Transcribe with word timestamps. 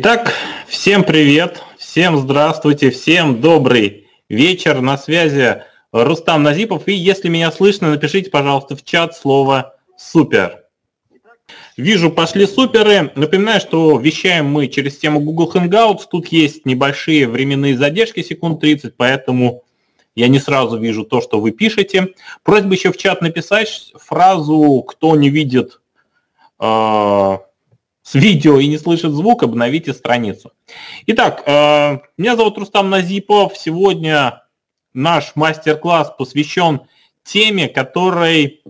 Итак, 0.00 0.32
всем 0.68 1.02
привет, 1.02 1.60
всем 1.76 2.18
здравствуйте, 2.18 2.90
всем 2.90 3.40
добрый 3.40 4.06
вечер. 4.28 4.80
На 4.80 4.96
связи 4.96 5.64
Рустам 5.90 6.44
Назипов. 6.44 6.86
И 6.86 6.92
если 6.92 7.28
меня 7.28 7.50
слышно, 7.50 7.90
напишите, 7.90 8.30
пожалуйста, 8.30 8.76
в 8.76 8.84
чат 8.84 9.16
слово 9.16 9.74
«супер». 9.96 10.62
Вижу, 11.76 12.12
пошли 12.12 12.46
суперы. 12.46 13.10
Напоминаю, 13.16 13.60
что 13.60 13.98
вещаем 13.98 14.46
мы 14.46 14.68
через 14.68 14.98
тему 14.98 15.18
Google 15.18 15.50
Hangouts. 15.52 16.02
Тут 16.08 16.28
есть 16.28 16.64
небольшие 16.64 17.26
временные 17.26 17.76
задержки, 17.76 18.22
секунд 18.22 18.60
30, 18.60 18.96
поэтому 18.96 19.64
я 20.14 20.28
не 20.28 20.38
сразу 20.38 20.78
вижу 20.78 21.04
то, 21.04 21.20
что 21.20 21.40
вы 21.40 21.50
пишете. 21.50 22.14
Просьба 22.44 22.74
еще 22.74 22.92
в 22.92 22.96
чат 22.96 23.20
написать 23.20 23.92
фразу 23.96 24.84
«Кто 24.86 25.16
не 25.16 25.28
видит 25.28 25.80
э, 26.60 27.38
с 28.08 28.14
видео 28.14 28.58
и 28.58 28.66
не 28.68 28.78
слышит 28.78 29.12
звук, 29.12 29.42
обновите 29.42 29.92
страницу. 29.92 30.52
Итак, 31.06 31.42
э, 31.44 31.98
меня 32.16 32.36
зовут 32.36 32.56
Рустам 32.56 32.88
Назипов. 32.88 33.54
Сегодня 33.54 34.44
наш 34.94 35.32
мастер-класс 35.34 36.14
посвящен 36.16 36.80
теме, 37.22 37.68
которой, 37.68 38.62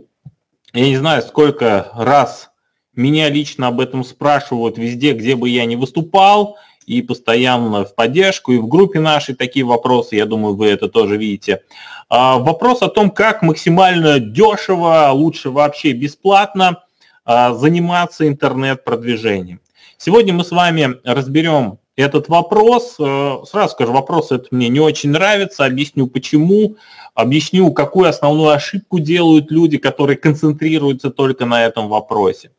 я 0.73 0.87
не 0.89 0.97
знаю, 0.97 1.23
сколько 1.23 1.93
раз 1.95 2.51
меня 2.97 3.29
лично 3.29 3.69
об 3.69 3.79
этом 3.79 4.03
спрашивают 4.03 4.77
везде, 4.77 5.13
где 5.13 5.37
бы 5.37 5.49
я 5.49 5.67
ни 5.67 5.77
выступал, 5.77 6.57
и 6.87 7.01
постоянно 7.01 7.85
в 7.85 7.95
поддержку, 7.95 8.51
и 8.51 8.59
в 8.59 8.67
группе 8.67 8.99
нашей 8.99 9.37
такие 9.37 9.65
вопросы, 9.65 10.17
я 10.17 10.27
думаю, 10.27 10.57
вы 10.57 10.67
это 10.67 10.89
тоже 10.89 11.17
видите. 11.17 11.63
А, 12.09 12.39
вопрос 12.39 12.83
о 12.83 12.89
том, 12.89 13.13
как 13.13 13.43
максимально 13.43 14.19
дешево, 14.19 15.11
лучше 15.13 15.51
вообще 15.51 15.93
бесплатно– 15.93 16.83
а, 16.88 16.88
заниматься 17.29 18.27
интернет-продвижением. 18.27 19.61
Сегодня 19.99 20.33
мы 20.33 20.45
с 20.45 20.51
вами 20.51 20.95
разберем 21.05 21.79
этот 21.95 22.29
вопрос. 22.29 22.97
Э, 22.99 23.39
сразу 23.45 23.73
скажу, 23.73 23.93
вопрос 23.93 24.33
этот 24.33 24.51
мне 24.51 24.69
не 24.69 24.81
очень 24.81 25.11
нравится, 25.11 25.67
объясню 25.67 26.07
почему, 26.07 26.77
объясню, 27.15 27.71
какую 27.73 28.09
основную 28.09 28.51
ошибку 28.51 28.99
делают 28.99 29.51
люди, 29.51 29.77
которые 29.77 30.17
концентрируются 30.17 31.11
только 31.11 31.45
на 31.45 31.67
этом 31.67 31.89
вопросе. 31.89 32.53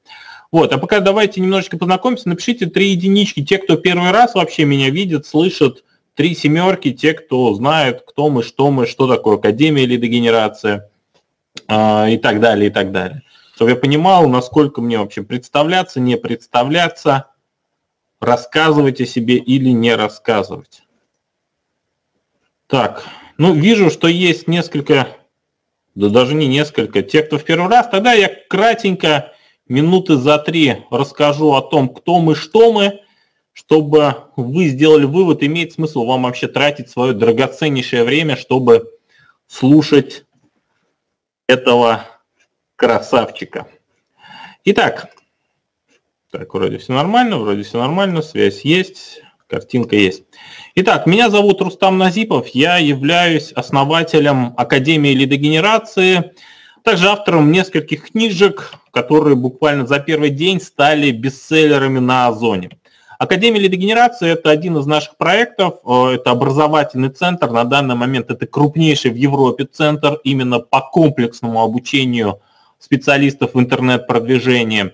Вот, 0.51 0.71
а 0.71 0.77
пока 0.77 0.99
давайте 0.99 1.41
немножечко 1.41 1.77
познакомимся, 1.77 2.29
напишите 2.29 2.65
три 2.65 2.89
единички, 2.89 3.43
те, 3.43 3.57
кто 3.57 3.75
первый 3.77 4.11
раз 4.11 4.35
вообще 4.35 4.65
меня 4.65 4.89
видит, 4.89 5.25
слышат, 5.25 5.83
три 6.13 6.35
семерки, 6.35 6.91
те, 6.91 7.13
кто 7.13 7.53
знает, 7.55 8.03
кто 8.05 8.29
мы, 8.29 8.43
что 8.43 8.69
мы, 8.69 8.85
что 8.85 9.07
такое 9.07 9.37
академия 9.37 9.83
или 9.83 9.95
дегенерация 9.95 10.89
и 11.67 12.19
так 12.21 12.39
далее, 12.39 12.69
и 12.69 12.71
так 12.71 12.91
далее 12.91 13.23
чтобы 13.59 13.71
я 13.71 13.75
понимал, 13.75 14.29
насколько 14.29 14.79
мне 14.79 14.97
вообще 14.97 15.21
представляться, 15.21 15.99
не 15.99 16.15
представляться, 16.15 17.25
рассказывать 18.21 19.01
о 19.01 19.05
себе 19.05 19.35
или 19.35 19.71
не 19.71 19.93
рассказывать. 19.95 20.83
Так, 22.67 23.03
ну 23.37 23.53
вижу, 23.53 23.89
что 23.89 24.07
есть 24.07 24.47
несколько, 24.47 25.09
да 25.93 26.07
даже 26.07 26.35
не 26.35 26.47
несколько, 26.47 27.01
те, 27.01 27.21
кто 27.21 27.37
в 27.37 27.43
первый 27.43 27.69
раз, 27.69 27.89
тогда 27.89 28.13
я 28.13 28.31
кратенько, 28.47 29.33
минуты 29.67 30.15
за 30.15 30.37
три 30.37 30.85
расскажу 30.89 31.51
о 31.51 31.61
том, 31.61 31.89
кто 31.89 32.21
мы, 32.21 32.35
что 32.35 32.71
мы, 32.71 33.01
чтобы 33.51 34.23
вы 34.37 34.69
сделали 34.69 35.03
вывод, 35.03 35.43
имеет 35.43 35.73
смысл 35.73 36.05
вам 36.05 36.23
вообще 36.23 36.47
тратить 36.47 36.89
свое 36.89 37.11
драгоценнейшее 37.11 38.05
время, 38.05 38.37
чтобы 38.37 38.89
слушать 39.47 40.23
этого 41.45 42.05
красавчика. 42.79 43.67
Итак, 44.63 45.09
так, 46.31 46.53
вроде 46.53 46.77
все 46.77 46.93
нормально, 46.93 47.37
вроде 47.37 47.63
все 47.63 47.77
нормально, 47.77 48.21
связь 48.21 48.61
есть, 48.61 49.21
картинка 49.47 49.97
есть. 49.97 50.23
Итак, 50.75 51.05
меня 51.05 51.29
зовут 51.29 51.61
Рустам 51.61 51.97
Назипов, 51.97 52.47
я 52.49 52.77
являюсь 52.77 53.51
основателем 53.51 54.53
Академии 54.55 55.09
лидогенерации, 55.09 56.31
также 56.83 57.09
автором 57.09 57.51
нескольких 57.51 58.11
книжек, 58.11 58.73
которые 58.91 59.35
буквально 59.35 59.85
за 59.85 59.99
первый 59.99 60.29
день 60.29 60.61
стали 60.61 61.11
бестселлерами 61.11 61.99
на 61.99 62.27
Озоне. 62.27 62.69
Академия 63.17 63.59
лидогенерации– 63.59 64.29
это 64.31 64.51
один 64.51 64.77
из 64.77 64.85
наших 64.85 65.17
проектов, 65.17 65.79
э, 65.85 66.11
это 66.13 66.31
образовательный 66.31 67.09
центр, 67.09 67.49
на 67.49 67.65
данный 67.65 67.95
момент 67.95 68.31
это 68.31 68.47
крупнейший 68.47 69.11
в 69.11 69.15
Европе 69.15 69.65
центр 69.65 70.21
именно 70.23 70.59
по 70.59 70.79
комплексному 70.79 71.61
обучению 71.61 72.39
специалистов 72.79 73.53
в 73.53 73.59
интернет-продвижении. 73.59 74.93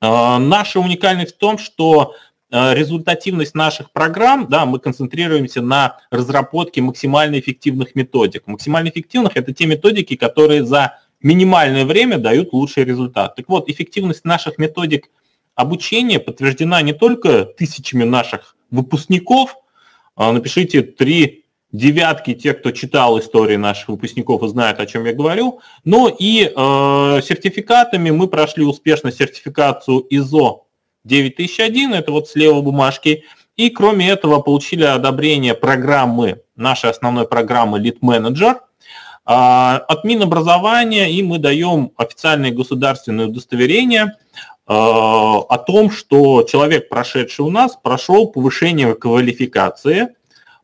А, 0.00 0.38
наша 0.38 0.78
уникальность 0.78 1.34
в 1.34 1.38
том, 1.38 1.58
что 1.58 2.14
а, 2.50 2.74
результативность 2.74 3.54
наших 3.54 3.90
программ, 3.90 4.46
да, 4.48 4.64
мы 4.64 4.78
концентрируемся 4.78 5.60
на 5.60 5.98
разработке 6.10 6.80
максимально 6.80 7.38
эффективных 7.40 7.94
методик. 7.94 8.46
Максимально 8.46 8.88
эффективных– 8.88 9.32
это 9.36 9.52
те 9.52 9.66
методики, 9.66 10.16
которые 10.16 10.64
за 10.64 10.98
минимальное 11.20 11.84
время 11.84 12.18
дают 12.18 12.52
лучший 12.52 12.84
результат. 12.84 13.34
Так 13.34 13.48
вот, 13.48 13.68
эффективность 13.68 14.24
наших 14.24 14.58
методик 14.58 15.10
обучения 15.54 16.20
подтверждена 16.20 16.80
не 16.82 16.92
только 16.92 17.44
тысячами 17.44 18.04
наших 18.04 18.56
выпускников, 18.70 19.56
а, 20.14 20.32
напишите 20.32 20.82
три 20.82 21.44
девятки 21.72 22.34
тех, 22.34 22.60
кто 22.60 22.70
читал 22.70 23.18
истории 23.18 23.56
наших 23.56 23.88
выпускников 23.88 24.42
и 24.42 24.48
знает, 24.48 24.80
о 24.80 24.86
чем 24.86 25.04
я 25.04 25.12
говорю. 25.12 25.60
Но 25.84 26.08
и 26.08 26.44
э, 26.44 26.50
сертификатами 27.22 28.10
мы 28.10 28.28
прошли 28.28 28.64
успешно 28.64 29.12
сертификацию 29.12 30.06
ISO 30.10 30.60
9001, 31.04 31.94
это 31.94 32.12
вот 32.12 32.28
слева 32.28 32.60
бумажки. 32.60 33.24
И 33.56 33.70
кроме 33.70 34.08
этого 34.08 34.40
получили 34.40 34.84
одобрение 34.84 35.54
программы, 35.54 36.42
нашей 36.56 36.90
основной 36.90 37.26
программы 37.26 37.78
Lead 37.78 37.98
Manager 38.00 38.54
э, 38.54 38.58
от 39.26 40.04
Минобразования, 40.04 41.08
и 41.08 41.22
мы 41.22 41.38
даем 41.38 41.92
официальное 41.96 42.50
государственное 42.50 43.26
удостоверение 43.26 44.04
э, 44.04 44.10
о 44.66 45.58
том, 45.66 45.90
что 45.90 46.44
человек, 46.44 46.88
прошедший 46.88 47.44
у 47.44 47.50
нас, 47.50 47.76
прошел 47.76 48.28
повышение 48.28 48.94
квалификации– 48.94 50.08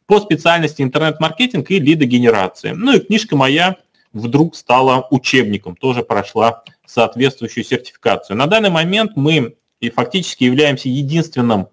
по 0.07 0.21
специальности 0.21 0.83
интернет-маркетинг 0.83 1.71
и 1.71 1.79
лидогенерации. 1.79 2.71
Ну 2.71 2.95
и 2.95 3.01
книжка 3.01 3.37
моя 3.37 3.77
вдруг 4.13 4.55
стала 4.57 5.07
учебником, 5.11 5.77
тоже 5.77 6.03
прошла 6.03 6.63
соответствующую 6.87 7.65
сертификацию. 7.65 8.37
На 8.37 8.47
данный 8.47 8.71
момент 8.71 9.13
мы 9.17 9.57
и 9.81 9.91
фактически 9.91 10.45
являемся 10.45 10.89
единственным 10.89 11.69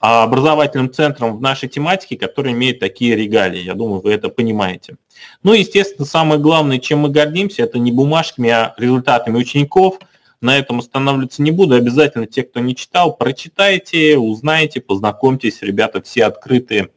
а, 0.00 0.24
образовательным 0.24 0.92
центром 0.92 1.36
в 1.36 1.40
нашей 1.40 1.68
тематике, 1.68 2.16
который 2.16 2.52
имеет 2.52 2.80
такие 2.80 3.16
регалии. 3.16 3.62
Я 3.62 3.74
думаю, 3.74 4.00
вы 4.00 4.12
это 4.12 4.28
понимаете. 4.28 4.96
Ну 5.42 5.52
естественно, 5.52 6.06
самое 6.06 6.40
главное, 6.40 6.78
чем 6.78 7.00
мы 7.00 7.10
гордимся, 7.10 7.62
это 7.62 7.78
не 7.78 7.92
бумажками, 7.92 8.50
а 8.50 8.74
результатами 8.76 9.36
учеников. 9.36 9.98
На 10.40 10.58
этом 10.58 10.80
останавливаться 10.80 11.40
не 11.40 11.52
буду. 11.52 11.74
Обязательно 11.74 12.26
те, 12.26 12.42
кто 12.42 12.60
не 12.60 12.76
читал, 12.76 13.16
прочитайте, 13.16 14.18
узнайте, 14.18 14.82
познакомьтесь. 14.82 15.62
Ребята 15.62 16.02
все 16.02 16.26
открытые 16.26 16.90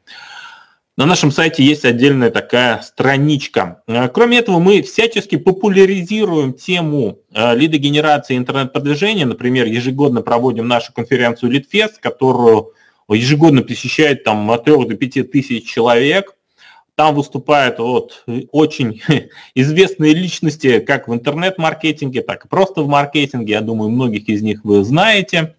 на 0.97 1.05
нашем 1.05 1.31
сайте 1.31 1.63
есть 1.63 1.85
отдельная 1.85 2.31
такая 2.31 2.81
страничка. 2.81 3.83
Э, 3.87 4.09
кроме 4.09 4.39
этого, 4.39 4.57
мы 4.57 4.81
всячески 4.81 5.37
популяризируем 5.37 6.53
тему 6.53 7.19
э, 7.31 7.55
лидогенерации 7.55 8.35
интернет-продвижения. 8.35 9.27
Например, 9.27 9.67
ежегодно 9.67 10.23
проводим 10.23 10.67
нашу 10.67 10.91
конференцию 10.91 11.51
LeadFest, 11.51 11.99
которую 12.01 12.71
ежегодно 13.07 13.61
посещает 13.61 14.23
там 14.23 14.49
от 14.49 14.65
3 14.65 14.85
до 14.87 14.95
5 14.95 15.31
тысяч 15.31 15.69
человек. 15.69 16.33
Там 16.95 17.13
выступают 17.13 17.77
вот 17.77 18.23
очень 18.51 19.03
известные 19.53 20.15
личности 20.15 20.79
как 20.79 21.07
в 21.07 21.13
интернет-маркетинге, 21.13 22.23
так 22.23 22.45
и 22.45 22.47
просто 22.47 22.81
в 22.81 22.87
маркетинге. 22.87 23.53
Я 23.53 23.61
думаю, 23.61 23.91
многих 23.91 24.27
из 24.29 24.41
них 24.41 24.61
вы 24.63 24.83
знаете. 24.83 25.55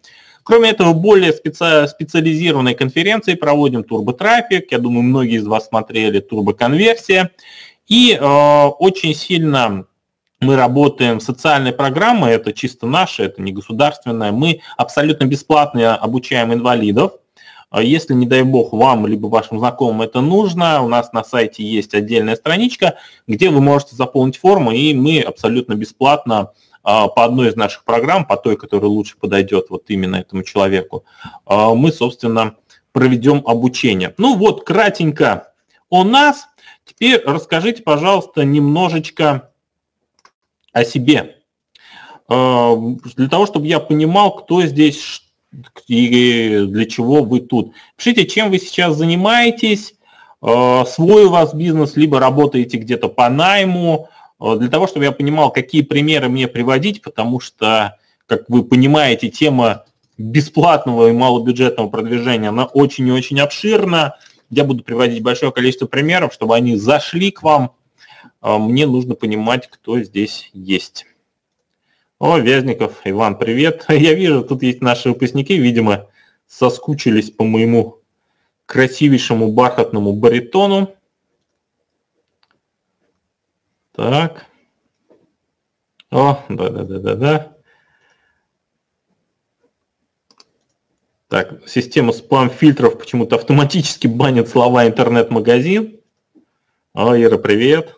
Кроме 0.48 0.70
этого, 0.70 0.94
более 0.94 1.34
специ... 1.34 1.86
специализированные 1.86 2.74
конференции 2.74 3.34
проводим 3.34 3.84
турботрафик. 3.84 4.72
Я 4.72 4.78
думаю, 4.78 5.02
многие 5.02 5.36
из 5.36 5.46
вас 5.46 5.66
смотрели 5.66 6.20
турбоконверсия. 6.20 7.32
И 7.86 8.18
э, 8.18 8.24
очень 8.24 9.14
сильно 9.14 9.84
мы 10.40 10.56
работаем 10.56 11.18
в 11.18 11.22
социальной 11.22 11.72
программы, 11.72 12.28
это 12.28 12.54
чисто 12.54 12.86
наше, 12.86 13.24
это 13.24 13.42
не 13.42 13.52
государственное. 13.52 14.32
Мы 14.32 14.60
абсолютно 14.78 15.26
бесплатно 15.26 15.94
обучаем 15.96 16.54
инвалидов. 16.54 17.12
А 17.68 17.82
если, 17.82 18.14
не 18.14 18.24
дай 18.24 18.42
бог, 18.42 18.72
вам 18.72 19.06
либо 19.06 19.26
вашим 19.26 19.58
знакомым 19.58 20.00
это 20.00 20.22
нужно, 20.22 20.80
у 20.82 20.88
нас 20.88 21.12
на 21.12 21.24
сайте 21.24 21.62
есть 21.62 21.92
отдельная 21.92 22.36
страничка, 22.36 22.94
где 23.26 23.50
вы 23.50 23.60
можете 23.60 23.96
заполнить 23.96 24.38
форму, 24.38 24.70
и 24.70 24.94
мы 24.94 25.20
абсолютно 25.20 25.74
бесплатно 25.74 26.38
а, 26.38 26.52
по 26.88 27.26
одной 27.26 27.50
из 27.50 27.56
наших 27.56 27.84
программ, 27.84 28.24
по 28.24 28.38
той, 28.38 28.56
которая 28.56 28.88
лучше 28.88 29.18
подойдет 29.18 29.66
вот 29.68 29.84
именно 29.88 30.16
этому 30.16 30.42
человеку, 30.42 31.04
а, 31.44 31.74
мы, 31.74 31.92
собственно, 31.92 32.56
проведем 32.92 33.42
обучение. 33.44 34.14
Ну 34.16 34.36
вот, 34.36 34.64
кратенько 34.64 35.52
о 35.90 36.02
нас. 36.02 36.48
Теперь 36.86 37.22
расскажите, 37.26 37.82
пожалуйста, 37.82 38.42
немножечко 38.42 39.50
о 40.72 40.82
себе. 40.82 41.36
А, 42.26 42.74
для 42.74 43.28
того, 43.28 43.44
чтобы 43.44 43.66
я 43.66 43.80
понимал, 43.80 44.34
кто 44.36 44.62
здесь 44.62 45.24
и 45.88 46.64
для 46.66 46.86
чего 46.86 47.22
вы 47.22 47.40
тут. 47.40 47.72
Пишите, 47.96 48.26
чем 48.26 48.50
вы 48.50 48.58
сейчас 48.58 48.96
занимаетесь, 48.96 49.94
свой 50.40 51.24
у 51.24 51.30
вас 51.30 51.54
бизнес, 51.54 51.96
либо 51.96 52.20
работаете 52.20 52.76
где-то 52.76 53.08
по 53.08 53.28
найму, 53.30 54.08
для 54.40 54.68
того, 54.68 54.86
чтобы 54.86 55.04
я 55.04 55.12
понимал, 55.12 55.50
какие 55.50 55.82
примеры 55.82 56.28
мне 56.28 56.46
приводить, 56.46 57.02
потому 57.02 57.40
что, 57.40 57.98
как 58.26 58.48
вы 58.48 58.64
понимаете, 58.64 59.30
тема 59.30 59.84
бесплатного 60.16 61.08
и 61.08 61.12
малобюджетного 61.12 61.88
продвижения, 61.88 62.48
она 62.48 62.64
очень 62.64 63.06
и 63.08 63.12
очень 63.12 63.40
обширна. 63.40 64.16
Я 64.50 64.64
буду 64.64 64.82
приводить 64.82 65.22
большое 65.22 65.52
количество 65.52 65.86
примеров, 65.86 66.32
чтобы 66.32 66.56
они 66.56 66.76
зашли 66.76 67.30
к 67.30 67.42
вам. 67.42 67.72
Э, 68.42 68.58
мне 68.58 68.86
нужно 68.86 69.14
понимать, 69.14 69.68
кто 69.68 70.00
здесь 70.00 70.50
есть. 70.52 71.06
О, 72.18 72.38
Вязников, 72.38 73.00
Иван, 73.04 73.38
привет. 73.38 73.84
Я 73.88 74.14
вижу, 74.14 74.42
тут 74.42 74.62
есть 74.62 74.80
наши 74.80 75.08
выпускники, 75.08 75.56
видимо, 75.56 76.06
соскучились 76.48 77.30
по 77.30 77.44
моему 77.44 77.98
красивейшему 78.66 79.52
бархатному 79.52 80.12
баритону. 80.12 80.94
Так. 83.98 84.46
О, 86.12 86.44
да-да-да-да-да. 86.48 87.56
Так, 91.26 91.68
система 91.68 92.12
спам-фильтров 92.12 92.96
почему-то 92.96 93.34
автоматически 93.34 94.06
банит 94.06 94.48
слова 94.48 94.86
интернет-магазин. 94.86 96.00
О, 96.92 97.20
Ира, 97.20 97.38
привет. 97.38 97.96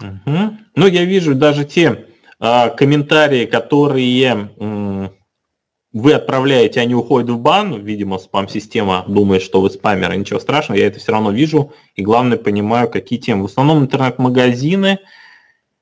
Угу. 0.00 0.58
Ну, 0.74 0.86
я 0.88 1.04
вижу 1.04 1.36
даже 1.36 1.64
те 1.64 2.08
а, 2.40 2.70
комментарии, 2.70 3.46
которые 3.46 4.50
вы 5.94 6.12
отправляете, 6.12 6.80
они 6.80 6.94
уходят 6.94 7.30
в 7.30 7.38
бан. 7.38 7.80
Видимо, 7.80 8.18
спам-система 8.18 9.04
думает, 9.06 9.42
что 9.42 9.60
вы 9.60 9.70
спамер, 9.70 10.14
ничего 10.16 10.40
страшного, 10.40 10.78
я 10.78 10.88
это 10.88 10.98
все 10.98 11.12
равно 11.12 11.30
вижу. 11.30 11.72
И 11.94 12.02
главное, 12.02 12.36
понимаю, 12.36 12.90
какие 12.90 13.18
темы. 13.18 13.44
В 13.44 13.46
основном 13.46 13.78
интернет-магазины, 13.78 14.98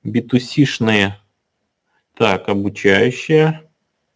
B2C-шные, 0.04 1.14
так, 2.14 2.48
обучающие, 2.50 3.62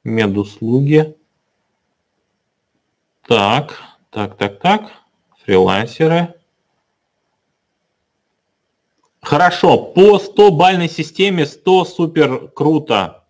медуслуги. 0.05 1.17
Так, 3.27 3.81
так, 4.11 4.37
так, 4.37 4.61
так, 4.61 4.93
фрилансеры. 5.45 6.35
Хорошо, 9.23 9.79
по 9.79 10.19
100-бальной 10.19 10.91
системе 10.91 11.47
100 11.47 11.85
супер 11.87 12.49
круто. 12.49 13.26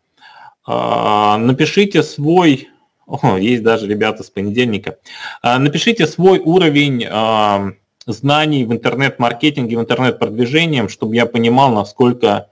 А, 0.66 1.38
напишите 1.38 2.02
свой, 2.02 2.68
о, 3.06 3.36
есть 3.38 3.62
даже 3.62 3.86
ребята 3.86 4.22
с 4.22 4.30
понедельника, 4.30 4.98
а, 5.42 5.58
напишите 5.58 6.06
свой 6.06 6.40
уровень 6.40 7.06
а, 7.08 7.72
знаний 8.06 8.64
в 8.64 8.72
интернет-маркетинге, 8.72 9.76
в 9.76 9.80
интернет-продвижении, 9.80 10.86
чтобы 10.88 11.14
я 11.14 11.26
понимал, 11.26 11.72
насколько 11.72 12.50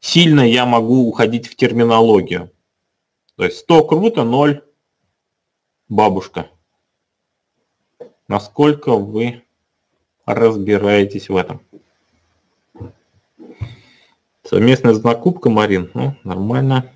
сильно 0.00 0.40
я 0.40 0.66
могу 0.66 1.08
уходить 1.08 1.46
в 1.46 1.56
терминологию. 1.56 2.50
То 3.36 3.44
есть 3.44 3.58
100 3.58 3.84
круто, 3.84 4.24
0 4.24 4.62
бабушка. 5.88 6.48
Насколько 8.28 8.94
вы 8.96 9.42
разбираетесь 10.26 11.28
в 11.28 11.36
этом? 11.36 11.60
Совместная 14.44 14.94
закупка, 14.94 15.50
Марин, 15.50 15.90
ну, 15.94 16.14
нормально. 16.24 16.91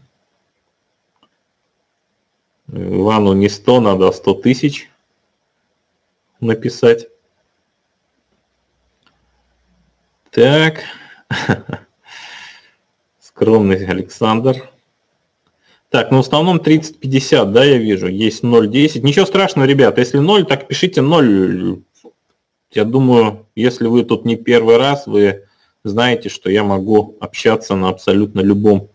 Ивану 2.69 3.33
не 3.33 3.49
100, 3.49 3.81
надо 3.81 4.11
100 4.11 4.35
тысяч 4.35 4.91
написать. 6.41 7.09
Так. 10.31 10.83
Скромный 13.21 13.87
Александр. 13.87 14.71
Так, 15.91 16.11
ну 16.11 16.19
в 16.19 16.21
основном 16.21 16.59
30-50, 16.59 17.53
да, 17.53 17.65
я 17.65 17.79
вижу. 17.79 18.09
Есть 18.09 18.43
0,10. 18.43 19.01
Ничего 19.01 19.25
страшного, 19.25 19.67
ребят. 19.67 19.99
Если 19.99 20.19
0, 20.19 20.45
так 20.47 20.67
пишите 20.69 21.01
0. 21.01 21.81
Я 22.73 22.85
думаю, 22.85 23.47
если 23.55 23.87
вы 23.87 24.05
тут 24.05 24.25
не 24.25 24.37
первый 24.37 24.77
раз, 24.77 25.07
вы 25.07 25.45
знаете, 25.85 26.29
что 26.29 26.51
я 26.51 26.65
могу 26.65 27.17
общаться 27.21 27.77
на 27.77 27.89
абсолютно 27.89 28.41
любом 28.41 28.91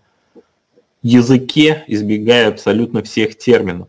языке, 1.01 1.83
избегая 1.87 2.49
абсолютно 2.49 3.03
всех 3.03 3.37
терминов. 3.37 3.87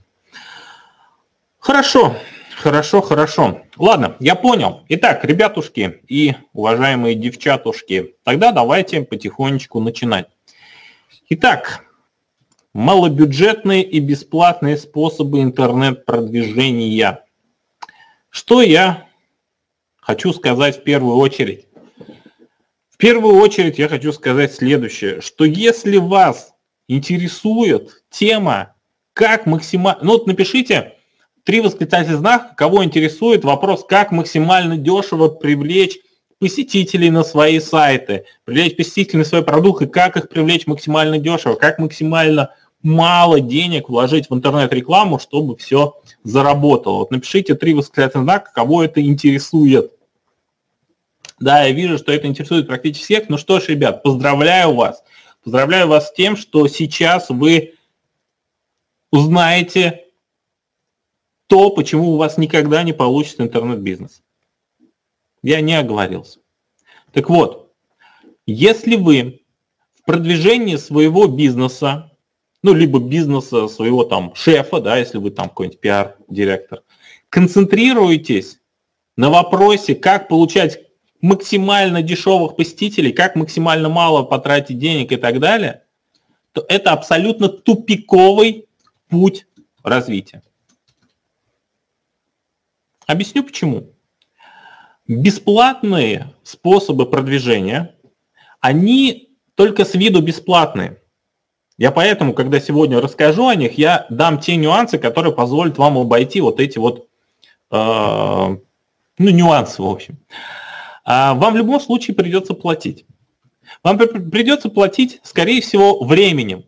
Хорошо, 1.58 2.16
хорошо, 2.56 3.00
хорошо. 3.00 3.62
Ладно, 3.76 4.16
я 4.20 4.34
понял. 4.34 4.84
Итак, 4.88 5.24
ребятушки 5.24 6.00
и 6.08 6.34
уважаемые 6.52 7.14
девчатушки, 7.14 8.14
тогда 8.24 8.52
давайте 8.52 9.02
потихонечку 9.02 9.80
начинать. 9.80 10.26
Итак, 11.28 11.84
малобюджетные 12.72 13.82
и 13.82 14.00
бесплатные 14.00 14.76
способы 14.76 15.42
интернет-продвижения. 15.42 17.24
Что 18.28 18.62
я 18.62 19.06
хочу 20.00 20.32
сказать 20.32 20.80
в 20.80 20.82
первую 20.84 21.16
очередь? 21.16 21.66
первую 23.02 23.34
очередь 23.34 23.80
я 23.80 23.88
хочу 23.88 24.12
сказать 24.12 24.54
следующее, 24.54 25.20
что 25.22 25.44
если 25.44 25.96
вас 25.96 26.51
интересует 26.96 28.02
тема, 28.10 28.74
как 29.12 29.46
максимально... 29.46 30.00
Ну 30.02 30.12
вот 30.12 30.26
напишите 30.26 30.94
три 31.44 31.60
восклицательных 31.60 32.18
знака, 32.18 32.54
кого 32.56 32.84
интересует 32.84 33.44
вопрос, 33.44 33.84
как 33.88 34.12
максимально 34.12 34.76
дешево 34.76 35.28
привлечь 35.28 35.98
посетителей 36.38 37.10
на 37.10 37.22
свои 37.22 37.60
сайты, 37.60 38.24
привлечь 38.44 38.76
посетителей 38.76 39.20
на 39.20 39.24
свои 39.24 39.42
продукты, 39.42 39.86
как 39.86 40.16
их 40.16 40.28
привлечь 40.28 40.66
максимально 40.66 41.18
дешево, 41.18 41.54
как 41.54 41.78
максимально 41.78 42.50
мало 42.82 43.40
денег 43.40 43.88
вложить 43.88 44.28
в 44.28 44.34
интернет-рекламу, 44.34 45.18
чтобы 45.18 45.56
все 45.56 45.96
заработало. 46.24 46.98
Вот 46.98 47.10
напишите 47.10 47.54
три 47.54 47.74
восклицательных 47.74 48.24
знака, 48.24 48.50
кого 48.52 48.82
это 48.82 49.00
интересует. 49.00 49.92
Да, 51.38 51.64
я 51.64 51.72
вижу, 51.72 51.98
что 51.98 52.12
это 52.12 52.26
интересует 52.26 52.66
практически 52.66 53.04
всех. 53.04 53.28
Ну 53.28 53.38
что 53.38 53.60
ж, 53.60 53.68
ребят, 53.68 54.02
поздравляю 54.02 54.74
вас. 54.74 55.02
Поздравляю 55.42 55.88
вас 55.88 56.08
с 56.08 56.12
тем, 56.12 56.36
что 56.36 56.68
сейчас 56.68 57.28
вы 57.28 57.74
узнаете 59.10 60.06
то, 61.48 61.70
почему 61.70 62.12
у 62.12 62.16
вас 62.16 62.38
никогда 62.38 62.82
не 62.82 62.92
получится 62.92 63.42
интернет-бизнес. 63.42 64.22
Я 65.42 65.60
не 65.60 65.74
оговорился. 65.74 66.38
Так 67.12 67.28
вот, 67.28 67.74
если 68.46 68.94
вы 68.94 69.42
в 69.94 70.04
продвижении 70.04 70.76
своего 70.76 71.26
бизнеса, 71.26 72.12
ну, 72.62 72.72
либо 72.72 73.00
бизнеса 73.00 73.66
своего 73.66 74.04
там 74.04 74.34
шефа, 74.36 74.80
да, 74.80 74.96
если 74.96 75.18
вы 75.18 75.30
там 75.30 75.48
какой-нибудь 75.48 75.80
пиар-директор, 75.80 76.82
концентрируетесь 77.28 78.60
на 79.16 79.28
вопросе, 79.28 79.96
как 79.96 80.28
получать 80.28 80.78
максимально 81.22 82.02
дешевых 82.02 82.56
посетителей, 82.56 83.12
как 83.12 83.36
максимально 83.36 83.88
мало 83.88 84.24
потратить 84.24 84.78
денег 84.78 85.12
и 85.12 85.16
так 85.16 85.38
далее, 85.38 85.84
то 86.52 86.64
это 86.68 86.90
абсолютно 86.90 87.48
тупиковый 87.48 88.66
путь 89.08 89.46
развития. 89.82 90.42
Объясню 93.06 93.44
почему. 93.44 93.90
Бесплатные 95.06 96.32
способы 96.42 97.06
продвижения, 97.06 97.94
они 98.60 99.30
только 99.54 99.84
с 99.84 99.94
виду 99.94 100.22
бесплатные. 100.22 100.98
Я 101.78 101.90
поэтому, 101.90 102.34
когда 102.34 102.60
сегодня 102.60 103.00
расскажу 103.00 103.48
о 103.48 103.54
них, 103.54 103.78
я 103.78 104.06
дам 104.10 104.38
те 104.38 104.56
нюансы, 104.56 104.98
которые 104.98 105.34
позволят 105.34 105.78
вам 105.78 105.98
обойти 105.98 106.40
вот 106.40 106.60
эти 106.60 106.78
вот, 106.78 107.08
э, 107.70 107.76
ну, 107.78 108.58
нюансы, 109.18 109.82
в 109.82 109.86
общем. 109.86 110.18
Вам 111.04 111.54
в 111.54 111.56
любом 111.56 111.80
случае 111.80 112.14
придется 112.14 112.54
платить. 112.54 113.04
Вам 113.82 113.98
придется 113.98 114.68
платить, 114.68 115.20
скорее 115.22 115.60
всего, 115.60 116.04
временем. 116.04 116.64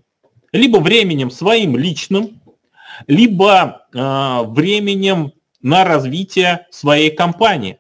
Либо 0.53 0.79
временем 0.79 1.31
своим 1.31 1.77
личным, 1.77 2.41
либо 3.07 3.87
э, 3.93 4.43
временем 4.47 5.33
на 5.61 5.85
развитие 5.85 6.67
своей 6.71 7.11
компании. 7.11 7.79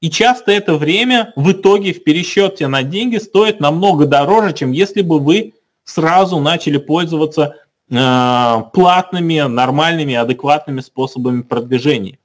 И 0.00 0.10
часто 0.10 0.52
это 0.52 0.76
время 0.76 1.32
в 1.36 1.52
итоге 1.52 1.92
в 1.92 2.04
пересчете 2.04 2.68
на 2.68 2.82
деньги 2.82 3.18
стоит 3.18 3.60
намного 3.60 4.06
дороже, 4.06 4.54
чем 4.54 4.72
если 4.72 5.02
бы 5.02 5.18
вы 5.18 5.54
сразу 5.84 6.38
начали 6.40 6.78
пользоваться 6.78 7.56
э, 7.90 8.62
платными, 8.72 9.40
нормальными, 9.40 10.14
адекватными 10.14 10.80
способами 10.80 11.42
продвижения. 11.42 12.18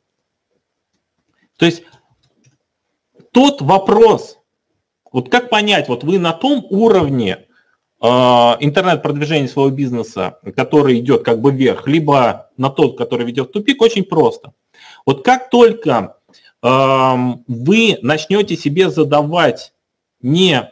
То 1.57 1.65
есть 1.65 1.83
тот 3.35 3.61
вопрос, 3.61 4.39
вот 5.11 5.29
как 5.29 5.49
понять, 5.49 5.89
вот 5.89 6.05
вы 6.05 6.19
на 6.19 6.31
том 6.31 6.65
уровне 6.69 7.47
интернет-продвижение 8.01 9.49
своего 9.49 9.71
бизнеса, 9.71 10.39
который 10.55 10.99
идет 10.99 11.23
как 11.23 11.41
бы 11.41 11.51
вверх, 11.51 11.85
либо 11.85 12.49
на 12.55 12.69
тот, 12.69 12.97
который 12.97 13.25
ведет 13.25 13.49
в 13.49 13.51
тупик, 13.51 13.81
очень 13.81 14.05
просто. 14.05 14.53
Вот 15.05 15.25
как 15.25 15.49
только 15.49 16.15
вы 16.61 17.97
начнете 18.01 18.55
себе 18.55 18.89
задавать 18.89 19.73
не 20.21 20.71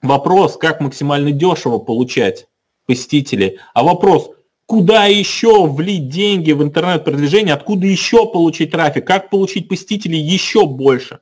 вопрос, 0.00 0.56
как 0.56 0.80
максимально 0.80 1.32
дешево 1.32 1.78
получать 1.78 2.46
посетителей, 2.86 3.58
а 3.74 3.82
вопрос, 3.82 4.30
куда 4.66 5.06
еще 5.06 5.66
влить 5.66 6.08
деньги 6.08 6.52
в 6.52 6.62
интернет-продвижение, 6.62 7.54
откуда 7.54 7.84
еще 7.88 8.30
получить 8.30 8.70
трафик, 8.70 9.04
как 9.04 9.28
получить 9.28 9.68
посетителей 9.68 10.20
еще 10.20 10.66
больше. 10.66 11.18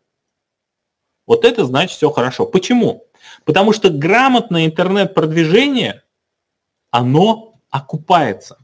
Вот 1.27 1.45
это 1.45 1.65
значит 1.65 1.97
все 1.97 2.11
хорошо. 2.11 2.47
Почему? 2.47 3.05
Потому 3.45 3.73
что 3.73 3.91
грамотное 3.91 4.67
интернет-продвижение, 4.67 6.03
оно 6.91 7.55
окупается. 7.71 8.59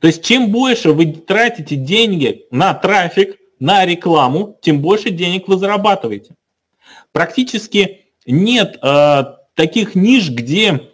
То 0.00 0.08
есть 0.08 0.24
чем 0.24 0.50
больше 0.50 0.92
вы 0.92 1.12
тратите 1.12 1.76
деньги 1.76 2.46
на 2.50 2.74
трафик, 2.74 3.38
на 3.58 3.86
рекламу, 3.86 4.58
тем 4.60 4.80
больше 4.80 5.10
денег 5.10 5.48
вы 5.48 5.56
зарабатываете. 5.56 6.34
Практически 7.12 8.06
нет 8.26 8.76
э, 8.82 9.24
таких 9.54 9.94
ниш, 9.94 10.28
где 10.30 10.90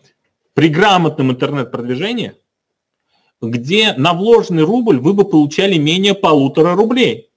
при 0.54 0.68
грамотном 0.68 1.32
интернет-продвижении, 1.32 2.34
где 3.40 3.94
на 3.94 4.12
вложенный 4.12 4.64
рубль 4.64 4.98
вы 4.98 5.14
бы 5.14 5.24
получали 5.24 5.78
менее 5.78 6.14
полутора 6.14 6.74
рублей. 6.74 7.29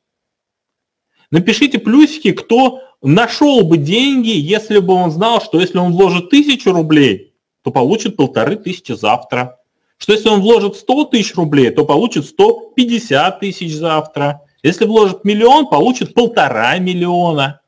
Напишите 1.34 1.80
плюсики, 1.80 2.32
кто 2.32 2.84
нашел 3.02 3.64
бы 3.64 3.78
деньги, 3.78 4.30
если 4.30 4.78
бы 4.78 4.94
он 4.94 5.10
знал, 5.10 5.42
что 5.42 5.60
если 5.60 5.80
он 5.80 5.94
вложит 5.94 6.30
тысячу 6.30 6.72
рублей, 6.72 7.34
то 7.64 7.72
получит 7.72 8.16
полторы 8.16 8.56
тысячи 8.56 8.92
завтра. 8.92 9.60
Что 9.98 10.14
если 10.14 10.30
он 10.30 10.42
вложит 10.42 10.76
100 10.76 11.06
тысяч 11.06 11.34
рублей, 11.34 11.72
то 11.72 11.86
получит 11.86 12.28
150 12.28 13.40
тысяч 13.40 13.74
завтра. 13.74 14.44
Если 14.62 14.86
вложит 14.86 15.26
миллион, 15.26 15.70
получит 15.70 16.14
полтора 16.14 16.78
миллиона. 16.78 17.62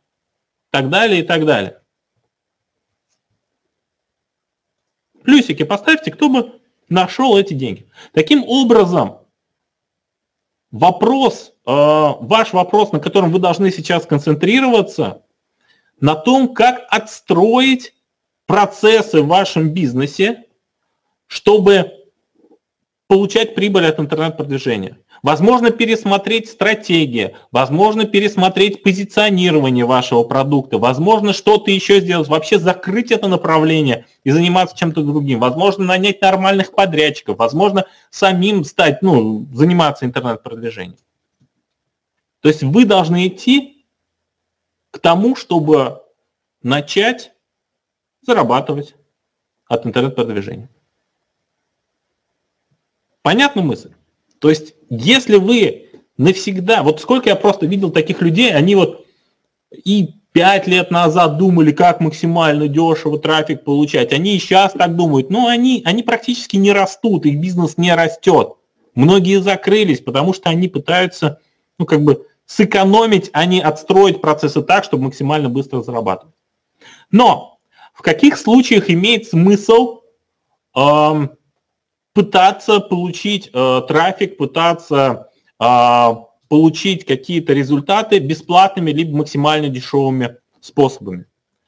И 0.68 0.70
так 0.70 0.92
далее, 0.92 1.22
и 1.22 1.24
так 1.24 1.44
далее. 1.44 1.80
Плюсики 5.24 5.64
поставьте, 5.64 6.12
кто 6.12 6.30
бы 6.30 6.62
нашел 6.88 7.36
эти 7.36 7.56
деньги. 7.56 7.88
Таким 8.14 8.44
образом, 8.44 9.22
вопрос, 10.70 11.55
ваш 11.66 12.54
вопрос, 12.54 12.92
на 12.92 13.00
котором 13.00 13.32
вы 13.32 13.40
должны 13.40 13.72
сейчас 13.72 14.06
концентрироваться, 14.06 15.22
на 16.00 16.16
том, 16.16 16.54
как 16.54 16.86
отстроить 16.90 17.94
процессы 18.46 19.22
в 19.22 19.28
вашем 19.28 19.70
бизнесе, 19.70 20.44
чтобы 21.28 21.92
получать 23.08 23.56
прибыль 23.56 23.86
от 23.86 24.00
интернет-продвижения. 24.00 24.98
Возможно, 25.24 25.72
пересмотреть 25.72 26.50
стратегии, 26.50 27.36
возможно, 27.52 28.06
пересмотреть 28.06 28.84
позиционирование 28.84 29.86
вашего 29.86 30.24
продукта, 30.24 30.78
возможно, 30.78 31.34
что-то 31.34 31.72
еще 31.72 32.00
сделать, 32.00 32.28
вообще 32.28 32.60
закрыть 32.60 33.12
это 33.12 33.28
направление 33.28 34.06
и 34.24 34.32
заниматься 34.32 34.78
чем-то 34.78 35.02
другим, 35.02 35.40
возможно, 35.40 35.86
нанять 35.86 36.22
нормальных 36.22 36.74
подрядчиков, 36.74 37.38
возможно, 37.38 37.86
самим 38.12 38.64
стать, 38.64 39.02
ну, 39.02 39.48
заниматься 39.54 40.06
интернет-продвижением. 40.06 40.98
То 42.46 42.50
есть 42.50 42.62
вы 42.62 42.86
должны 42.86 43.26
идти 43.26 43.88
к 44.92 45.00
тому, 45.00 45.36
чтобы 45.36 46.04
начать 46.62 47.32
зарабатывать 48.22 48.94
от 49.66 49.88
интернет-продвижения. 49.88 50.70
Понятна 53.24 53.64
мысль? 53.64 53.94
То 54.38 54.52
есть, 54.52 54.76
если 54.92 55.38
вы 55.38 55.90
навсегда, 56.18 56.84
вот 56.84 57.02
сколько 57.02 57.30
я 57.30 57.36
просто 57.36 57.66
видел 57.66 57.90
таких 57.90 58.22
людей, 58.22 58.54
они 58.54 58.76
вот 58.76 59.08
и 59.72 60.14
пять 60.32 60.68
лет 60.68 60.92
назад 60.92 61.40
думали, 61.40 61.72
как 61.72 62.00
максимально 62.00 62.68
дешево 62.68 63.18
трафик 63.18 63.64
получать, 63.64 64.14
они 64.14 64.36
и 64.36 64.40
сейчас 64.40 64.74
так 64.74 64.96
думают, 64.96 65.32
но 65.32 65.48
они, 65.48 65.82
они 65.84 66.04
практически 66.04 66.58
не 66.58 66.74
растут, 66.74 67.26
их 67.26 67.42
бизнес 67.42 67.80
не 67.80 67.96
растет. 67.96 68.54
Многие 68.94 69.42
закрылись, 69.42 70.02
потому 70.02 70.32
что 70.36 70.52
они 70.52 70.68
пытаются, 70.68 71.42
ну, 71.80 71.88
как 71.88 72.04
бы 72.04 72.28
сэкономить, 72.46 73.30
а 73.34 73.46
не 73.46 73.62
отстроить 73.62 74.22
процессы 74.22 74.62
так, 74.62 74.84
чтобы 74.84 75.06
максимально 75.06 75.50
быстро 75.50 75.82
зарабатывать. 75.82 76.36
Но 77.12 77.60
в 77.94 78.02
каких 78.02 78.38
случаях 78.38 78.90
имеет 78.90 79.28
смысл 79.28 80.02
эм, 80.76 81.32
пытаться 82.14 82.80
получить 82.80 83.50
э, 83.54 83.82
трафик, 83.88 84.38
пытаться 84.38 85.30
э, 85.60 86.16
получить 86.48 87.06
какие-то 87.06 87.54
результаты 87.54 88.20
бесплатными 88.20 88.92
либо 88.92 89.18
максимально 89.18 89.70
дешевыми 89.70 90.38
способами. 90.62 91.26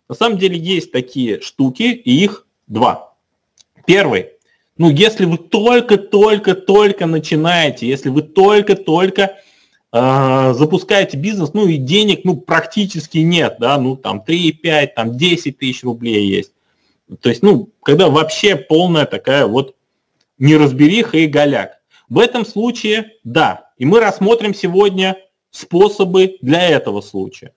На 0.08 0.16
самом 0.16 0.38
деле 0.38 0.58
есть 0.58 0.92
такие 0.92 1.42
штуки, 1.42 1.84
и 1.84 2.24
их 2.24 2.46
два. 2.68 3.16
Первый. 3.86 4.30
Ну, 4.78 4.90
если 4.92 5.26
вы 5.26 5.38
только-только-только 5.38 7.08
начинаете, 7.08 7.88
если 7.88 8.10
вы 8.10 8.22
только-только 8.22 9.22
э, 9.22 9.47
запускаете 9.94 11.18
бизнес, 11.18 11.54
ну 11.54 11.68
и 11.68 11.78
денег 11.78 12.22
ну, 12.26 12.36
практически 12.36 13.20
нет, 13.20 13.56
да, 13.60 13.78
ну 13.78 13.96
там 13.96 14.24
3,5, 14.28 14.88
там 14.96 15.18
10 15.18 15.58
тысяч 15.58 15.84
рублей 15.84 16.28
есть. 16.28 16.52
То 17.22 17.30
есть, 17.30 17.42
ну, 17.42 17.70
когда 17.84 18.10
вообще 18.10 18.58
полная 18.58 19.06
такая 19.06 19.48
вот 19.48 19.76
неразбериха 20.38 21.18
и 21.18 21.28
голяк. 21.28 21.80
В 22.10 22.20
этом 22.20 22.46
случае 22.46 23.14
да. 23.24 23.72
И 23.78 23.86
мы 23.86 24.00
рассмотрим 24.00 24.54
сегодня 24.54 25.18
способы 25.52 26.38
для 26.42 26.68
этого 26.68 27.02
случая. 27.02 27.54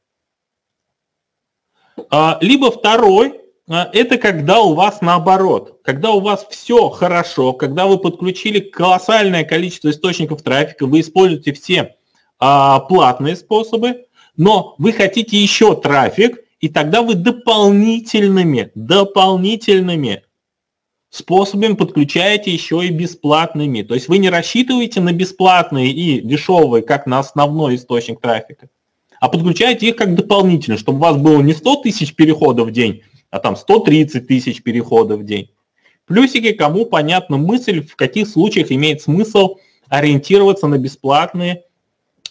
А, 2.11 2.39
либо 2.41 2.71
второй, 2.71 3.41
а, 3.69 3.91
это 3.93 4.19
когда 4.19 4.61
у 4.61 4.75
вас 4.75 5.01
наоборот, 5.01 5.81
когда 5.83 6.13
у 6.13 6.21
вас 6.21 6.47
все 6.51 6.89
хорошо, 6.89 7.53
когда 7.53 7.87
вы 7.87 7.99
подключили 7.99 8.61
колоссальное 8.61 9.45
количество 9.45 9.91
источников 9.91 10.43
трафика, 10.43 10.87
вы 10.87 11.01
используете 11.01 11.53
все 11.53 11.97
а, 12.41 12.81
платные 12.81 13.37
способы, 13.37 14.07
но 14.37 14.75
вы 14.79 14.93
хотите 14.93 15.37
еще 15.37 15.77
трафик, 15.77 16.41
и 16.61 16.69
тогда 16.69 17.03
вы 17.03 17.15
дополнительными, 17.15 18.71
дополнительными 18.75 20.25
способами 21.11 21.75
подключаете 21.75 22.51
еще 22.53 22.87
и 22.87 22.91
бесплатными. 22.91 23.83
То 23.83 23.95
есть 23.95 24.09
вы 24.09 24.19
не 24.19 24.31
рассчитываете 24.31 25.01
на 25.01 25.13
бесплатные 25.13 25.91
и 25.91 26.21
дешевые, 26.21 26.83
как 26.83 27.07
на 27.07 27.19
основной 27.19 27.77
источник 27.77 28.21
трафика, 28.21 28.69
а 29.21 29.29
подключаете 29.29 29.89
их 29.89 29.97
как 29.97 30.15
дополнительно, 30.15 30.79
чтобы 30.79 30.99
у 30.99 31.03
вас 31.03 31.17
было 31.17 31.41
не 31.43 31.53
100 31.53 31.77
тысяч 31.77 32.15
переходов 32.15 32.69
в 32.69 32.73
день, 32.73 33.03
а 33.31 33.39
там 33.39 33.57
130 33.57 34.27
тысяч 34.27 34.63
переходов 34.63 35.21
в 35.21 35.25
день. 35.25 35.51
Плюсики, 36.07 36.53
кому 36.53 36.87
понятна 36.87 37.37
мысль, 37.37 37.87
в 37.87 37.97
каких 37.97 38.29
случаях 38.29 38.73
имеет 38.73 39.03
смысл 39.03 39.57
ориентироваться 39.89 40.67
на 40.67 40.79
бесплатные 40.79 41.65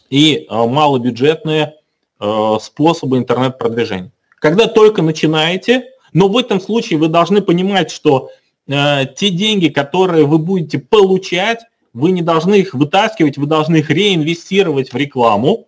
и 0.10 0.48
э, 0.50 0.56
малобюджетные 0.56 1.76
э, 2.20 2.58
способы 2.62 3.18
интернет-продвижения. 3.18 4.12
Когда 4.40 4.68
только 4.68 5.02
начинаете, 5.02 5.92
но 6.14 6.28
в 6.28 6.38
этом 6.38 6.60
случае 6.60 7.00
вы 7.00 7.08
должны 7.08 7.42
понимать, 7.42 7.92
что 7.92 8.32
Э, 8.70 9.06
те 9.16 9.32
деньги, 9.32 9.70
которые 9.70 10.26
вы 10.26 10.38
будете 10.38 10.78
получать, 10.78 11.62
вы 11.94 12.12
не 12.12 12.22
должны 12.22 12.60
их 12.60 12.76
вытаскивать, 12.76 13.38
вы 13.38 13.48
должны 13.48 13.78
их 13.78 13.90
реинвестировать 13.90 14.94
в 14.94 14.96
рекламу, 14.96 15.68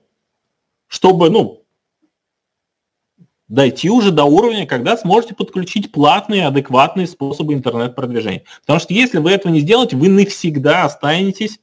чтобы, 0.87 1.31
ну, 1.31 1.63
дойти 3.47 3.89
уже 3.89 4.11
до 4.11 4.25
уровня, 4.25 4.67
когда 4.67 4.95
сможете 4.97 5.33
подключить 5.33 5.91
платные, 5.91 6.45
адекватные 6.45 7.07
способы 7.07 7.55
интернет-продвижения. 7.55 8.43
Потому 8.61 8.79
что 8.79 8.93
если 8.93 9.17
вы 9.17 9.31
этого 9.31 9.51
не 9.51 9.61
сделаете, 9.61 9.97
вы 9.97 10.07
навсегда 10.07 10.85
останетесь, 10.85 11.59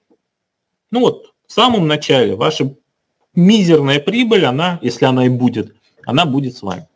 ну 0.91 1.01
вот, 1.01 1.28
в 1.49 1.53
самом 1.53 1.89
начале. 1.89 2.37
Ваша 2.37 2.75
мизерная 3.35 3.99
прибыль, 3.99 4.45
она, 4.45 4.79
если 4.83 5.07
она 5.07 5.27
и 5.27 5.29
будет, 5.29 5.75
она 6.05 6.25
будет 6.25 6.57
с 6.57 6.63
вами. 6.63 6.87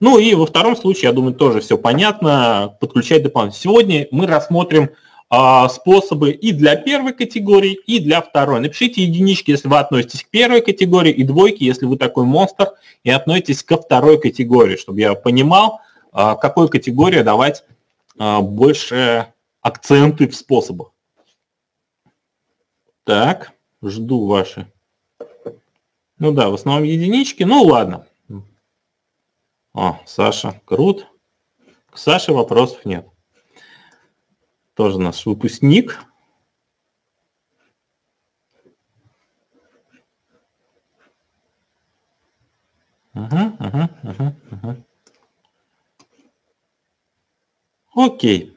Ну 0.00 0.18
и 0.18 0.34
во 0.34 0.46
втором 0.46 0.76
случае, 0.76 1.04
я 1.04 1.12
думаю, 1.12 1.34
тоже 1.34 1.60
все 1.60 1.76
понятно, 1.78 2.74
подключать 2.80 3.22
дополнительно. 3.22 3.62
Сегодня 3.62 4.08
мы 4.10 4.26
рассмотрим 4.26 4.90
а, 5.28 5.68
способы 5.68 6.32
и 6.32 6.52
для 6.52 6.74
первой 6.76 7.12
категории, 7.12 7.74
и 7.86 8.00
для 8.00 8.22
второй. 8.22 8.60
Напишите 8.60 9.02
единички, 9.02 9.50
если 9.50 9.68
вы 9.68 9.78
относитесь 9.78 10.24
к 10.24 10.30
первой 10.30 10.62
категории, 10.62 11.12
и 11.12 11.22
двойки, 11.22 11.64
если 11.64 11.84
вы 11.84 11.98
такой 11.98 12.24
монстр 12.24 12.72
и 13.04 13.10
относитесь 13.10 13.62
ко 13.62 13.76
второй 13.76 14.18
категории, 14.18 14.76
чтобы 14.76 15.00
я 15.00 15.14
понимал, 15.14 15.80
а, 16.12 16.34
какой 16.34 16.68
категории 16.68 17.20
давать 17.20 17.64
а, 18.18 18.40
больше 18.40 19.26
акценты 19.60 20.26
в 20.28 20.34
способах. 20.34 20.92
Так, 23.04 23.52
жду 23.82 24.26
ваши. 24.26 24.70
Ну 26.18 26.32
да, 26.32 26.50
в 26.50 26.54
основном 26.54 26.84
единички. 26.84 27.44
Ну 27.44 27.62
ладно. 27.62 28.06
О, 29.72 30.00
Саша, 30.04 30.60
крут. 30.64 31.06
К 31.90 31.98
Саше 31.98 32.32
вопросов 32.32 32.84
нет. 32.84 33.08
Тоже 34.74 34.98
наш 34.98 35.24
выпускник. 35.26 35.98
Угу, 43.14 43.36
угу, 43.58 43.88
угу, 44.02 44.36
угу. 44.50 44.84
Окей. 47.94 48.56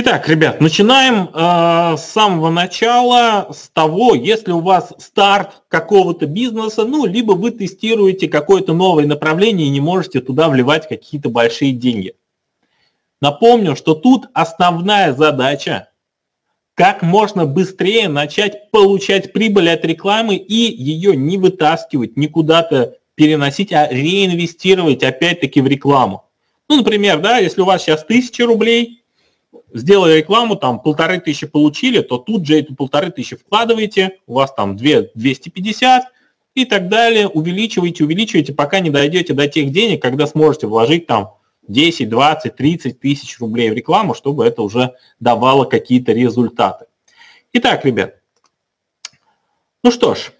Итак, 0.00 0.28
ребят, 0.28 0.60
начинаем 0.60 1.28
э, 1.34 1.96
с 1.96 2.04
самого 2.12 2.50
начала, 2.50 3.48
с 3.52 3.68
того, 3.68 4.14
если 4.14 4.52
у 4.52 4.60
вас 4.60 4.92
старт 4.98 5.64
какого-то 5.66 6.26
бизнеса, 6.26 6.84
ну, 6.84 7.04
либо 7.04 7.32
вы 7.32 7.50
тестируете 7.50 8.28
какое-то 8.28 8.74
новое 8.74 9.06
направление 9.06 9.66
и 9.66 9.70
не 9.70 9.80
можете 9.80 10.20
туда 10.20 10.48
вливать 10.50 10.88
какие-то 10.88 11.30
большие 11.30 11.72
деньги. 11.72 12.14
Напомню, 13.20 13.74
что 13.74 13.94
тут 13.96 14.28
основная 14.34 15.12
задача 15.14 15.88
как 16.74 17.02
можно 17.02 17.44
быстрее 17.44 18.06
начать 18.06 18.70
получать 18.70 19.32
прибыль 19.32 19.68
от 19.68 19.84
рекламы 19.84 20.36
и 20.36 20.54
ее 20.80 21.16
не 21.16 21.38
вытаскивать, 21.38 22.16
не 22.16 22.28
куда-то 22.28 22.98
переносить, 23.16 23.72
а 23.72 23.88
реинвестировать 23.90 25.02
опять-таки 25.02 25.60
в 25.60 25.66
рекламу. 25.66 26.24
Ну, 26.68 26.76
например, 26.76 27.18
да, 27.18 27.38
если 27.38 27.62
у 27.62 27.64
вас 27.64 27.82
сейчас 27.82 28.04
1000 28.04 28.46
рублей, 28.46 28.97
сделали 29.72 30.18
рекламу, 30.18 30.56
там 30.56 30.80
полторы 30.80 31.20
тысячи 31.20 31.46
получили, 31.46 32.00
то 32.00 32.18
тут 32.18 32.46
же 32.46 32.58
эту 32.58 32.74
полторы 32.74 33.10
тысячи 33.10 33.36
вкладываете, 33.36 34.18
у 34.26 34.34
вас 34.34 34.52
там 34.52 34.76
2 34.76 35.02
250 35.14 36.04
и 36.54 36.64
так 36.64 36.88
далее, 36.88 37.28
увеличиваете, 37.28 38.04
увеличиваете, 38.04 38.52
пока 38.52 38.80
не 38.80 38.90
дойдете 38.90 39.34
до 39.34 39.46
тех 39.48 39.70
денег, 39.70 40.02
когда 40.02 40.26
сможете 40.26 40.66
вложить 40.66 41.06
там 41.06 41.34
10, 41.68 42.08
20, 42.08 42.56
30 42.56 43.00
тысяч 43.00 43.38
рублей 43.38 43.70
в 43.70 43.74
рекламу, 43.74 44.14
чтобы 44.14 44.44
это 44.44 44.62
уже 44.62 44.94
давало 45.20 45.64
какие-то 45.64 46.12
результаты. 46.12 46.86
Итак, 47.52 47.84
ребят, 47.84 48.16
ну 49.84 49.90
что 49.90 50.14
ж, 50.14 50.32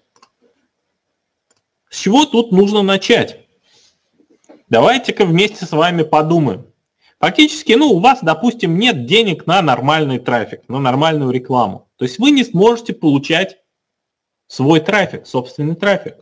с 1.89 1.99
чего 1.99 2.25
тут 2.25 2.51
нужно 2.51 2.81
начать? 2.81 3.47
Давайте-ка 4.69 5.25
вместе 5.25 5.65
с 5.65 5.71
вами 5.71 6.03
подумаем. 6.03 6.68
Фактически, 7.19 7.73
ну, 7.73 7.91
у 7.91 7.99
вас, 7.99 8.19
допустим, 8.21 8.79
нет 8.79 9.05
денег 9.05 9.45
на 9.45 9.61
нормальный 9.61 10.19
трафик, 10.19 10.67
на 10.69 10.79
нормальную 10.79 11.31
рекламу. 11.31 11.89
То 11.97 12.05
есть 12.05 12.17
вы 12.17 12.31
не 12.31 12.45
сможете 12.45 12.93
получать 12.93 13.59
свой 14.47 14.79
трафик, 14.79 15.27
собственный 15.27 15.75
трафик. 15.75 16.15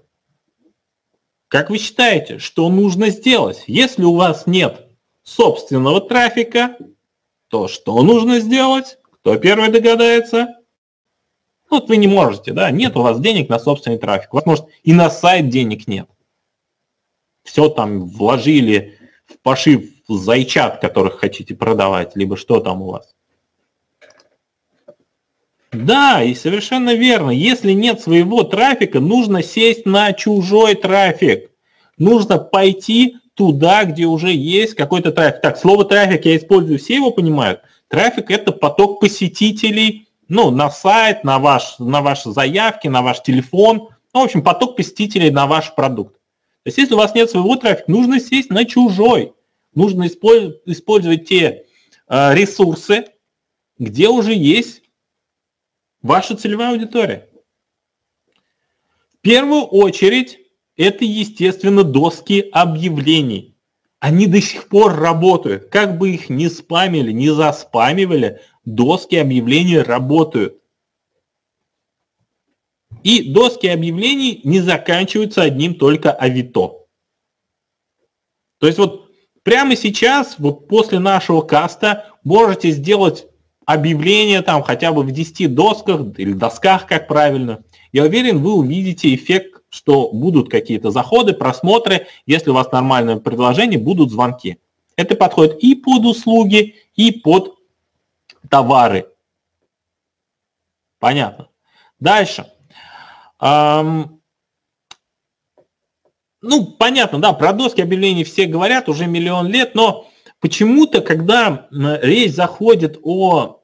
Как 1.50 1.70
вы 1.70 1.78
считаете, 1.78 2.40
что 2.40 2.68
нужно 2.70 3.10
сделать, 3.10 3.64
если 3.68 4.04
у 4.04 4.16
вас 4.16 4.48
нет 4.48 4.88
собственного 5.24 6.02
трафика, 6.02 6.78
то 7.48 7.68
что 7.68 8.02
нужно 8.02 8.40
сделать? 8.40 8.98
Кто 9.12 9.38
первый 9.38 9.70
догадается? 9.70 10.56
Вот 11.70 11.90
вы 11.90 11.98
не 11.98 12.08
можете, 12.08 12.54
да, 12.54 12.72
нет 12.72 12.98
у 12.98 13.02
вас 13.02 13.20
денег 13.20 13.50
на 13.50 13.60
собственный 13.60 14.00
трафик. 14.00 14.34
У 14.34 14.38
вас, 14.38 14.46
может, 14.46 14.66
и 14.84 14.94
на 14.94 15.10
сайт 15.10 15.50
денег 15.50 15.88
нет. 15.88 16.10
Все 17.44 17.70
там 17.70 18.08
вложили 18.08 18.98
в 19.26 19.38
пошив 19.40 19.97
зайчат, 20.16 20.80
которых 20.80 21.20
хотите 21.20 21.56
продавать, 21.56 22.16
либо 22.16 22.38
что 22.38 22.60
там 22.60 22.82
у 22.82 22.92
вас. 22.92 23.14
Да, 25.72 26.24
и 26.24 26.34
совершенно 26.34 26.94
верно. 26.96 27.30
Если 27.32 27.74
нет 27.74 28.00
своего 28.00 28.44
трафика, 28.44 29.00
нужно 29.00 29.44
сесть 29.44 29.86
на 29.86 30.14
чужой 30.14 30.76
трафик. 30.76 31.52
Нужно 31.98 32.38
пойти 32.38 33.18
туда, 33.34 33.84
где 33.84 34.06
уже 34.06 34.32
есть 34.32 34.76
какой-то 34.76 35.12
трафик. 35.12 35.42
Так, 35.42 35.58
слово 35.58 35.84
трафик 35.84 36.26
я 36.26 36.38
использую, 36.38 36.80
все 36.80 36.96
его 36.96 37.12
понимают. 37.12 37.62
Трафик– 37.90 38.30
это 38.32 38.52
поток 38.52 39.00
посетителей 39.00 40.08
ну, 40.30 40.52
на 40.52 40.70
сайт, 40.70 41.24
на, 41.24 41.40
ваш, 41.40 41.80
на 41.80 42.02
ваши 42.02 42.32
заявки, 42.32 42.88
на 42.88 43.02
ваш 43.02 43.22
телефон. 43.22 43.90
Ну, 44.14 44.22
в 44.22 44.24
общем, 44.26 44.42
поток 44.42 44.76
посетителей 44.76 45.32
на 45.32 45.48
ваш 45.48 45.74
продукт. 45.76 46.16
То 46.16 46.70
есть, 46.70 46.78
если 46.78 46.96
у 46.96 46.98
вас 46.98 47.16
нет 47.16 47.30
своего 47.30 47.56
трафика, 47.56 47.90
нужно 47.92 48.20
сесть 48.20 48.50
на 48.50 48.66
чужой. 48.66 49.34
Нужно 49.78 50.08
использовать, 50.08 51.30
те 51.30 51.66
э, 52.08 52.34
ресурсы, 52.34 53.10
где 53.78 54.10
уже 54.10 54.34
есть 54.34 54.82
ваша 56.02 56.36
целевая 56.36 56.72
аудитория. 56.72 57.30
В 59.14 59.18
первую 59.22 59.66
очередь 59.66 60.40
это, 60.78 61.06
естественно, 61.06 61.84
доски 61.84 62.50
объявлений. 62.52 63.56
Они 64.00 64.26
до 64.26 64.42
сих 64.42 64.68
пор 64.68 64.96
работают. 64.96 65.70
Как 65.70 66.00
бы 66.00 66.10
их 66.10 66.32
ни 66.32 66.48
спамили, 66.48 67.12
ни 67.12 67.30
заспамивали, 67.30 68.42
доски 68.66 69.18
объявлений 69.18 69.78
работают. 69.78 70.60
И 73.04 73.32
доски 73.32 73.68
объявлений 73.68 74.42
не 74.44 74.60
заканчиваются 74.60 75.44
одним 75.44 75.76
только 75.76 76.12
авито. 76.12 76.88
То 78.58 78.66
есть 78.66 78.80
вот 78.80 79.07
прямо 79.48 79.78
сейчас, 79.78 80.36
вот 80.40 80.68
после 80.68 81.00
нашего 81.00 81.40
каста, 81.40 82.08
можете 82.26 82.72
сделать 82.72 83.28
объявление 83.66 84.42
там 84.42 84.62
хотя 84.62 84.92
бы 84.92 85.04
в 85.04 85.12
10 85.12 85.56
досках 85.56 86.02
или 86.18 86.34
досках, 86.34 86.86
как 86.86 87.08
правильно. 87.08 87.64
Я 87.94 88.04
уверен, 88.04 88.40
вы 88.40 88.56
увидите 88.56 89.16
эффект 89.16 89.62
что 89.70 90.10
будут 90.12 90.50
какие-то 90.50 90.92
заходы, 90.92 91.34
просмотры, 91.34 92.08
если 92.26 92.50
у 92.50 92.54
вас 92.54 92.72
нормальное 92.72 93.18
предложение, 93.18 93.80
будут 93.80 94.12
звонки. 94.12 94.58
Это 94.98 95.16
подходит 95.16 95.60
и 95.60 95.76
под 95.76 96.06
услуги, 96.06 96.76
и 96.96 97.12
под 97.12 97.58
товары. 98.50 99.08
Понятно. 101.00 101.48
Дальше. 102.02 102.52
Ну, 106.42 106.66
понятно, 106.66 107.20
да, 107.20 107.34
про 107.34 107.54
доски 107.54 107.82
объявлений 107.82 108.24
все 108.24 108.46
говорят 108.46 108.90
уже 108.90 109.08
миллион 109.08 109.48
лет, 109.48 109.74
но 109.76 110.08
почему-то, 110.40 111.02
когда 111.02 111.68
речь 111.72 112.34
заходит 112.34 113.00
о 113.04 113.64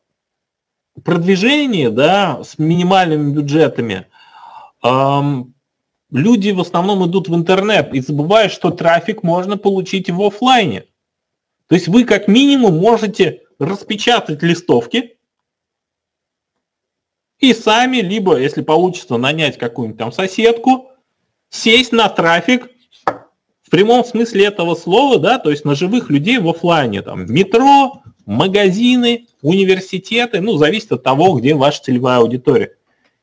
продвижении, 1.03 1.87
да, 1.87 2.43
с 2.43 2.57
минимальными 2.57 3.33
бюджетами, 3.33 4.07
эм, 4.83 5.53
люди 6.11 6.51
в 6.51 6.61
основном 6.61 7.07
идут 7.07 7.27
в 7.27 7.35
интернет 7.35 7.93
и 7.93 8.01
забывают, 8.01 8.51
что 8.51 8.71
трафик 8.71 9.23
можно 9.23 9.57
получить 9.57 10.09
в 10.09 10.21
офлайне. 10.21 10.85
То 11.67 11.75
есть 11.75 11.87
вы 11.87 12.05
как 12.05 12.27
минимум 12.27 12.77
можете 12.77 13.41
распечатать 13.59 14.43
листовки 14.43 15.17
и 17.39 17.53
сами, 17.53 17.97
либо, 17.97 18.37
если 18.37 18.61
получится, 18.61 19.17
нанять 19.17 19.57
какую-нибудь 19.57 19.99
там 19.99 20.11
соседку, 20.11 20.92
сесть 21.53 21.91
на 21.91 22.09
трафик 22.09 22.69
в 23.05 23.69
прямом 23.69 24.03
смысле 24.03 24.45
этого 24.45 24.75
слова, 24.75 25.19
да, 25.19 25.39
то 25.39 25.51
есть 25.51 25.65
на 25.65 25.75
живых 25.75 26.09
людей 26.09 26.39
в 26.39 26.49
офлайне, 26.49 27.01
там, 27.01 27.31
метро, 27.31 28.01
магазины, 28.25 29.27
университеты, 29.41 30.41
ну, 30.41 30.57
зависит 30.57 30.91
от 30.91 31.03
того, 31.03 31.33
где 31.35 31.53
ваша 31.53 31.83
целевая 31.83 32.19
аудитория. 32.19 32.75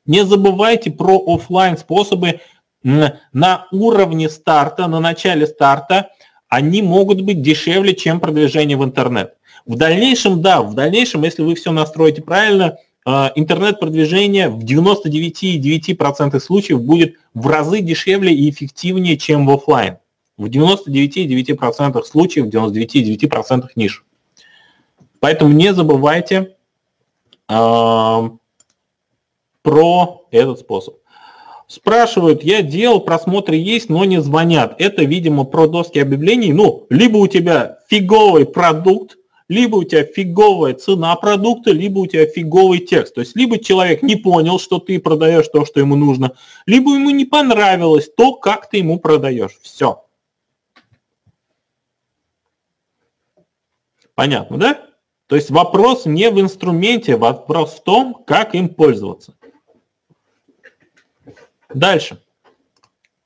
Не 0.07 0.25
забывайте 0.25 0.91
про 0.91 1.23
офлайн 1.27 1.77
способы 1.77 2.41
на 2.83 3.67
уровне 3.71 4.31
старта, 4.31 4.87
на 4.87 5.01
начале 5.01 5.47
старта, 5.47 6.11
они 6.49 6.83
могут 6.83 7.21
быть 7.21 7.43
дешевле, 7.43 7.95
чем 7.95 8.19
продвижение 8.21 8.77
в 8.77 8.85
интернет. 8.85 9.35
В 9.67 9.77
дальнейшем, 9.77 10.41
да, 10.41 10.63
в 10.63 10.75
дальнейшем, 10.75 11.23
если 11.23 11.43
вы 11.43 11.55
все 11.55 11.71
настроите 11.71 12.23
правильно, 12.23 12.79
интернет-продвижение 13.07 14.49
в 14.49 14.65
99,9% 14.65 16.39
случаев 16.41 16.83
будет 16.83 17.15
в 17.35 17.47
разы 17.47 17.81
дешевле 17.81 18.35
и 18.35 18.51
эффективнее, 18.51 19.17
чем 19.17 19.47
в 19.47 19.51
офлайн. 19.51 19.99
В 20.37 20.47
99,9% 20.47 22.03
случаев, 22.05 22.47
в 22.47 22.49
99,9% 22.49 23.69
ниш. 23.77 24.05
Поэтому 25.21 25.53
не 25.53 25.75
забывайте 25.75 26.57
э, 27.49 28.31
про 29.63 30.27
этот 30.31 30.61
способ. 30.61 30.97
Спрашивают, 31.67 32.43
я 32.43 32.63
делал, 32.63 33.01
просмотры 33.01 33.55
есть, 33.55 33.91
но 33.91 34.05
не 34.05 34.21
звонят. 34.21 34.75
Это, 34.79 35.05
видимо, 35.05 35.45
про 35.45 35.69
доски 35.69 36.01
объявлений. 36.01 36.53
Ну, 36.53 36.87
либо 36.91 37.19
у 37.19 37.29
тебя 37.29 37.79
фиговый 37.89 38.45
продукт, 38.45 39.17
либо 39.51 39.77
у 39.77 39.85
тебя 39.85 40.05
фиговая 40.05 40.75
цена 40.75 41.15
продукта, 41.17 41.73
либо 41.73 41.99
у 41.99 42.07
тебя 42.07 42.25
фиговый 42.25 42.79
текст. 42.79 43.17
То 43.17 43.21
есть 43.21 43.35
либо 43.35 43.59
человек 43.59 44.01
не 44.01 44.15
понял, 44.15 44.61
что 44.61 44.79
ты 44.79 45.01
продаешь 45.01 45.49
то, 45.49 45.65
что 45.67 45.81
ему 45.81 45.97
нужно, 45.97 46.37
либо 46.67 46.95
ему 46.95 47.11
не 47.11 47.25
понравилось 47.25 48.09
то, 48.17 48.35
как 48.37 48.71
ты 48.71 48.77
ему 48.77 49.01
продаешь. 49.01 49.59
Все. 49.61 50.05
Понятно, 54.15 54.57
да? 54.57 54.87
То 55.27 55.35
есть 55.35 55.51
вопрос 55.51 56.07
не 56.07 56.31
в 56.31 56.41
инструменте, 56.41 57.17
вопрос 57.17 57.75
в 57.75 57.83
том, 57.83 58.23
как 58.25 58.55
им 58.55 58.69
пользоваться. 58.69 59.35
Дальше. 61.75 62.23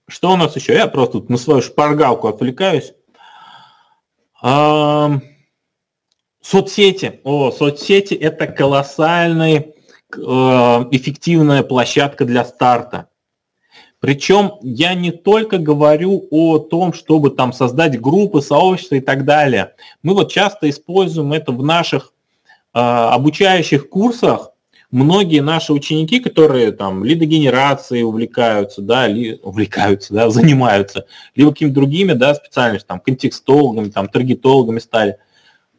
Что 0.09 0.33
у 0.33 0.37
нас 0.37 0.57
еще? 0.57 0.73
Я 0.73 0.87
просто 0.87 1.19
тут 1.19 1.29
на 1.29 1.37
свою 1.37 1.61
шпаргалку 1.61 2.29
отвлекаюсь. 2.29 2.95
Соцсети. 6.45 7.21
О, 7.25 7.51
соцсети– 7.51 8.13
это 8.21 8.47
колоссальная 8.47 9.61
э, 10.15 10.19
эффективная 10.19 11.63
площадка 11.63 12.27
для 12.27 12.45
старта. 12.45 13.09
Причем 13.99 14.53
я 14.61 14.93
не 14.93 15.11
только 15.11 15.57
говорю 15.57 16.27
о 16.31 16.59
том, 16.59 16.93
чтобы 16.93 17.31
там 17.31 17.55
создать 17.55 17.99
группы, 17.99 18.43
сообщества 18.43 18.97
и 18.97 19.01
так 19.01 19.25
далее. 19.25 19.73
Мы 20.03 20.13
вот 20.13 20.31
часто 20.31 20.69
используем 20.69 21.33
это 21.33 21.51
в 21.51 21.63
наших 21.63 22.13
э, 22.75 22.79
обучающих 22.79 23.89
курсах. 23.89 24.51
Многие 24.91 25.41
наши 25.41 25.73
ученики, 25.73 26.21
которые 26.21 26.73
там 26.73 27.05
лидогенерацией 27.05 28.03
увлекаются, 28.03 28.83
да, 28.83 29.07
ли, 29.07 29.41
увлекаются, 29.43 30.13
да, 30.13 30.29
занимаются, 30.39 31.07
либо 31.35 31.53
какими-то 31.53 31.77
другими, 31.77 32.13
да, 32.13 32.35
специальностями, 32.35 32.89
там, 32.89 33.01
контекстологами, 33.01 33.89
там, 33.89 34.09
таргетологами 34.09 34.79
стали– 34.79 35.17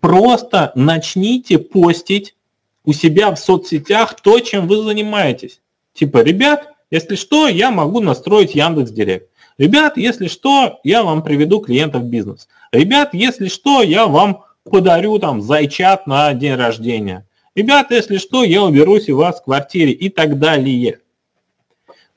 Просто 0.06 0.72
начните 0.76 1.58
постить 1.58 2.36
у 2.84 2.94
себя 2.94 3.32
в 3.32 3.39
соцсетях 3.39 4.15
то, 4.22 4.39
чем 4.39 4.68
вы 4.68 4.84
занимаетесь. 4.84 5.62
Типа, 5.96 6.20
ребят, 6.22 6.70
если 6.91 7.15
что, 7.15 7.48
я 7.48 7.72
могу 7.72 8.02
настроить 8.02 8.54
Яндекс 8.54 8.91
Директ. 8.91 9.32
Ребят, 9.58 9.98
если 9.98 10.28
что, 10.28 10.80
я 10.84 11.02
вам 11.02 11.24
приведу 11.24 11.60
клиентов 11.60 12.04
в 12.04 12.06
бизнес. 12.06 12.48
Ребят, 12.72 13.15
если 13.15 13.48
что, 13.48 13.82
я 13.82 14.06
вам 14.06 14.44
подарю 14.63 15.18
там 15.18 15.41
зайчат 15.41 16.06
на 16.06 16.32
день 16.36 16.54
рождения. 16.54 17.26
Ребят, 17.56 17.89
если 17.89 18.18
что, 18.18 18.44
я 18.44 18.62
уберусь 18.62 19.10
у 19.10 19.18
вас 19.18 19.41
в 19.41 19.46
квартире 19.46 19.91
и 19.91 20.10
так 20.10 20.38
далее. 20.38 21.00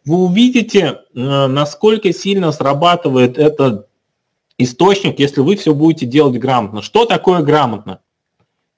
Вы 0.04 0.24
увидите, 0.24 0.98
э, 1.14 1.46
насколько 1.46 2.12
сильно 2.12 2.52
срабатывает 2.52 3.38
этот 3.38 3.87
источник, 4.58 5.18
если 5.18 5.40
вы 5.40 5.56
все 5.56 5.72
будете 5.72 6.04
делать 6.04 6.38
грамотно. 6.38 6.82
Что 6.82 7.06
такое 7.06 7.42
грамотно? 7.42 8.00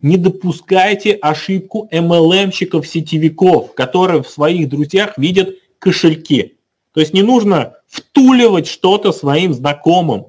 Не 0.01 0.17
допускайте 0.17 1.13
ошибку 1.15 1.89
MLM-щиков, 1.93 2.87
сетевиков, 2.87 3.75
которые 3.75 4.23
в 4.23 4.29
своих 4.29 4.69
друзьях 4.69 5.19
видят 5.19 5.57
кошельки. 5.79 6.59
То 6.93 7.01
есть 7.01 7.13
не 7.13 7.23
нужно 7.23 7.77
втуливать 7.87 8.67
что-то 8.67 9.13
своим 9.13 9.53
знакомым. 9.53 10.27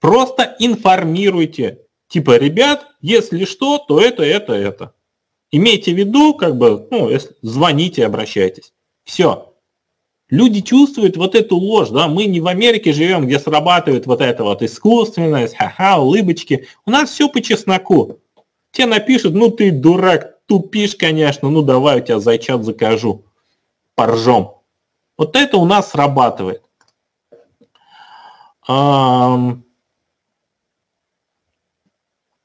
Просто 0.00 0.56
информируйте. 0.58 1.82
Типа, 2.08 2.36
ребят, 2.36 2.88
если 3.00 3.44
что, 3.44 3.78
то 3.78 4.00
это, 4.00 4.22
это, 4.22 4.52
это. 4.52 4.94
Имейте 5.52 5.92
в 5.92 5.96
виду, 5.96 6.34
как 6.34 6.56
бы, 6.56 6.88
ну, 6.90 7.10
звоните, 7.42 8.04
обращайтесь. 8.04 8.72
Все. 9.04 9.51
Люди 10.32 10.62
чувствуют 10.62 11.18
вот 11.18 11.34
эту 11.34 11.56
ложь, 11.56 11.90
да, 11.90 12.08
мы 12.08 12.24
не 12.24 12.40
в 12.40 12.46
Америке 12.46 12.94
живем, 12.94 13.26
где 13.26 13.38
срабатывает 13.38 14.06
вот 14.06 14.22
эта 14.22 14.42
вот 14.42 14.62
искусственность, 14.62 15.54
ха-ха, 15.54 15.98
улыбочки. 15.98 16.68
У 16.86 16.90
нас 16.90 17.10
все 17.10 17.28
по 17.28 17.42
чесноку. 17.42 18.18
Те 18.70 18.86
напишут, 18.86 19.34
ну 19.34 19.50
ты 19.50 19.70
дурак, 19.70 20.38
тупишь, 20.46 20.96
конечно, 20.96 21.50
ну 21.50 21.60
давай 21.60 22.00
у 22.00 22.02
тебя 22.02 22.18
зайчат 22.18 22.64
закажу, 22.64 23.26
поржем. 23.94 24.52
Вот 25.18 25.36
это 25.36 25.58
у 25.58 25.66
нас 25.66 25.90
срабатывает. 25.90 26.62
Ага, 28.66 29.60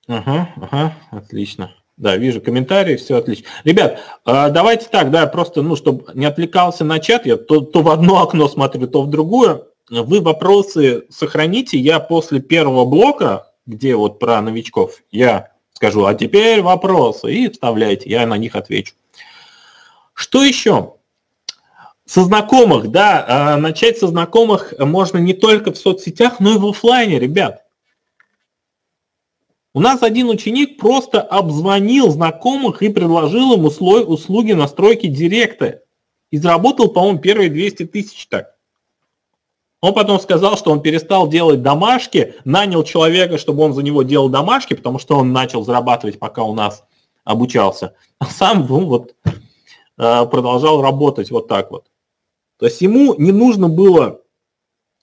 ага, 0.10 0.94
отлично. 1.10 1.74
Да, 1.98 2.16
вижу 2.16 2.42
комментарии, 2.42 2.96
все 2.96 3.18
отлично. 3.18 3.48
Ребят, 3.64 4.00
а, 4.24 4.50
давайте 4.50 4.88
так, 4.88 5.10
да, 5.10 5.26
просто, 5.26 5.64
ну, 5.64 5.76
чтобы 5.76 6.06
не 6.14 6.26
отвлекался 6.26 6.86
на 6.86 7.00
чат, 7.00 7.26
я 7.26 7.38
то, 7.38 7.62
то 7.62 7.82
в 7.82 7.90
одно 7.90 8.22
окно 8.22 8.48
смотрю, 8.48 8.88
то 8.88 9.02
в 9.02 9.10
другое. 9.10 9.64
Вы 9.90 10.22
вопросы 10.22 11.06
сохраните, 11.10 11.80
я 11.80 12.00
после 12.00 12.40
первого 12.40 12.86
блока, 12.86 13.52
где 13.66 13.96
вот 13.96 14.20
про 14.20 14.42
новичков, 14.42 15.02
я 15.12 15.54
скажу, 15.74 16.06
а 16.06 16.14
теперь 16.14 16.62
вопросы, 16.62 17.34
и 17.34 17.50
вставляйте, 17.50 18.10
я 18.10 18.28
на 18.28 18.38
них 18.38 18.56
отвечу. 18.56 18.94
Что 20.14 20.44
еще? 20.44 20.96
Со 22.06 22.24
знакомых, 22.24 22.90
да, 22.90 23.26
а, 23.28 23.58
начать 23.58 23.98
со 23.98 24.08
знакомых 24.08 24.74
можно 24.78 25.18
не 25.18 25.34
только 25.34 25.72
в 25.72 25.78
соцсетях, 25.78 26.40
но 26.40 26.56
и 26.56 26.58
в 26.58 26.68
офлайне, 26.68 27.18
ребят. 27.18 27.67
У 29.78 29.80
нас 29.80 30.02
один 30.02 30.30
ученик 30.30 30.80
просто 30.80 31.22
обзвонил 31.22 32.10
знакомых 32.10 32.82
и 32.82 32.90
предложил 32.90 33.54
им 33.54 33.66
услуги 33.66 34.54
настройки 34.54 35.06
директа. 35.06 35.84
И 36.32 36.40
заработал, 36.40 36.88
по-моему, 36.88 37.20
первые 37.20 37.52
200 37.52 37.86
тысяч 37.86 38.26
так. 38.26 38.56
Он 39.80 39.94
потом 39.94 40.20
сказал, 40.20 40.58
что 40.58 40.72
он 40.72 40.82
перестал 40.82 41.28
делать 41.30 41.62
домашки, 41.62 42.34
нанял 42.44 42.84
человека, 42.84 43.38
чтобы 43.38 43.62
он 43.62 43.76
за 43.76 43.84
него 43.84 44.02
делал 44.02 44.30
домашки, 44.30 44.74
потому 44.74 44.98
что 44.98 45.16
он 45.16 45.32
начал 45.32 45.64
зарабатывать, 45.64 46.18
пока 46.18 46.42
у 46.42 46.56
нас 46.56 46.84
обучался. 47.24 47.94
А 48.18 48.26
сам 48.26 48.66
ну, 48.68 48.84
вот, 48.84 49.14
э, 49.26 50.26
продолжал 50.26 50.82
работать 50.82 51.30
вот 51.30 51.48
так 51.48 51.70
вот. 51.70 51.86
То 52.58 52.66
есть 52.66 52.82
ему 52.82 53.14
не 53.20 53.32
нужно 53.32 53.70
было 53.70 54.22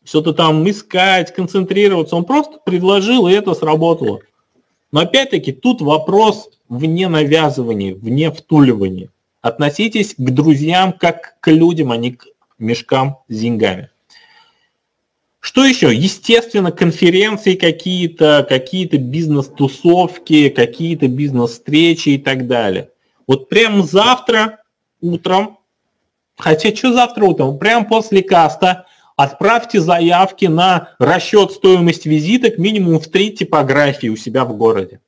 что-то 0.02 0.32
там 0.32 0.68
искать, 0.68 1.32
концентрироваться. 1.32 2.16
Он 2.16 2.24
просто 2.24 2.58
предложил, 2.58 3.28
и 3.28 3.32
это 3.32 3.54
сработало. 3.54 4.18
Но 4.94 5.00
опять-таки 5.00 5.50
тут 5.50 5.80
вопрос 5.80 6.50
вне 6.68 7.08
навязывания, 7.08 7.96
вне 7.96 8.30
втуливания. 8.30 9.08
Относитесь 9.42 10.14
к 10.16 10.30
друзьям 10.30 10.92
как 10.92 11.34
к 11.40 11.50
людям, 11.50 11.90
а 11.90 11.96
не 11.96 12.12
к 12.12 12.26
мешкам 12.60 13.18
с 13.26 13.40
деньгами. 13.40 13.90
Что 15.40 15.64
еще? 15.64 15.92
Естественно, 15.92 16.70
конференции 16.70 17.56
какие-то, 17.56 18.46
какие-то 18.48 18.98
бизнес-тусовки, 18.98 20.48
какие-то 20.48 21.08
бизнес-встречи 21.08 22.10
и 22.10 22.18
так 22.18 22.46
далее. 22.46 22.90
Вот 23.26 23.48
прямо 23.48 23.82
завтра 23.82 24.60
утром, 25.00 25.58
хотя 26.38 26.72
что 26.72 26.92
завтра 26.92 27.24
утром, 27.24 27.58
прямо 27.58 27.84
после 27.84 28.22
каста 28.22 28.86
отправьте 29.16 29.80
заявки 29.80 30.46
на 30.46 30.90
расчет 30.98 31.52
стоимости 31.52 32.08
визиток 32.08 32.58
минимум 32.58 32.98
в 33.00 33.08
три 33.08 33.32
типографии 33.32 34.08
у 34.08 34.16
себя 34.16 34.44
в 34.44 34.56
городе. 34.56 35.00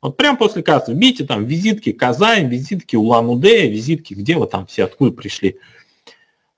Вот 0.00 0.16
прям 0.16 0.36
после 0.36 0.62
кассы 0.62 0.92
вбейте 0.92 1.24
там 1.24 1.44
визитки 1.44 1.92
Казань, 1.92 2.48
визитки 2.48 2.94
Улан-Удэ, 2.94 3.68
визитки, 3.68 4.14
где 4.14 4.36
вы 4.36 4.46
там 4.46 4.66
все, 4.66 4.84
откуда 4.84 5.10
пришли. 5.10 5.56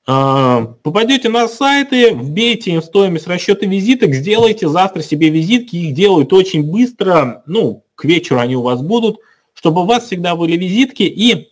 А, 0.07 0.75
попадете 0.83 1.29
на 1.29 1.49
сайты, 1.49 2.13
вбейте 2.15 2.73
им 2.73 2.83
стоимость 2.83 3.27
расчета 3.27 3.65
визиток, 3.65 4.15
сделайте 4.15 4.69
завтра 4.69 5.03
себе 5.03 5.31
визитки, 5.31 5.77
их 5.77 5.95
делают 5.95 6.33
очень 6.33 6.71
быстро, 6.71 7.43
ну, 7.47 7.85
к 7.95 8.05
вечеру 8.05 8.41
они 8.41 8.57
у 8.57 8.63
вас 8.63 8.83
будут, 8.83 9.21
чтобы 9.55 9.83
у 9.83 9.87
вас 9.87 10.05
всегда 10.05 10.37
были 10.37 10.57
визитки 10.57 11.03
и, 11.03 11.51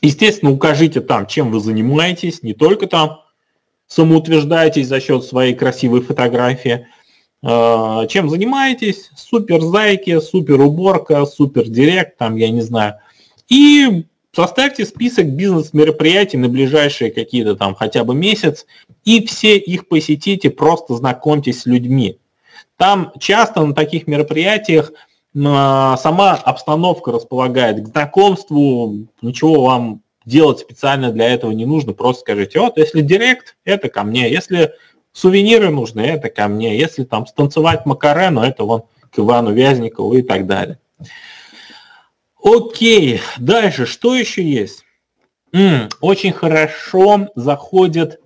естественно, 0.00 0.52
укажите 0.52 1.00
там, 1.00 1.26
чем 1.26 1.50
вы 1.50 1.60
занимаетесь, 1.60 2.42
не 2.42 2.54
только 2.54 2.86
там 2.86 3.21
самоутверждаетесь 3.94 4.88
за 4.88 5.00
счет 5.00 5.24
своей 5.24 5.54
красивой 5.54 6.00
фотографии. 6.00 6.86
А, 7.42 8.06
чем 8.06 8.30
занимаетесь? 8.30 9.10
Супер 9.16 9.60
зайки, 9.60 10.18
супер 10.20 10.60
уборка, 10.60 11.26
супер 11.26 11.68
директ, 11.68 12.16
там, 12.16 12.36
я 12.36 12.50
не 12.50 12.62
знаю. 12.62 12.94
И 13.48 14.06
составьте 14.34 14.86
список 14.86 15.26
бизнес-мероприятий 15.26 16.38
на 16.38 16.48
ближайшие 16.48 17.10
какие-то 17.10 17.54
там 17.54 17.74
хотя 17.74 18.04
бы 18.04 18.14
месяц, 18.14 18.66
и 19.04 19.24
все 19.26 19.58
их 19.58 19.88
посетите, 19.88 20.50
просто 20.50 20.94
знакомьтесь 20.94 21.62
с 21.62 21.66
людьми. 21.66 22.18
Там 22.78 23.12
часто 23.18 23.64
на 23.64 23.74
таких 23.74 24.06
мероприятиях 24.06 24.92
а, 25.36 25.96
сама 25.98 26.34
обстановка 26.34 27.12
располагает 27.12 27.84
к 27.84 27.88
знакомству, 27.88 29.06
ничего 29.20 29.64
вам 29.64 30.01
делать 30.24 30.60
специально 30.60 31.10
для 31.10 31.28
этого 31.28 31.52
не 31.52 31.66
нужно, 31.66 31.92
просто 31.92 32.20
скажите, 32.20 32.60
вот 32.60 32.76
если 32.76 33.00
директ, 33.00 33.56
это 33.64 33.88
ко 33.88 34.02
мне, 34.02 34.30
если 34.30 34.72
сувениры 35.12 35.70
нужны, 35.70 36.02
это 36.02 36.28
ко 36.28 36.48
мне, 36.48 36.78
если 36.78 37.04
там 37.04 37.26
станцевать 37.26 37.86
Макарену, 37.86 38.42
это 38.42 38.64
вон 38.64 38.84
к 39.10 39.18
Ивану 39.18 39.52
Вязникову 39.52 40.14
и 40.14 40.22
так 40.22 40.46
далее. 40.46 40.78
Окей, 42.42 43.20
дальше, 43.38 43.86
что 43.86 44.14
еще 44.14 44.42
есть? 44.42 44.84
М-м, 45.52 45.90
очень 46.00 46.32
хорошо 46.32 47.28
заходит 47.34 48.20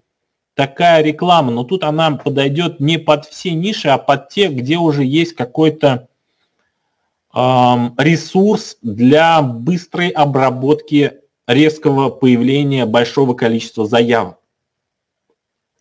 такая 0.55 1.03
реклама, 1.03 1.51
но 1.51 1.65
тут 1.65 1.85
она 1.85 2.13
подойдет 2.13 2.81
не 2.81 2.99
под 2.99 3.27
все 3.27 3.51
ниши, 3.51 3.89
а 3.89 3.99
под 3.99 4.31
те, 4.31 4.49
где 4.49 4.79
уже 4.79 5.05
есть 5.05 5.35
какой-то 5.35 6.09
ресурс 7.35 8.79
для 8.81 9.43
быстрой 9.43 10.09
обработки 10.09 11.21
резкого 11.47 12.11
появления 12.11 12.87
большого 12.87 13.35
количества 13.35 13.87
заявок. 13.87 14.39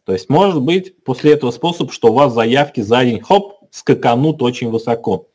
То 0.06 0.14
есть 0.14 0.30
может 0.30 0.62
быть 0.62 1.04
после 1.04 1.34
этого 1.34 1.52
способ, 1.52 1.92
что 1.92 2.12
у 2.12 2.14
вас 2.14 2.34
заявки 2.34 2.82
за 2.82 3.04
день, 3.04 3.22
хоп, 3.22 3.56
скаканут 3.72 4.42
очень 4.42 4.70
высоко. 4.70 5.28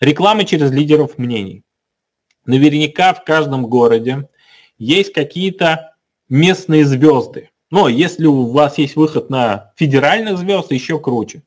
Реклама 0.00 0.44
через 0.44 0.70
лидеров 0.70 1.18
мнений. 1.18 1.64
Наверняка 2.46 3.12
в 3.14 3.24
каждом 3.24 3.66
городе 3.66 4.28
есть 4.78 5.12
какие-то 5.12 5.96
местные 6.28 6.84
звезды. 6.84 7.50
Но 7.70 7.88
если 7.88 8.26
у 8.26 8.52
вас 8.52 8.78
есть 8.78 8.94
выход 8.94 9.30
на 9.30 9.72
федеральных 9.76 10.38
звезд, 10.38 10.70
еще 10.70 11.00
круче. 11.00 11.42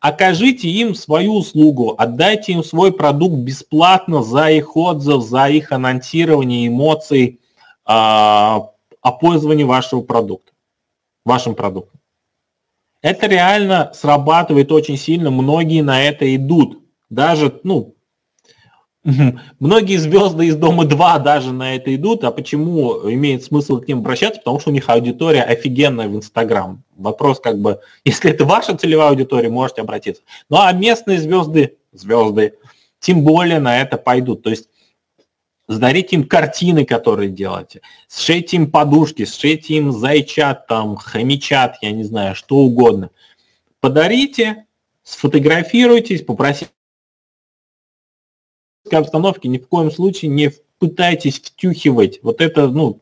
окажите 0.00 0.68
им 0.68 0.94
свою 0.94 1.36
услугу, 1.36 1.94
отдайте 1.96 2.52
им 2.52 2.62
свой 2.62 2.92
продукт 2.92 3.36
бесплатно 3.36 4.22
за 4.22 4.50
их 4.50 4.76
отзыв, 4.76 5.22
за 5.24 5.48
их 5.48 5.72
анонсирование 5.72 6.68
эмоций 6.68 7.40
а, 7.86 8.70
о 9.00 9.12
пользовании 9.12 9.64
вашего 9.64 10.02
продукта, 10.02 10.52
вашим 11.24 11.54
продуктом. 11.54 12.00
Это 13.00 13.26
реально 13.26 13.92
срабатывает 13.94 14.72
очень 14.72 14.96
сильно, 14.96 15.30
многие 15.30 15.82
на 15.82 16.02
это 16.02 16.34
идут. 16.34 16.82
Даже, 17.08 17.60
ну, 17.62 17.96
Многие 19.60 19.98
звезды 19.98 20.46
из 20.46 20.56
Дома 20.56 20.84
2 20.84 21.20
даже 21.20 21.52
на 21.52 21.76
это 21.76 21.94
идут, 21.94 22.24
а 22.24 22.32
почему 22.32 23.08
имеет 23.08 23.44
смысл 23.44 23.80
к 23.80 23.86
ним 23.86 23.98
обращаться? 23.98 24.40
Потому 24.40 24.58
что 24.58 24.70
у 24.70 24.72
них 24.72 24.88
аудитория 24.88 25.42
офигенная 25.42 26.08
в 26.08 26.16
Инстаграм. 26.16 26.82
Вопрос 26.96 27.38
как 27.38 27.60
бы, 27.60 27.78
если 28.04 28.32
это 28.32 28.44
ваша 28.44 28.76
целевая 28.76 29.10
аудитория, 29.10 29.48
можете 29.48 29.82
обратиться. 29.82 30.22
Ну 30.50 30.56
а 30.58 30.72
местные 30.72 31.20
звезды, 31.20 31.76
звезды, 31.92 32.54
тем 32.98 33.22
более 33.22 33.60
на 33.60 33.80
это 33.80 33.96
пойдут. 33.96 34.42
То 34.42 34.50
есть 34.50 34.68
сдарите 35.68 36.16
им 36.16 36.24
картины, 36.24 36.84
которые 36.84 37.30
делаете, 37.30 37.80
сшейте 38.08 38.56
им 38.56 38.70
подушки, 38.70 39.24
сшейте 39.24 39.74
им 39.74 39.92
зайчат, 39.92 40.66
там, 40.66 40.96
хомячат, 40.96 41.76
я 41.82 41.92
не 41.92 42.04
знаю, 42.04 42.34
что 42.34 42.56
угодно. 42.56 43.10
Подарите, 43.80 44.66
сфотографируйтесь, 45.02 46.22
попросите 46.22 46.70
обстановке 48.92 49.48
ни 49.48 49.58
в 49.58 49.66
коем 49.66 49.90
случае 49.90 50.30
не 50.30 50.52
пытайтесь 50.78 51.40
втюхивать. 51.40 52.20
Вот 52.22 52.40
это, 52.40 52.68
ну, 52.68 53.00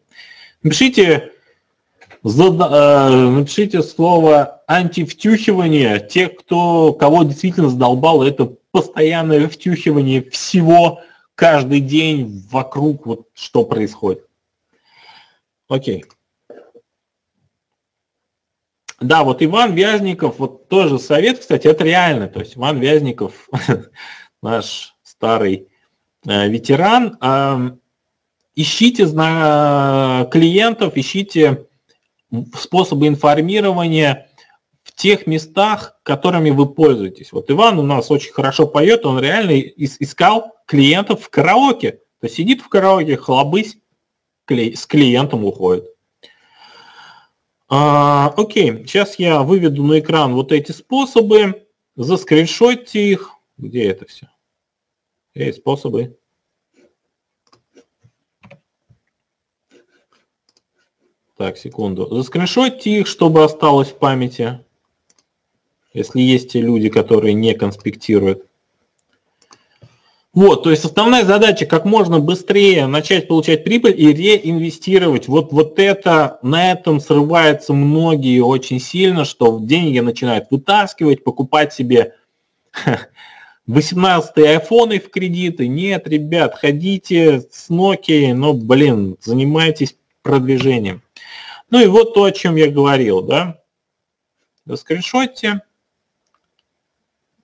напишите, 0.63 1.33
э, 2.25 2.29
напишите 2.29 3.83
слово 3.83 4.63
антивтюхивание. 4.67 6.01
Те, 6.01 6.29
кто, 6.29 6.93
кого 6.93 7.25
действительно 7.25 7.69
задолбало, 7.69 8.25
это 8.25 8.55
постоянное 8.71 9.49
втюхивание 9.49 10.23
всего 10.31 11.03
каждый 11.35 11.81
день 11.81 12.47
вокруг, 12.51 13.07
вот 13.07 13.29
что 13.35 13.65
происходит. 13.65 14.27
Окей. 15.69 16.05
Да, 19.01 19.25
вот 19.25 19.43
Иван 19.43 19.75
Вязников, 19.75 20.39
вот 20.39 20.69
тоже 20.69 20.99
совет, 20.99 21.41
кстати, 21.41 21.67
это 21.67 21.85
реально. 21.85 22.29
То 22.29 22.41
есть 22.41 22.57
Иван 22.57 22.79
Вязников, 22.79 23.49
наш 24.43 24.95
старый 25.03 25.69
Э, 26.27 26.49
ветеран, 26.49 27.81
ищите 28.55 29.05
клиентов, 29.07 30.97
ищите 30.97 31.67
способы 32.59 33.09
информирования 33.09 34.29
в 34.83 34.93
тех 34.93 35.27
местах, 35.27 35.99
которыми 36.03 36.51
вы 36.51 36.67
пользуетесь. 36.67 37.33
Вот 37.33 37.51
Иван 37.51 37.79
у 37.79 37.83
нас 37.83 38.11
очень 38.11 38.33
хорошо 38.33 38.67
поет, 38.67 39.05
он 39.05 39.21
реально 39.21 39.61
искал 39.61 40.54
клиентов 40.67 41.25
в 41.25 41.31
караоке. 41.31 41.93
То 42.21 42.27
есть 42.27 42.37
сидит 42.37 42.63
в 42.63 42.69
караоке, 42.69 43.17
хлобысь, 43.17 43.77
с 44.49 44.87
клиентом 44.87 45.45
уходит. 45.45 45.91
А, 47.69 48.33
окей, 48.37 48.85
сейчас 48.87 49.19
я 49.19 49.43
выведу 49.43 49.83
на 49.85 49.99
экран 49.99 50.35
вот 50.35 50.53
эти 50.53 50.73
способы, 50.73 51.67
заскриншотьте 51.97 53.11
их. 53.11 53.31
Где 53.57 53.85
это 53.89 54.07
все? 54.07 54.29
Есть 55.35 55.59
способы. 55.59 56.19
Так, 61.37 61.59
секунду. 61.59 62.07
Заскриншотьте 62.15 63.01
их, 63.01 63.07
чтобы 63.07 63.43
осталось 63.43 63.89
в 63.89 63.99
памяти. 63.99 64.65
Если 65.93 66.21
есть 66.21 66.53
те 66.53 66.61
люди, 66.61 66.89
которые 66.89 67.35
не 67.35 67.55
конспектируют. 67.55 68.47
Вот, 70.35 70.65
то 70.65 70.71
есть 70.73 70.85
основная 70.85 71.25
задача 71.25 71.65
как 71.65 71.85
можно 71.85 72.19
быстрее 72.19 72.89
начать 72.89 73.29
получать 73.29 73.63
прибыль 73.63 73.95
и 73.97 74.13
реинвестировать. 74.13 75.29
Вот, 75.29 75.53
вот 75.53 75.79
это, 75.79 76.41
на 76.43 76.73
этом 76.73 76.99
срываются 76.99 77.73
многие 77.73 78.41
очень 78.41 78.81
сильно, 78.81 79.25
что 79.25 79.61
деньги 79.61 80.01
начинают 80.01 80.47
вытаскивать, 80.51 81.23
покупать 81.23 81.73
себе 81.73 82.17
18-е 83.69 84.49
айфоны 84.57 84.99
в 84.99 85.09
кредиты. 85.09 85.69
Нет, 85.69 86.09
ребят, 86.09 86.57
ходите 86.57 87.43
с 87.53 87.71
Nokia, 87.71 88.35
но, 88.35 88.55
блин, 88.55 89.17
занимайтесь 89.21 89.97
продвижением. 90.23 91.03
Ну 91.71 91.81
и 91.81 91.87
вот 91.87 92.13
то, 92.15 92.25
о 92.25 92.33
чем 92.33 92.57
я 92.57 92.69
говорил, 92.69 93.23
да. 93.23 93.61
Заскриншотьте, 94.67 95.61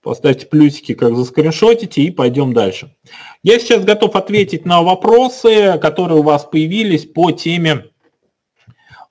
поставьте 0.03 0.47
плюсики, 0.47 0.95
как 0.95 1.17
заскриншотите, 1.17 2.03
и 2.03 2.11
пойдем 2.11 2.53
дальше. 2.53 2.95
Я 3.43 3.59
сейчас 3.59 3.85
готов 3.85 4.17
ответить 4.17 4.65
на 4.65 4.83
вопросы, 4.83 5.79
которые 5.81 6.21
у 6.21 6.23
вас 6.23 6.45
появились 6.45 7.07
по 7.07 7.31
теме 7.33 7.87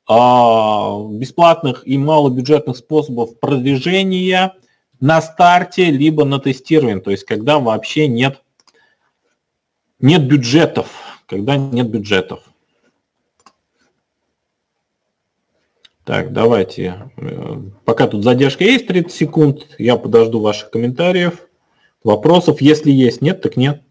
а, 0.08 1.04
бесплатных 1.12 1.88
и 1.88 1.98
малобюджетных 1.98 2.78
способов 2.78 3.40
продвижения 3.40 4.54
на 5.00 5.22
старте, 5.22 5.92
либо 5.92 6.26
на 6.26 6.40
тестировании, 6.40 7.00
то 7.00 7.12
есть 7.12 7.26
когда 7.26 7.60
вообще 7.60 8.08
нет, 8.08 8.42
нет 10.00 10.28
бюджетов, 10.28 10.88
когда 11.26 11.58
нет 11.58 11.90
бюджетов. 11.90 12.42
Так, 16.10 16.34
давайте. 16.34 17.12
Пока 17.86 18.08
тут 18.08 18.24
задержка 18.24 18.64
есть 18.64 18.88
30 18.88 19.12
секунд, 19.12 19.68
я 19.78 19.96
подожду 19.96 20.40
ваших 20.40 20.72
комментариев, 20.72 21.48
вопросов. 22.04 22.62
Если 22.62 22.90
есть, 22.90 23.22
нет, 23.22 23.44
так 23.44 23.58
нет. 23.58 23.84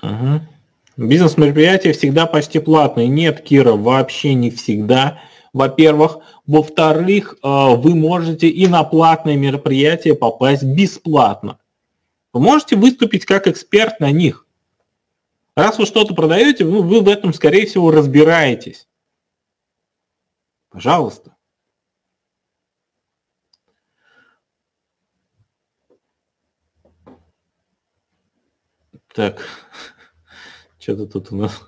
Угу. 0.00 0.40
Бизнес-мероприятия 0.98 1.92
всегда 1.94 2.26
почти 2.26 2.60
платные. 2.60 3.08
Нет, 3.08 3.40
Кира, 3.40 3.72
вообще 3.72 4.34
не 4.34 4.52
всегда. 4.52 5.20
Во-первых. 5.52 6.18
Во-вторых, 6.46 7.38
э, 7.42 7.74
вы 7.74 7.96
можете 7.96 8.46
и 8.48 8.68
на 8.68 8.84
платные 8.84 9.36
мероприятия 9.36 10.14
попасть 10.14 10.62
бесплатно. 10.62 11.58
Вы 12.32 12.40
можете 12.40 12.76
выступить 12.76 13.26
как 13.26 13.46
эксперт 13.46 14.00
на 14.00 14.10
них. 14.10 14.46
Раз 15.54 15.78
вы 15.78 15.84
что-то 15.84 16.14
продаете, 16.14 16.64
ну, 16.64 16.82
вы 16.82 17.02
в 17.02 17.08
этом, 17.08 17.34
скорее 17.34 17.66
всего, 17.66 17.90
разбираетесь. 17.90 18.88
Пожалуйста. 20.70 21.36
Так, 29.14 29.42
что-то 30.78 31.06
тут 31.06 31.32
у 31.32 31.36
нас 31.36 31.60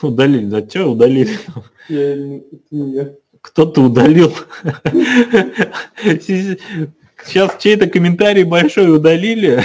удалили, 0.00 0.46
да 0.46 0.68
что 0.68 0.86
удалили? 0.86 1.40
Кто-то 3.40 3.82
удалил. 3.82 4.32
Сейчас 7.26 7.56
чей-то 7.58 7.88
комментарий 7.88 8.44
большой 8.44 8.94
удалили. 8.94 9.62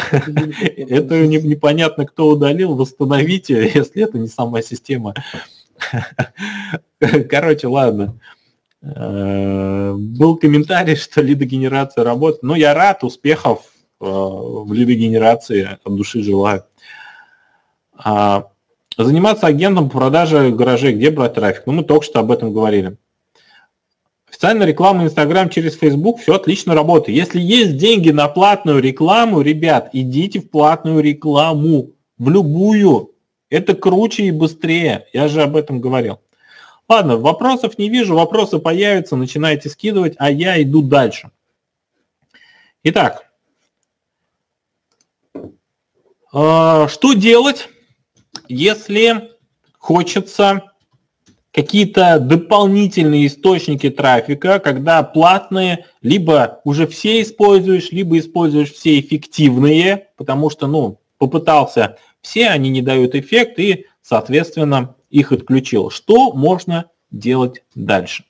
Это 0.78 1.28
непонятно, 1.28 2.06
кто 2.06 2.30
удалил. 2.30 2.76
Восстановите, 2.76 3.72
если 3.74 4.04
это 4.04 4.18
не 4.18 4.28
сама 4.28 4.62
система. 4.62 5.14
Короче, 7.30 7.68
ладно. 7.68 8.20
Э, 8.84 9.94
был 9.96 10.38
комментарий, 10.38 10.96
что 10.96 11.22
лидогенерация 11.22 12.04
работает. 12.04 12.44
Но 12.44 12.56
я 12.56 12.74
рад, 12.74 13.04
успехов 13.04 13.66
э, 14.00 14.06
в 14.06 14.72
лидогенерации, 14.74 15.78
от 15.84 15.96
души 15.96 16.24
желаю. 16.24 16.66
А, 17.94 18.48
заниматься 18.98 19.48
агентом 19.48 19.90
по 19.90 20.00
продаже 20.00 20.50
гаражей, 20.52 20.94
где 20.94 21.12
брать 21.12 21.36
трафик? 21.36 21.64
Ну, 21.68 21.74
мы 21.74 21.84
только 21.84 22.06
что 22.06 22.20
об 22.20 22.32
этом 22.32 22.54
говорили. 22.54 22.98
Официальная 24.42 24.66
реклама 24.66 25.04
Инстаграм 25.04 25.52
через 25.52 25.78
Facebook, 25.78 26.20
все 26.20 26.34
отлично 26.34 26.74
работает. 26.74 27.16
Если 27.16 27.40
есть 27.40 27.78
деньги 27.78 28.10
на 28.10 28.28
платную 28.28 28.82
рекламу, 28.82 29.42
ребят, 29.42 29.92
идите 29.94 30.40
в 30.40 30.50
платную 30.50 31.00
рекламу, 31.02 31.92
в 32.18 32.28
любую. 32.28 33.12
Это 33.52 33.76
круче 33.76 34.24
и 34.24 34.32
быстрее, 34.32 35.06
я 35.14 35.28
же 35.28 35.44
об 35.44 35.56
этом 35.56 35.80
говорил. 35.80 36.22
Ладно, 36.90 37.18
вопросов 37.18 37.78
не 37.78 37.88
вижу, 37.88 38.16
вопросы 38.16 38.58
появятся, 38.58 39.16
начинайте 39.16 39.70
скидывать, 39.70 40.16
а 40.18 40.32
я 40.32 40.60
иду 40.60 40.82
дальше. 40.82 41.30
Итак, 42.84 43.32
а, 46.34 46.88
что 46.88 47.14
делать, 47.14 47.70
если 48.48 49.34
хочется 49.78 50.71
какие-то 51.52 52.20
дополнительные 52.20 53.28
источники 53.28 53.90
трафика, 53.90 54.60
когда 54.60 55.04
платные 55.04 55.86
либо 56.02 56.62
уже 56.64 56.88
все 56.88 57.22
используешь, 57.22 57.92
либо 57.92 58.18
используешь 58.18 58.72
все 58.72 59.00
эффективные, 59.00 60.10
потому 60.16 60.50
что, 60.50 60.68
ну, 60.68 61.00
попытался 61.18 61.98
все, 62.22 62.48
они 62.48 62.70
не 62.70 62.82
дают 62.82 63.16
эффект, 63.16 63.60
и, 63.60 63.86
соответственно, 64.02 64.96
их 65.10 65.32
отключил. 65.32 65.90
Что 65.90 66.32
можно 66.34 66.90
делать 67.12 67.64
дальше? 67.76 68.26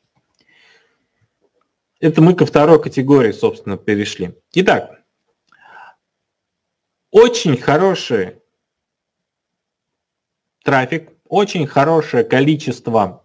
Это 1.99 2.21
мы 2.21 2.33
ко 2.33 2.47
второй 2.47 2.81
категории, 2.81 3.31
собственно, 3.31 3.77
перешли. 3.77 4.33
Итак, 4.53 5.01
очень 7.11 7.57
хороший 7.57 8.37
трафик, 10.63 11.11
очень 11.31 11.65
хорошее 11.65 12.25
количество 12.25 13.23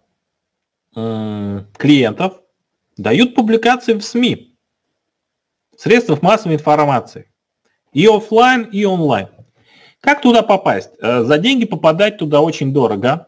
клиентов 0.93 2.41
дают 2.95 3.35
публикации 3.35 3.93
в 3.93 4.01
СМИ, 4.01 4.57
средствах 5.77 6.21
массовой 6.23 6.55
информации, 6.55 7.29
и 7.93 8.07
офлайн, 8.07 8.63
и 8.63 8.85
онлайн. 8.85 9.27
Как 9.99 10.21
туда 10.21 10.41
попасть? 10.41 10.91
Э, 10.99 11.23
за 11.23 11.37
деньги 11.37 11.65
попадать 11.65 12.17
туда 12.17 12.41
очень 12.41 12.73
дорого, 12.73 13.27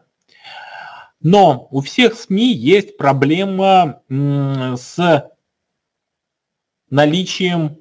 но 1.20 1.68
у 1.70 1.80
всех 1.82 2.14
СМИ 2.14 2.52
есть 2.52 2.96
проблема 2.96 4.02
с 4.08 5.30
наличием 6.88 7.76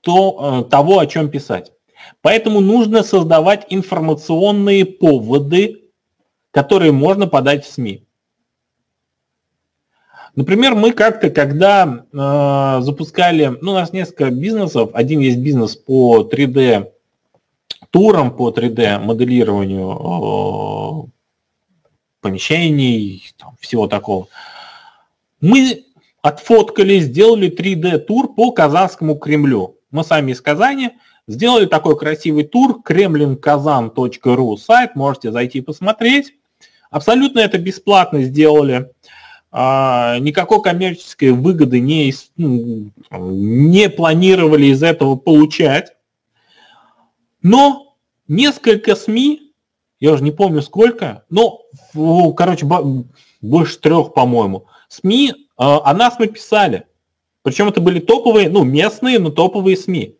то, 0.00 0.64
э, 0.66 0.70
того, 0.70 0.98
о 0.98 1.06
чем 1.06 1.30
писать. 1.30 1.72
Поэтому 2.20 2.60
нужно 2.60 3.02
создавать 3.02 3.66
информационные 3.70 4.84
поводы, 4.84 5.79
которые 6.50 6.92
можно 6.92 7.26
подать 7.26 7.64
в 7.64 7.72
СМИ. 7.72 8.04
Например, 10.36 10.74
мы 10.74 10.92
как-то, 10.92 11.30
когда 11.30 12.04
э, 12.12 12.82
запускали, 12.82 13.58
ну, 13.60 13.72
у 13.72 13.74
нас 13.74 13.92
несколько 13.92 14.30
бизнесов, 14.30 14.90
один 14.94 15.20
есть 15.20 15.38
бизнес 15.38 15.74
по 15.74 16.22
3D 16.22 16.88
турам, 17.90 18.36
по 18.36 18.50
3D 18.50 19.00
моделированию 19.00 19.90
э, 19.90 21.08
помещений, 22.20 23.32
там, 23.38 23.54
всего 23.60 23.88
такого. 23.88 24.28
Мы 25.40 25.84
отфоткали, 26.22 27.00
сделали 27.00 27.50
3D 27.50 27.98
тур 27.98 28.32
по 28.32 28.52
Казанскому 28.52 29.16
Кремлю. 29.16 29.78
Мы 29.90 30.04
сами 30.04 30.30
из 30.30 30.40
Казани 30.40 30.92
сделали 31.26 31.66
такой 31.66 31.98
красивый 31.98 32.44
тур, 32.44 32.80
kremlinkazan.ru 32.84 34.56
сайт, 34.56 34.96
можете 34.96 35.32
зайти 35.32 35.60
посмотреть. 35.60 36.34
Абсолютно 36.90 37.38
это 37.38 37.58
бесплатно 37.58 38.22
сделали. 38.22 38.90
А, 39.52 40.18
никакой 40.18 40.62
коммерческой 40.62 41.30
выгоды 41.30 41.80
не, 41.80 42.12
ну, 42.36 42.90
не 43.10 43.88
планировали 43.88 44.66
из 44.66 44.82
этого 44.82 45.16
получать. 45.16 45.92
Но 47.42 47.96
несколько 48.28 48.94
СМИ, 48.94 49.52
я 49.98 50.12
уже 50.12 50.22
не 50.22 50.30
помню 50.30 50.62
сколько, 50.62 51.24
но, 51.30 51.62
короче, 52.36 52.66
больше 53.40 53.78
трех, 53.78 54.12
по-моему, 54.12 54.66
СМИ 54.88 55.48
а, 55.56 55.90
о 55.90 55.94
нас 55.94 56.16
мы 56.18 56.26
писали. 56.26 56.84
Причем 57.42 57.68
это 57.68 57.80
были 57.80 58.00
топовые, 58.00 58.50
ну, 58.50 58.64
местные, 58.64 59.18
но 59.18 59.30
топовые 59.30 59.76
СМИ. 59.76 60.16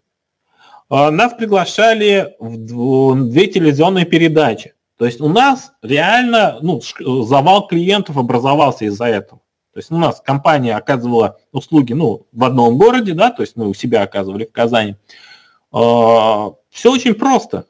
А, 0.89 1.11
нас 1.11 1.35
приглашали 1.35 2.35
в 2.39 3.29
две 3.29 3.47
телевизионные 3.47 4.07
передачи. 4.07 4.75
То 5.01 5.07
есть 5.07 5.19
у 5.23 5.31
нас 5.31 5.73
реально 5.81 6.59
ну, 6.61 6.83
завал 7.25 7.67
клиентов 7.67 8.19
образовался 8.19 8.85
из-за 8.85 9.07
этого. 9.07 9.41
То 9.73 9.79
есть 9.79 9.91
у 9.91 9.97
нас 9.97 10.21
компания 10.21 10.77
оказывала 10.77 11.39
услуги 11.53 11.95
ну, 11.95 12.27
в 12.33 12.45
одном 12.45 12.77
городе, 12.77 13.15
да, 13.15 13.31
то 13.31 13.41
есть 13.41 13.57
мы 13.57 13.67
у 13.67 13.73
себя 13.73 14.03
оказывали 14.03 14.45
в 14.45 14.53
Казани. 14.53 14.97
А, 15.73 16.53
Все 16.69 16.93
очень 16.93 17.15
просто. 17.15 17.65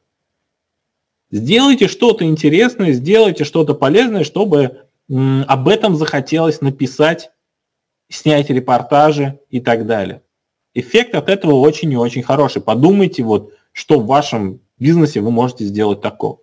Сделайте 1.31 1.87
что-то 1.87 2.25
интересное, 2.25 2.91
сделайте 2.91 3.45
что-то 3.45 3.75
полезное, 3.75 4.25
чтобы 4.25 4.89
об 5.09 5.69
этом 5.69 5.95
захотелось 5.95 6.61
написать, 6.61 7.31
снять 8.09 8.51
репортажи 8.51 9.39
и 9.51 9.61
так 9.61 9.87
далее. 9.87 10.23
Эффект 10.75 11.15
от 11.15 11.29
этого 11.29 11.55
очень 11.61 11.93
и 11.93 11.97
очень 11.97 12.25
хороший. 12.25 12.61
Подумайте, 12.61 13.23
вот, 13.23 13.53
что 13.71 14.01
в 14.01 14.07
вашем 14.07 14.63
бизнесе 14.81 15.21
вы 15.21 15.31
можете 15.31 15.65
сделать 15.65 16.01
такого. 16.01 16.41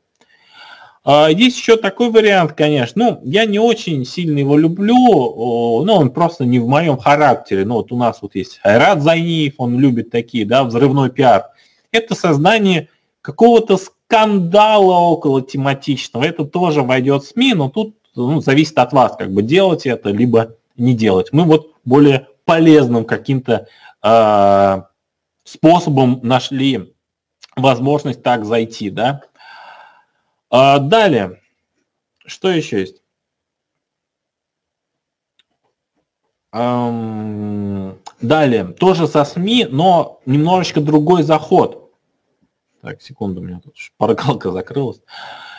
А, 1.10 1.30
есть 1.30 1.58
еще 1.58 1.78
такой 1.78 2.10
вариант, 2.10 2.52
конечно. 2.52 3.12
Ну, 3.12 3.22
я 3.24 3.46
не 3.46 3.60
очень 3.60 4.04
сильно 4.04 4.40
его 4.40 4.58
люблю, 4.58 4.94
но 5.86 6.00
он 6.00 6.10
просто 6.10 6.44
не 6.44 6.60
в 6.60 6.68
моем 6.68 6.98
характере. 6.98 7.64
Ну, 7.64 7.76
вот 7.76 7.94
у 7.94 7.98
нас 7.98 8.18
вот 8.22 8.36
есть 8.36 8.60
Айрат 8.62 9.02
Зайниев, 9.02 9.54
он 9.58 9.80
любит 9.80 10.12
такие, 10.12 10.46
да, 10.46 10.66
взрывной 10.66 11.10
пиар. 11.10 11.46
Это 11.94 12.14
создание 12.14 12.90
какого-то 13.22 13.78
скандала 13.78 14.98
около 14.98 15.42
тематичного. 15.42 16.26
Это 16.26 16.44
тоже 16.44 16.82
войдет 16.82 17.24
в 17.24 17.28
СМИ, 17.30 17.54
но 17.54 17.70
тут 17.70 17.96
ну, 18.14 18.42
зависит 18.42 18.78
от 18.78 18.92
вас, 18.92 19.16
как 19.16 19.32
бы 19.32 19.44
делать 19.44 19.86
это, 19.86 20.10
либо 20.10 20.56
не 20.76 20.94
делать. 20.94 21.30
Мы 21.32 21.46
вот 21.46 21.72
более 21.86 22.28
полезным 22.44 23.06
каким-то 23.06 23.68
э, 24.04 24.82
способом 25.46 26.20
нашли 26.22 26.94
возможность 27.56 28.22
так 28.22 28.44
зайти, 28.44 28.90
да. 28.90 29.22
А, 30.50 30.80
далее, 30.80 31.42
что 32.26 32.50
еще 32.50 32.80
есть? 32.80 33.02
Далее, 38.22 38.64
тоже 38.80 39.08
со 39.08 39.26
СМИ, 39.26 39.68
но 39.70 40.22
немножечко 40.26 40.82
другой 40.82 41.24
заход. 41.24 41.92
Так, 42.82 43.02
секунду, 43.02 43.42
у 43.42 43.44
меня 43.44 43.60
тут 43.64 43.78
шпаргалка 43.78 44.52
закрылась. 44.54 45.02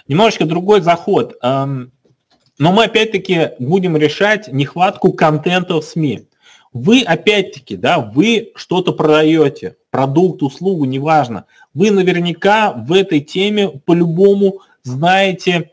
Немножечко 0.09 0.47
другой 0.47 0.81
заход. 0.81 1.37
Но 1.43 2.73
мы 2.73 2.85
опять-таки 2.85 3.51
будем 3.61 3.97
решать 3.97 4.53
нехватку 4.53 5.13
контента 5.13 5.75
в 5.75 5.83
СМИ. 5.85 6.29
Вы 6.73 7.03
опять-таки, 7.03 7.77
да, 7.77 7.99
вы 8.01 8.53
что-то 8.57 8.93
продаете, 8.93 9.77
продукт, 9.91 10.43
услугу, 10.43 10.85
неважно. 10.85 11.45
Вы 11.75 11.91
наверняка 11.91 12.73
в 12.73 12.93
этой 12.93 13.21
теме 13.21 13.69
по-любому 13.69 14.63
знаете 14.89 15.73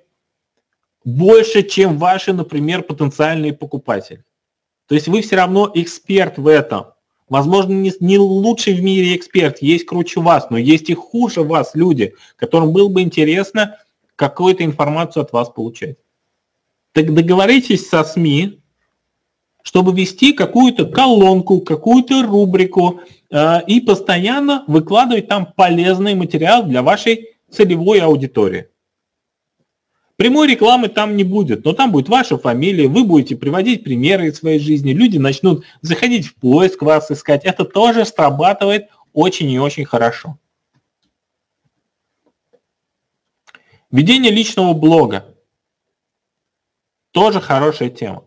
больше, 1.04 1.64
чем 1.64 1.98
ваши, 1.98 2.34
например, 2.34 2.84
потенциальные 2.84 3.54
покупатели. 3.54 4.24
То 4.88 4.96
есть 4.96 5.08
вы 5.08 5.22
все 5.22 5.38
равно 5.38 5.72
эксперт 5.74 6.38
в 6.38 6.48
этом. 6.48 6.88
Возможно, 7.28 7.74
не, 7.74 7.92
не 8.00 8.18
лучший 8.20 8.76
в 8.76 8.84
мире 8.84 9.16
эксперт, 9.16 9.62
есть 9.62 9.86
круче 9.86 10.20
вас, 10.20 10.50
но 10.52 10.58
есть 10.58 10.90
и 10.90 10.94
хуже 10.94 11.42
вас 11.42 11.72
люди, 11.74 12.14
которым 12.36 12.72
было 12.72 12.88
бы 12.88 13.02
интересно 13.02 13.78
какую-то 14.16 14.64
информацию 14.64 15.24
от 15.24 15.34
вас 15.34 15.50
получать. 15.50 15.98
Так 16.92 17.14
договоритесь 17.14 17.90
со 17.90 18.04
СМИ, 18.04 18.60
чтобы 19.64 19.94
вести 19.94 20.34
какую-то 20.34 20.86
колонку, 20.86 21.62
какую-то 21.62 22.22
рубрику 22.22 23.02
э, 23.32 23.66
и 23.66 23.82
постоянно 23.82 24.64
выкладывать 24.68 25.28
там 25.28 25.52
полезный 25.56 26.14
материал 26.14 26.64
для 26.64 26.84
вашей 26.84 27.32
целевой 27.50 28.00
аудитории. 28.00 28.68
Прямой 30.18 30.48
рекламы 30.48 30.88
там 30.88 31.18
не 31.18 31.26
будет, 31.26 31.66
но 31.66 31.74
там 31.74 31.92
будет 31.92 32.08
ваша 32.08 32.38
фамилия, 32.38 32.88
вы 32.88 33.04
будете 33.04 33.36
приводить 33.36 33.84
примеры 33.84 34.28
из 34.28 34.38
своей 34.38 34.60
жизни, 34.60 34.92
люди 34.92 35.18
начнут 35.18 35.66
заходить 35.82 36.28
в 36.28 36.36
поиск 36.36 36.82
вас 36.82 37.12
искать. 37.12 37.44
Это 37.44 37.66
тоже 37.66 38.06
срабатывает 38.06 38.88
очень 39.12 39.50
и 39.50 39.60
очень 39.60 39.84
хорошо. 39.84 40.38
Ведение 43.92 44.32
личного 44.32 44.74
блога. 44.74 45.36
Тоже 47.12 47.42
хорошая 47.42 47.90
тема. 47.90 48.26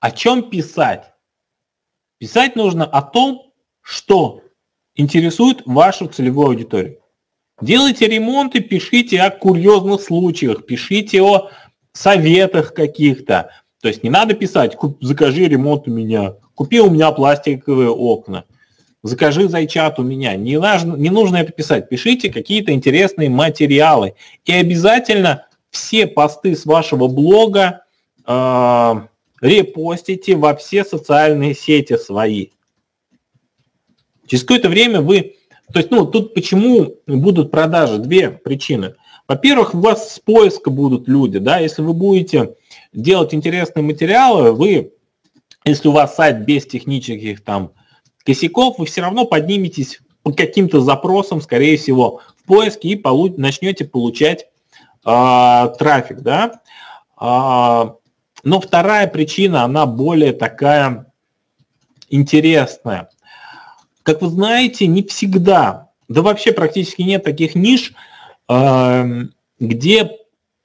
О 0.00 0.10
чем 0.12 0.50
писать? 0.50 1.12
Писать 2.18 2.56
нужно 2.56 2.84
о 2.84 3.02
том, 3.02 3.52
что 3.80 4.42
интересует 4.94 5.62
вашу 5.66 6.06
целевую 6.06 6.48
аудиторию. 6.48 7.03
Делайте 7.64 8.06
ремонты, 8.08 8.60
пишите 8.60 9.22
о 9.22 9.30
курьезных 9.30 10.02
случаях, 10.02 10.66
пишите 10.66 11.22
о 11.22 11.48
советах 11.94 12.74
каких-то. 12.74 13.52
То 13.80 13.88
есть 13.88 14.04
не 14.04 14.10
надо 14.10 14.34
писать, 14.34 14.76
закажи 15.00 15.46
ремонт 15.46 15.88
у 15.88 15.90
меня, 15.90 16.34
купи 16.54 16.80
у 16.80 16.90
меня 16.90 17.10
пластиковые 17.10 17.88
окна, 17.88 18.44
закажи 19.02 19.48
зайчат 19.48 19.98
у 19.98 20.02
меня. 20.02 20.36
Не, 20.36 20.58
нужно, 20.58 20.94
не 20.96 21.08
нужно 21.08 21.38
это 21.38 21.52
писать. 21.52 21.88
Пишите 21.88 22.30
какие-то 22.30 22.70
интересные 22.70 23.30
материалы. 23.30 24.12
И 24.44 24.52
обязательно 24.52 25.46
все 25.70 26.06
посты 26.06 26.56
с 26.56 26.66
вашего 26.66 27.08
блога 27.08 27.84
э, 28.26 28.94
репостите 29.40 30.36
во 30.36 30.54
все 30.54 30.84
социальные 30.84 31.54
сети 31.54 31.96
свои. 31.96 32.48
Через 34.26 34.42
какое-то 34.42 34.68
время 34.68 35.00
вы 35.00 35.36
то 35.72 35.78
есть, 35.78 35.90
ну, 35.90 36.06
тут 36.06 36.34
почему 36.34 36.96
будут 37.06 37.50
продажи? 37.50 37.98
Две 37.98 38.30
причины. 38.30 38.94
Во-первых, 39.26 39.74
у 39.74 39.80
вас 39.80 40.14
с 40.14 40.18
поиска 40.18 40.70
будут 40.70 41.08
люди, 41.08 41.38
да, 41.38 41.58
если 41.58 41.82
вы 41.82 41.94
будете 41.94 42.56
делать 42.92 43.32
интересные 43.32 43.82
материалы, 43.82 44.52
вы, 44.52 44.92
если 45.64 45.88
у 45.88 45.92
вас 45.92 46.14
сайт 46.14 46.44
без 46.44 46.66
технических 46.66 47.42
там 47.42 47.72
косяков, 48.24 48.78
вы 48.78 48.86
все 48.86 49.00
равно 49.00 49.24
подниметесь 49.24 50.00
по 50.22 50.32
каким-то 50.32 50.80
запросам, 50.80 51.40
скорее 51.40 51.76
всего, 51.78 52.20
в 52.36 52.46
поиске 52.46 52.88
и 52.88 52.96
получ, 52.96 53.36
начнете 53.36 53.84
получать 53.86 54.46
э, 55.06 55.68
трафик, 55.78 56.20
да. 56.20 56.60
А, 57.16 57.96
но 58.42 58.60
вторая 58.60 59.06
причина, 59.06 59.64
она 59.64 59.86
более 59.86 60.32
такая 60.32 61.12
интересная. 62.10 63.08
Как 64.04 64.20
вы 64.20 64.28
знаете, 64.28 64.86
не 64.86 65.02
всегда, 65.02 65.88
да 66.08 66.22
вообще 66.22 66.52
практически 66.52 67.02
нет 67.02 67.24
таких 67.24 67.54
ниш, 67.54 67.94
эм, 68.48 69.32
где 69.58 70.18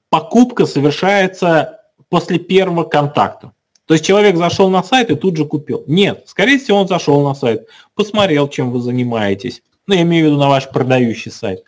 покупка 0.10 0.66
совершается 0.66 1.80
после 2.10 2.38
первого 2.38 2.84
контакта. 2.84 3.54
То 3.86 3.94
есть 3.94 4.06
человек 4.06 4.36
зашел 4.36 4.70
на 4.70 4.84
сайт 4.84 5.10
и 5.10 5.16
тут 5.16 5.38
же 5.38 5.46
купил. 5.46 5.86
Нет, 5.88 6.24
скорее 6.28 6.60
всего, 6.60 6.80
он 6.80 6.88
зашел 6.88 7.26
на 7.26 7.34
сайт, 7.34 7.68
посмотрел, 7.96 8.50
чем 8.50 8.72
вы 8.72 8.82
занимаетесь. 8.82 9.64
Ну, 9.88 9.96
я 9.96 10.02
имею 10.02 10.26
в 10.26 10.28
виду 10.28 10.38
на 10.38 10.50
ваш 10.50 10.70
продающий 10.70 11.32
сайт. 11.32 11.64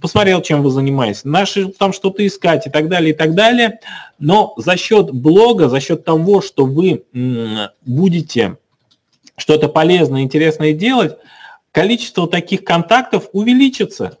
Посмотрел, 0.00 0.42
чем 0.42 0.62
вы 0.62 0.70
занимаетесь, 0.70 1.24
наши 1.24 1.66
там 1.66 1.92
что-то 1.92 2.26
искать 2.26 2.68
и 2.68 2.70
так 2.70 2.88
далее, 2.88 3.12
и 3.12 3.16
так 3.16 3.34
далее. 3.34 3.80
Но 4.20 4.54
за 4.56 4.76
счет 4.76 5.10
блога, 5.10 5.68
за 5.68 5.80
счет 5.80 6.04
того, 6.04 6.40
что 6.40 6.66
вы 6.66 7.02
будете 7.84 8.56
что-то 9.36 9.68
полезное, 9.68 10.22
интересное 10.22 10.72
делать, 10.72 11.16
количество 11.72 12.28
таких 12.28 12.64
контактов 12.64 13.28
увеличится. 13.32 14.18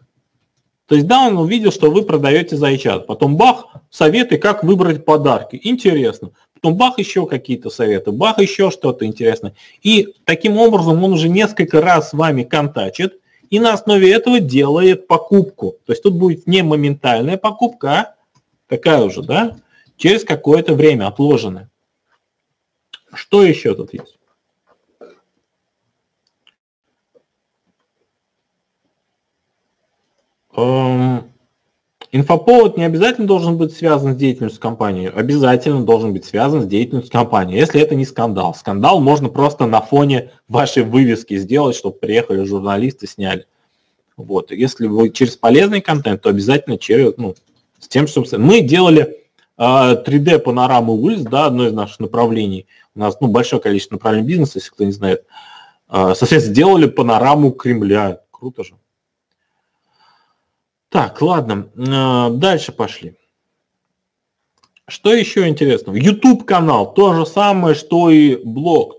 То 0.86 0.96
есть, 0.96 1.06
да, 1.06 1.26
он 1.26 1.38
увидел, 1.38 1.72
что 1.72 1.90
вы 1.90 2.02
продаете 2.02 2.56
зайчат. 2.56 3.06
Потом 3.06 3.36
бах, 3.36 3.66
советы, 3.90 4.36
как 4.36 4.64
выбрать 4.64 5.04
подарки. 5.04 5.58
Интересно. 5.62 6.32
Потом 6.52 6.76
бах, 6.76 6.98
еще 6.98 7.26
какие-то 7.26 7.70
советы. 7.70 8.12
Бах, 8.12 8.38
еще 8.38 8.70
что-то 8.70 9.06
интересное. 9.06 9.54
И 9.82 10.14
таким 10.24 10.58
образом 10.58 11.02
он 11.02 11.12
уже 11.14 11.28
несколько 11.28 11.80
раз 11.80 12.10
с 12.10 12.12
вами 12.12 12.42
контачит. 12.42 13.18
И 13.48 13.58
на 13.60 13.72
основе 13.72 14.12
этого 14.12 14.40
делает 14.40 15.06
покупку. 15.06 15.76
То 15.86 15.92
есть 15.92 16.02
тут 16.02 16.14
будет 16.14 16.46
не 16.46 16.62
моментальная 16.62 17.38
покупка, 17.38 17.90
а 17.90 18.14
такая 18.68 19.02
уже, 19.02 19.22
да, 19.22 19.56
через 19.96 20.24
какое-то 20.24 20.74
время 20.74 21.06
отложенная. 21.06 21.70
Что 23.14 23.42
еще 23.44 23.74
тут 23.74 23.94
есть? 23.94 24.18
Инфоповод 32.12 32.76
не 32.76 32.84
обязательно 32.84 33.26
должен 33.26 33.56
быть 33.58 33.76
связан 33.76 34.14
с 34.14 34.16
деятельностью 34.16 34.60
компании, 34.60 35.10
обязательно 35.12 35.84
должен 35.84 36.12
быть 36.12 36.24
связан 36.24 36.62
с 36.62 36.66
деятельностью 36.66 37.12
компании, 37.12 37.58
если 37.58 37.80
это 37.80 37.94
не 37.94 38.04
скандал. 38.04 38.54
Скандал 38.54 39.00
можно 39.00 39.28
просто 39.28 39.66
на 39.66 39.80
фоне 39.80 40.30
вашей 40.48 40.84
вывески 40.84 41.36
сделать, 41.36 41.76
чтобы 41.76 41.96
приехали 41.96 42.44
журналисты, 42.44 43.06
сняли. 43.06 43.46
Вот. 44.16 44.52
Если 44.52 44.86
вы 44.86 45.10
через 45.10 45.36
полезный 45.36 45.80
контент, 45.80 46.22
то 46.22 46.28
обязательно 46.28 46.78
через, 46.78 47.16
ну, 47.16 47.34
с 47.80 47.88
тем, 47.88 48.06
что 48.06 48.24
мы 48.38 48.60
делали 48.60 49.24
3D 49.58 50.34
а, 50.34 50.38
панораму 50.38 50.94
улиц, 50.94 51.22
да, 51.22 51.46
одно 51.46 51.66
из 51.66 51.72
наших 51.72 52.00
направлений. 52.00 52.66
У 52.94 53.00
нас 53.00 53.16
ну, 53.20 53.26
большое 53.28 53.60
количество 53.60 53.96
направлений 53.96 54.26
бизнеса, 54.26 54.52
если 54.56 54.70
кто 54.70 54.84
не 54.84 54.92
знает. 54.92 55.24
А, 55.88 56.14
соответственно, 56.14 56.54
сделали 56.54 56.86
панораму 56.86 57.50
Кремля. 57.50 58.20
Круто 58.30 58.64
же. 58.64 58.74
Так, 60.94 61.20
ладно, 61.22 61.66
э, 61.74 62.28
дальше 62.36 62.70
пошли. 62.70 63.14
Что 64.86 65.12
еще 65.12 65.48
интересного? 65.48 65.96
YouTube 65.96 66.44
канал, 66.44 66.94
то 66.94 67.14
же 67.14 67.26
самое, 67.26 67.74
что 67.74 68.10
и 68.10 68.36
блог. 68.36 68.98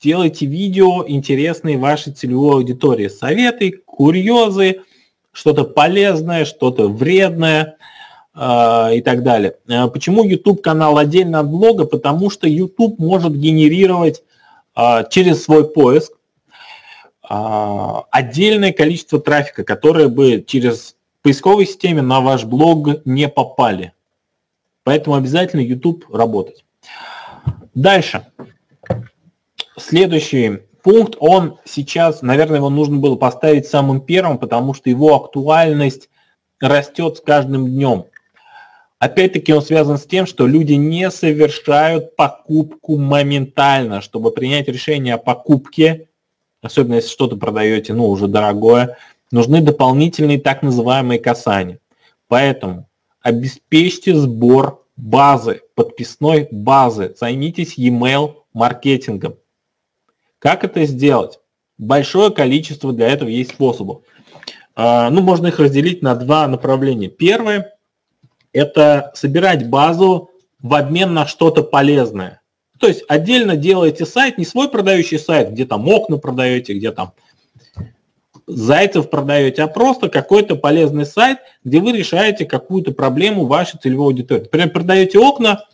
Делайте 0.00 0.46
видео 0.46 1.04
интересные 1.06 1.76
вашей 1.76 2.14
целевой 2.14 2.54
аудитории. 2.54 3.08
Советы, 3.08 3.72
курьезы, 3.84 4.80
что-то 5.32 5.64
полезное, 5.64 6.46
что-то 6.46 6.88
вредное 6.88 7.76
э, 8.34 8.96
и 8.96 9.02
так 9.02 9.22
далее. 9.22 9.56
Э, 9.68 9.88
почему 9.88 10.24
YouTube 10.24 10.62
канал 10.62 10.96
отдельно 10.96 11.40
от 11.40 11.50
блога? 11.50 11.84
Потому 11.84 12.30
что 12.30 12.48
YouTube 12.48 12.98
может 12.98 13.36
генерировать 13.36 14.22
через 15.10 15.44
свой 15.44 15.70
поиск 15.70 16.14
отдельное 17.22 18.72
количество 18.72 19.20
трафика, 19.20 19.62
которое 19.62 20.08
бы 20.08 20.42
через 20.44 20.96
поисковой 21.24 21.66
системе 21.66 22.02
на 22.02 22.20
ваш 22.20 22.44
блог 22.44 23.04
не 23.06 23.28
попали. 23.28 23.92
Поэтому 24.84 25.16
обязательно 25.16 25.60
YouTube 25.60 26.04
работать. 26.12 26.64
Дальше. 27.74 28.26
Следующий 29.78 30.60
пункт, 30.82 31.16
он 31.18 31.58
сейчас, 31.64 32.20
наверное, 32.20 32.58
его 32.58 32.68
нужно 32.68 32.98
было 32.98 33.16
поставить 33.16 33.66
самым 33.66 34.02
первым, 34.02 34.36
потому 34.38 34.74
что 34.74 34.90
его 34.90 35.16
актуальность 35.16 36.10
растет 36.60 37.16
с 37.16 37.20
каждым 37.22 37.68
днем. 37.68 38.04
Опять-таки 38.98 39.52
он 39.54 39.62
связан 39.62 39.96
с 39.96 40.04
тем, 40.04 40.26
что 40.26 40.46
люди 40.46 40.74
не 40.74 41.10
совершают 41.10 42.16
покупку 42.16 42.98
моментально. 42.98 44.02
Чтобы 44.02 44.30
принять 44.30 44.68
решение 44.68 45.14
о 45.14 45.18
покупке, 45.18 46.08
особенно 46.62 46.96
если 46.96 47.08
что-то 47.08 47.36
продаете, 47.36 47.94
ну, 47.94 48.08
уже 48.08 48.28
дорогое, 48.28 48.98
нужны 49.34 49.60
дополнительные 49.60 50.38
так 50.38 50.62
называемые 50.62 51.18
касания. 51.18 51.80
Поэтому 52.28 52.88
обеспечьте 53.20 54.14
сбор 54.14 54.86
базы, 54.96 55.62
подписной 55.74 56.46
базы, 56.52 57.16
займитесь 57.18 57.76
e-mail 57.76 58.36
маркетингом. 58.52 59.34
Как 60.38 60.62
это 60.62 60.84
сделать? 60.84 61.40
Большое 61.78 62.30
количество 62.30 62.92
для 62.92 63.08
этого 63.08 63.28
есть 63.28 63.50
способов. 63.50 64.02
А, 64.76 65.10
ну, 65.10 65.20
можно 65.20 65.48
их 65.48 65.58
разделить 65.58 66.00
на 66.00 66.14
два 66.14 66.46
направления. 66.46 67.08
Первое– 67.08 67.74
это 68.52 69.10
собирать 69.16 69.68
базу 69.68 70.30
в 70.60 70.74
обмен 70.74 71.12
на 71.12 71.26
что-то 71.26 71.64
полезное. 71.64 72.40
То 72.78 72.86
есть 72.86 73.02
отдельно 73.08 73.56
делаете 73.56 74.06
сайт, 74.06 74.38
не 74.38 74.44
свой 74.44 74.68
продающий 74.68 75.18
сайт, 75.18 75.50
где 75.50 75.66
там 75.66 75.88
окна 75.88 76.18
продаете, 76.18 76.74
где 76.74 76.92
там 76.92 77.14
зайцев 78.46 79.10
продаете, 79.10 79.62
а 79.62 79.68
просто 79.68 80.08
какой-то 80.08 80.56
полезный 80.56 81.06
сайт, 81.06 81.38
где 81.64 81.80
вы 81.80 81.92
решаете 81.92 82.44
какую-то 82.44 82.92
проблему 82.92 83.46
вашей 83.46 83.78
целевой 83.78 84.06
аудитории. 84.08 84.42
Например, 84.42 84.70
продаете 84.70 85.18
окна, 85.18 85.64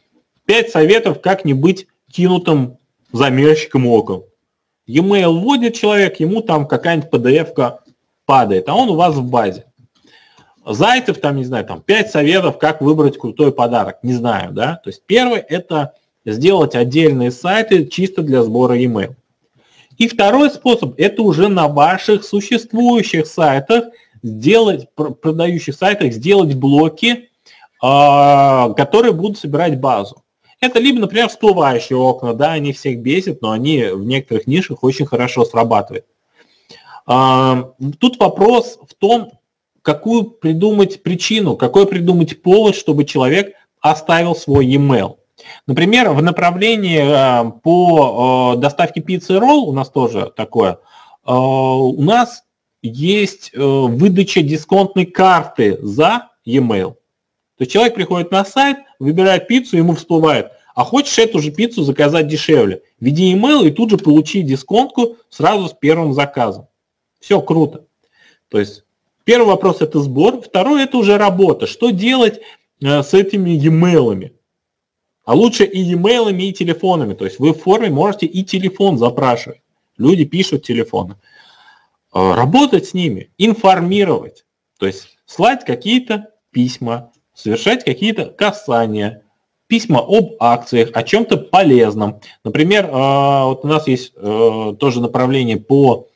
5 0.47 0.71
советов, 0.71 1.21
как 1.21 1.45
не 1.45 1.55
быть 1.55 1.87
кинутым 2.11 2.79
замерщиком 3.13 3.87
окон. 3.87 4.25
E-mail 4.87 5.33
вводит 5.33 5.75
человек, 5.75 6.19
ему 6.21 6.41
там 6.41 6.67
какая-нибудь 6.67 7.11
PDF 7.11 7.79
падает, 8.27 8.69
а 8.69 8.75
он 8.75 8.89
у 8.89 8.95
вас 8.95 9.15
в 9.15 9.23
базе. 9.23 9.65
Зайцев, 10.67 11.19
там, 11.21 11.37
не 11.37 11.45
знаю, 11.45 11.65
там 11.65 11.81
5 11.81 12.11
советов, 12.11 12.59
как 12.59 12.81
выбрать 12.81 13.19
крутой 13.19 13.53
подарок, 13.53 13.99
не 14.03 14.13
знаю, 14.13 14.53
да. 14.53 14.81
То 14.83 14.91
есть 14.91 15.03
первый– 15.07 15.39
это 15.49 15.95
сделать 16.25 16.75
отдельные 16.75 17.31
сайты 17.31 17.87
чисто 17.87 18.23
для 18.23 18.43
сбора 18.43 18.75
e-mail. 18.75 19.15
И 20.01 20.09
второй 20.09 20.49
способ– 20.49 20.95
это 20.97 21.21
уже 21.21 21.49
на 21.49 21.69
ваших 21.69 22.25
существующих 22.25 23.27
сайтах 23.27 23.85
сделать, 24.23 24.89
продающих 24.95 25.75
сайтах, 25.75 26.15
сделать 26.15 26.55
блоки, 26.55 27.29
а, 27.83 28.71
которые 28.71 29.13
будут 29.13 29.37
собирать 29.37 29.79
базу. 29.79 30.25
Это 30.59 30.79
либо, 30.79 31.01
например, 31.01 31.29
всплывающие 31.29 31.99
окна, 31.99 32.33
да, 32.33 32.53
они 32.53 32.73
всех 32.73 33.01
бесят, 33.01 33.43
но 33.43 33.51
они 33.51 33.89
в 33.93 34.03
некоторых 34.03 34.47
нишах 34.47 34.85
очень 34.85 35.05
хорошо 35.05 35.45
срабатывают. 35.45 36.07
А, 37.05 37.73
тут 37.99 38.19
вопрос 38.19 38.79
в 38.89 38.95
том, 38.95 39.33
какую 39.83 40.25
придумать 40.25 41.03
причину, 41.03 41.59
какой 41.59 41.87
придумать 41.87 42.41
повод, 42.41 42.75
чтобы 42.75 43.05
человек 43.05 43.53
оставил 43.83 44.35
свой 44.35 44.65
e-mail. 44.65 45.20
Например, 45.67 46.11
в 46.11 46.23
направлении 46.23 47.01
э, 47.01 47.51
по 47.63 48.55
э, 48.57 48.61
доставке 48.61 49.01
пиццы 49.01 49.35
и 49.35 49.37
ролл, 49.37 49.69
у 49.69 49.73
нас 49.73 49.91
тоже 49.91 50.33
такое, 50.37 50.79
э, 51.27 51.33
у 51.33 52.03
нас 52.03 52.45
есть 52.83 53.53
выдача 53.55 54.43
дисконтной 54.43 55.05
карты 55.05 55.79
за 55.83 56.29
e-mail. 56.47 56.93
То 57.59 57.65
есть 57.65 57.73
человек 57.73 57.95
приходит 57.95 58.31
на 58.31 58.43
сайт, 58.45 58.79
выбирает 58.99 59.47
пиццу, 59.47 59.77
ему 59.77 59.95
всплывает, 59.95 60.53
а 60.75 60.85
хочешь 60.85 61.19
эту 61.19 61.41
же 61.41 61.51
пиццу 61.51 61.83
заказать 61.83 62.27
дешевле? 62.27 62.83
Введи 62.99 63.35
email 63.35 63.67
и 63.67 63.71
тут 63.71 63.91
же 63.91 63.99
получи 63.99 64.41
дисконтку 64.41 65.19
сразу 65.29 65.69
с 65.69 65.75
первым 65.75 66.15
заказом. 66.15 66.69
Все 67.21 67.43
круто. 67.43 67.85
То 68.49 68.59
есть 68.59 68.85
первый 69.25 69.49
вопрос 69.49 69.83
это 69.83 70.01
сбор, 70.01 70.41
второй 70.41 70.83
это 70.83 70.97
уже 70.97 71.19
работа. 71.19 71.67
Что 71.67 71.91
делать 71.91 72.41
с 72.81 73.13
этими 73.13 73.51
e-mail'ами? 73.51 74.33
А 75.25 75.35
лучше 75.35 75.65
и 75.65 75.81
e-mail, 75.81 76.33
и 76.33 76.53
телефонами. 76.53 77.15
То 77.15 77.25
есть 77.25 77.39
вы 77.39 77.53
в 77.53 77.61
форме 77.61 77.91
можете 77.91 78.27
и 78.27 78.43
телефон 78.43 78.99
запрашивать. 78.99 79.61
Люди 79.97 80.25
пишут 80.25 80.65
телефоны. 80.65 81.17
А, 82.13 82.35
работать 82.35 82.87
с 82.87 82.95
ними, 82.95 83.31
информировать. 83.39 84.45
То 84.79 84.87
есть 84.87 85.19
слать 85.27 85.65
какие-то 85.65 86.31
письма, 86.51 87.13
совершать 87.35 87.85
какие-то 87.85 88.27
касания, 88.27 89.23
письма 89.67 90.01
об 90.01 90.33
акциях, 90.41 90.91
о 90.95 91.03
чем-то 91.03 91.37
полезном. 91.37 92.21
Например, 92.43 92.89
а, 92.91 93.45
вот 93.45 93.65
у 93.65 93.69
нас 93.69 93.87
есть 93.87 94.13
э, 94.17 94.75
тоже 94.81 95.01
направление 95.01 95.59
по 95.59 96.09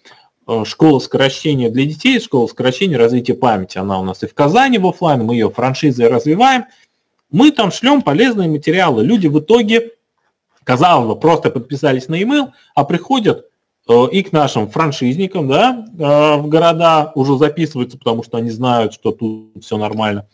э, 0.48 0.64
школа 0.64 0.98
скорочтения 0.98 1.70
для 1.70 1.84
детей, 1.84 2.18
школа 2.18 2.46
скорочтения 2.48 2.98
развития 2.98 3.34
памяти. 3.34 3.78
Она 3.78 4.00
у 4.00 4.02
нас 4.02 4.24
и 4.24 4.26
в 4.26 4.34
Казани 4.34 4.78
в 4.78 4.86
офлайн, 4.86 5.22
мы 5.22 5.34
ее 5.34 5.50
франшизой 5.50 6.08
развиваем– 6.08 6.64
Мы 7.34 7.50
там 7.50 7.72
шлем 7.72 8.00
полезные 8.00 8.48
материалы. 8.48 9.02
Люди 9.02 9.26
в 9.26 9.40
итоге, 9.40 9.90
казалось 10.62 11.08
бы, 11.08 11.18
просто 11.18 11.50
подписались 11.50 12.06
на 12.06 12.22
email, 12.22 12.52
а 12.76 12.84
приходят 12.84 13.46
э, 13.88 14.06
и 14.12 14.22
к 14.22 14.30
нашим 14.30 14.70
франшизникам, 14.70 15.48
да, 15.48 15.84
э, 15.98 16.36
в 16.36 16.46
города 16.46 17.10
уже 17.16 17.36
записываются, 17.36 17.98
потому 17.98 18.22
что 18.22 18.36
они 18.38 18.50
знают, 18.50 18.94
что 18.94 19.10
тут 19.10 19.64
все 19.64 19.76
нормально. 19.76 20.28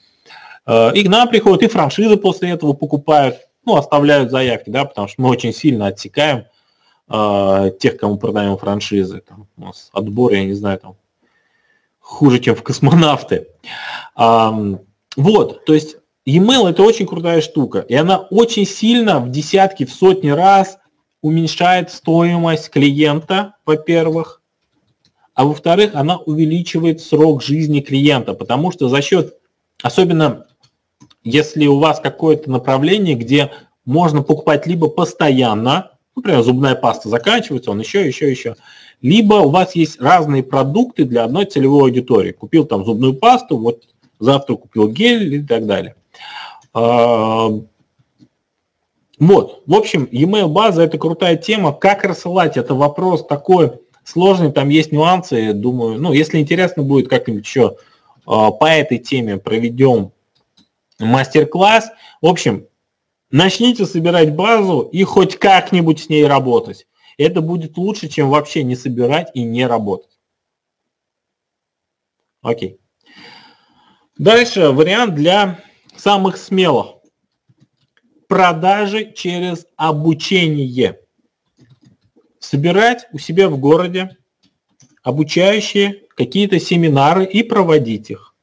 Э, 0.66 0.92
и 0.92 1.03
к 1.03 1.09
нам 1.09 1.30
приходят, 1.30 1.62
и 1.62 1.68
франшизы 1.68 2.18
после 2.18 2.51
этого 2.51 2.74
покупают, 2.74 3.48
ну, 3.64 3.76
оставляют 3.76 4.30
заявки, 4.30 4.68
да, 4.68 4.84
потому 4.84 5.09
что 5.09 5.22
мы 5.22 5.30
очень 5.30 5.55
сильно 5.55 5.86
отсекаем 5.86 6.44
тех, 7.09 7.96
кому 7.96 8.18
продаем 8.18 8.57
франшизы. 8.57 9.22
Там 9.26 9.48
у 9.57 9.62
нас 9.62 9.88
отбор, 9.92 10.32
я 10.32 10.44
не 10.44 10.53
знаю, 10.53 10.78
там 10.78 10.96
хуже, 11.98 12.38
чем 12.38 12.55
в 12.55 12.62
космонавты. 12.62 13.48
Вот, 14.14 15.64
то 15.64 15.74
есть 15.74 15.96
E-mail 16.26 16.68
это 16.68 16.82
очень 16.82 17.06
крутая 17.06 17.40
штука, 17.40 17.80
и 17.80 17.94
она 17.94 18.18
очень 18.18 18.66
сильно 18.66 19.20
в 19.20 19.30
десятки, 19.30 19.84
в 19.84 19.92
сотни 19.92 20.28
раз 20.28 20.78
уменьшает 21.22 21.90
стоимость 21.90 22.70
клиента, 22.70 23.54
во-первых, 23.64 24.42
а 25.34 25.44
во-вторых, 25.44 25.92
она 25.94 26.18
увеличивает 26.18 27.00
срок 27.00 27.42
жизни 27.42 27.80
клиента, 27.80 28.34
потому 28.34 28.72
что 28.72 28.88
за 28.88 29.00
счет, 29.00 29.36
особенно 29.82 30.46
если 31.24 31.66
у 31.66 31.78
вас 31.78 32.00
какое-то 32.00 32.50
направление, 32.50 33.14
где 33.14 33.50
можно 33.86 34.22
покупать 34.22 34.66
либо 34.66 34.88
постоянно, 34.88 35.92
например, 36.14 36.42
зубная 36.42 36.74
паста 36.74 37.08
заканчивается, 37.08 37.70
он 37.70 37.80
еще, 37.80 38.06
еще, 38.06 38.30
еще, 38.30 38.56
либо 39.00 39.34
у 39.34 39.48
вас 39.48 39.74
есть 39.74 40.00
разные 40.00 40.42
продукты 40.42 41.04
для 41.04 41.24
одной 41.24 41.46
целевой 41.46 41.84
аудитории. 41.84 42.32
Купил 42.32 42.66
там 42.66 42.84
зубную 42.84 43.14
пасту, 43.14 43.56
вот 43.56 43.84
завтра 44.18 44.56
купил 44.56 44.88
гель 44.88 45.34
и 45.36 45.42
так 45.42 45.66
далее. 45.66 45.94
Вот, 49.20 49.62
в 49.66 49.74
общем, 49.74 50.04
email 50.12 50.48
база 50.48 50.82
это 50.82 50.96
крутая 50.96 51.36
тема. 51.36 51.72
Как 51.72 52.04
рассылать, 52.04 52.56
это 52.56 52.74
вопрос 52.74 53.26
такой 53.26 53.80
сложный, 54.02 54.50
там 54.50 54.70
есть 54.70 54.92
нюансы, 54.92 55.52
думаю, 55.52 56.00
ну, 56.00 56.12
если 56.12 56.38
интересно 56.38 56.82
будет 56.82 57.08
как-нибудь 57.08 57.44
еще 57.44 57.76
а, 58.26 58.50
по 58.50 58.64
этой 58.64 58.98
теме 58.98 59.36
проведем 59.36 60.12
мастер-класс. 60.98 61.90
В 62.20 62.26
общем, 62.26 62.66
начните 63.30 63.86
собирать 63.86 64.34
базу 64.34 64.82
и 64.82 65.02
хоть 65.02 65.38
как-нибудь 65.38 66.00
с 66.00 66.08
ней 66.08 66.26
работать. 66.26 66.86
Это 67.18 67.40
будет 67.40 67.76
лучше, 67.76 68.08
чем 68.08 68.30
вообще 68.30 68.62
не 68.62 68.76
собирать 68.76 69.30
и 69.34 69.42
не 69.42 69.66
работать. 69.66 70.18
Окей. 72.42 72.78
Дальше 74.16 74.70
вариант 74.70 75.14
для 75.14 75.60
самых 76.01 76.36
смелых. 76.36 76.96
Продажи 78.28 79.12
через 79.12 79.66
обучение. 79.76 81.01
Собирать 82.38 83.07
у 83.12 83.18
себя 83.18 83.48
в 83.48 83.59
городе 83.59 84.16
обучающие 85.03 86.03
какие-то 86.16 86.61
семинары 86.61 87.24
и 87.24 87.42
проводить 87.42 88.11
их. 88.11 88.34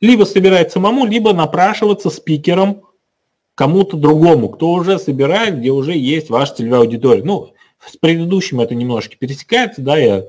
Либо 0.00 0.24
собирать 0.24 0.72
самому, 0.72 1.06
либо 1.06 1.32
напрашиваться 1.32 2.10
спикером 2.10 2.82
кому-то 3.54 3.96
другому, 3.96 4.48
кто 4.48 4.70
уже 4.70 4.98
собирает, 4.98 5.58
где 5.58 5.70
уже 5.70 5.92
есть 5.96 6.30
ваша 6.30 6.56
целевая 6.56 6.82
аудитория. 6.82 7.24
Ну, 7.24 7.52
с 7.84 7.96
предыдущим 7.96 8.60
это 8.60 8.74
немножко 8.74 9.16
пересекается, 9.16 9.82
да, 9.82 9.98
я 9.98 10.18
э, 10.18 10.28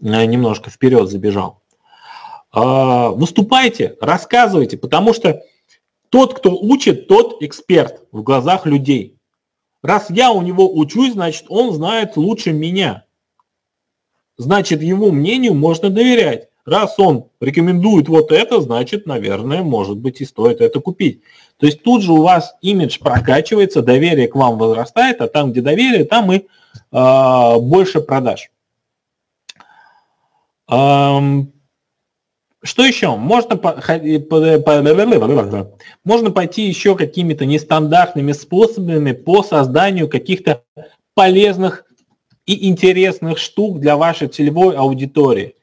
немножко 0.00 0.70
вперед 0.70 1.08
забежал. 1.08 1.62
А, 2.54 3.08
выступайте, 3.10 3.96
рассказывайте, 4.00 4.76
потому 4.76 5.12
что 5.12 5.42
тот, 6.08 6.34
кто 6.34 6.56
учит, 6.56 7.08
тот 7.08 7.42
эксперт 7.42 8.06
в 8.12 8.22
глазах 8.22 8.64
людей. 8.64 9.18
Раз 9.82 10.06
я 10.08 10.30
у 10.30 10.40
него 10.40 10.72
учусь, 10.72 11.14
значит, 11.14 11.46
он 11.48 11.74
знает 11.74 12.16
лучше 12.16 12.52
меня. 12.52 13.04
Значит, 14.36 14.82
его 14.82 15.10
мнению 15.10 15.54
можно 15.54 15.90
доверять. 15.90 16.48
Раз 16.64 16.94
он 16.98 17.26
рекомендует 17.40 18.08
вот 18.08 18.30
это, 18.30 18.60
значит, 18.60 19.04
наверное, 19.04 19.62
может 19.64 19.98
быть 19.98 20.20
и 20.20 20.24
стоит 20.24 20.60
это 20.60 20.80
купить. 20.80 21.22
То 21.58 21.66
есть 21.66 21.82
тут 21.82 22.02
же 22.02 22.12
у 22.12 22.22
вас 22.22 22.54
имидж 22.62 23.00
прокачивается, 23.00 23.82
доверие 23.82 24.28
к 24.28 24.36
вам 24.36 24.58
возрастает, 24.58 25.20
а 25.20 25.26
там, 25.26 25.50
где 25.50 25.60
доверие, 25.60 26.04
там 26.04 26.32
и 26.32 26.46
э, 26.92 27.58
больше 27.58 28.00
продаж. 28.00 28.50
Что 32.64 32.82
еще? 32.82 33.14
Можно, 33.14 33.60
можно 36.02 36.30
пойти 36.30 36.62
еще 36.62 36.96
какими-то 36.96 37.44
нестандартными 37.44 38.32
способами 38.32 39.12
по 39.12 39.42
созданию 39.42 40.08
каких-то 40.08 40.62
полезных 41.12 41.84
и 42.46 42.66
интересных 42.70 43.36
штук 43.36 43.80
для 43.80 43.98
вашей 43.98 44.28
целевой 44.28 44.76
аудитории. 44.76 45.56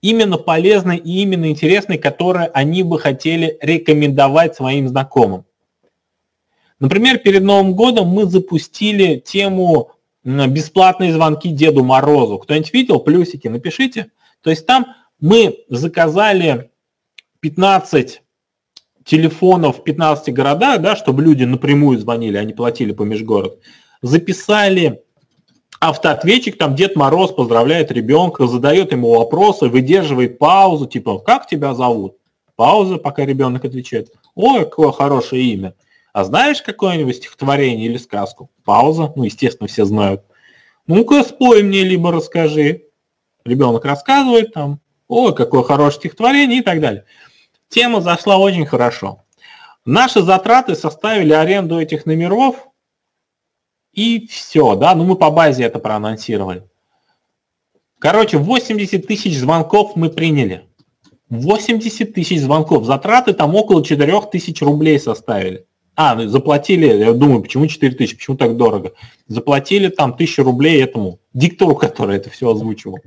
Именно 0.00 0.38
полезной 0.38 0.98
и 0.98 1.22
именно 1.22 1.50
интересной, 1.50 1.98
которые 1.98 2.46
они 2.46 2.84
бы 2.84 3.00
хотели 3.00 3.58
рекомендовать 3.60 4.54
своим 4.54 4.86
знакомым. 4.86 5.44
Например, 6.78 7.18
перед 7.18 7.42
Новым 7.42 7.74
годом 7.74 8.06
мы 8.06 8.26
запустили 8.26 9.16
тему 9.16 9.90
бесплатные 10.22 11.12
звонки 11.12 11.48
Деду 11.48 11.82
Морозу. 11.82 12.38
Кто-нибудь 12.38 12.72
видел? 12.72 13.00
Плюсики 13.00 13.48
напишите. 13.48 14.12
То 14.40 14.50
есть 14.50 14.66
там 14.66 14.94
мы 15.20 15.64
заказали 15.68 16.70
15 17.40 18.22
телефонов 19.04 19.78
в 19.78 19.84
15 19.84 20.34
городах, 20.34 20.80
да, 20.80 20.96
чтобы 20.96 21.22
люди 21.22 21.44
напрямую 21.44 21.98
звонили, 21.98 22.36
они 22.36 22.52
платили 22.52 22.92
по 22.92 23.02
межгород. 23.02 23.58
Записали 24.02 25.02
автоответчик, 25.80 26.58
там 26.58 26.74
Дед 26.74 26.96
Мороз 26.96 27.32
поздравляет 27.32 27.90
ребенка, 27.90 28.46
задает 28.46 28.92
ему 28.92 29.18
вопросы, 29.18 29.68
выдерживает 29.68 30.38
паузу, 30.38 30.86
типа, 30.86 31.18
как 31.18 31.46
тебя 31.46 31.74
зовут? 31.74 32.16
Пауза, 32.56 32.98
пока 32.98 33.24
ребенок 33.24 33.64
отвечает. 33.64 34.12
Ой, 34.34 34.64
какое 34.64 34.92
хорошее 34.92 35.42
имя. 35.44 35.74
А 36.12 36.24
знаешь 36.24 36.62
какое-нибудь 36.62 37.16
стихотворение 37.16 37.86
или 37.86 37.96
сказку? 37.96 38.50
Пауза, 38.64 39.12
ну, 39.14 39.24
естественно, 39.24 39.68
все 39.68 39.84
знают. 39.84 40.22
Ну-ка, 40.86 41.22
спой 41.22 41.62
мне, 41.62 41.84
либо 41.84 42.10
расскажи. 42.10 42.84
Ребенок 43.44 43.84
рассказывает 43.84 44.52
там, 44.52 44.80
о, 45.08 45.32
какое 45.32 45.62
хорошее 45.62 46.00
стихотворение 46.00 46.58
и 46.58 46.62
так 46.62 46.80
далее. 46.80 47.04
Тема 47.68 48.00
зашла 48.00 48.38
очень 48.38 48.66
хорошо. 48.66 49.24
Наши 49.84 50.22
затраты 50.22 50.74
составили 50.74 51.32
аренду 51.32 51.80
этих 51.80 52.06
номеров, 52.06 52.68
и 53.92 54.26
все, 54.28 54.76
да, 54.76 54.94
ну 54.94 55.04
мы 55.04 55.16
по 55.16 55.30
базе 55.30 55.64
это 55.64 55.78
проанонсировали. 55.78 56.68
Короче, 57.98 58.38
80 58.38 59.06
тысяч 59.06 59.36
звонков 59.38 59.96
мы 59.96 60.10
приняли. 60.10 60.68
80 61.30 62.14
тысяч 62.14 62.40
звонков. 62.40 62.84
Затраты 62.84 63.32
там 63.32 63.54
около 63.54 63.84
4 63.84 64.20
тысяч 64.30 64.62
рублей 64.62 64.98
составили. 65.00 65.66
А, 65.96 66.14
ну, 66.14 66.28
заплатили, 66.28 66.86
я 66.86 67.12
думаю, 67.12 67.42
почему 67.42 67.66
4 67.66 67.96
тысячи, 67.96 68.14
почему 68.14 68.36
так 68.36 68.56
дорого? 68.56 68.92
Заплатили 69.26 69.88
там 69.88 70.12
1000 70.12 70.44
рублей 70.44 70.80
этому 70.80 71.18
диктору, 71.34 71.74
который 71.74 72.18
это 72.18 72.30
все 72.30 72.50
озвучивал. 72.50 73.00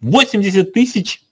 80 0.00 0.72
тысяч 0.72 1.22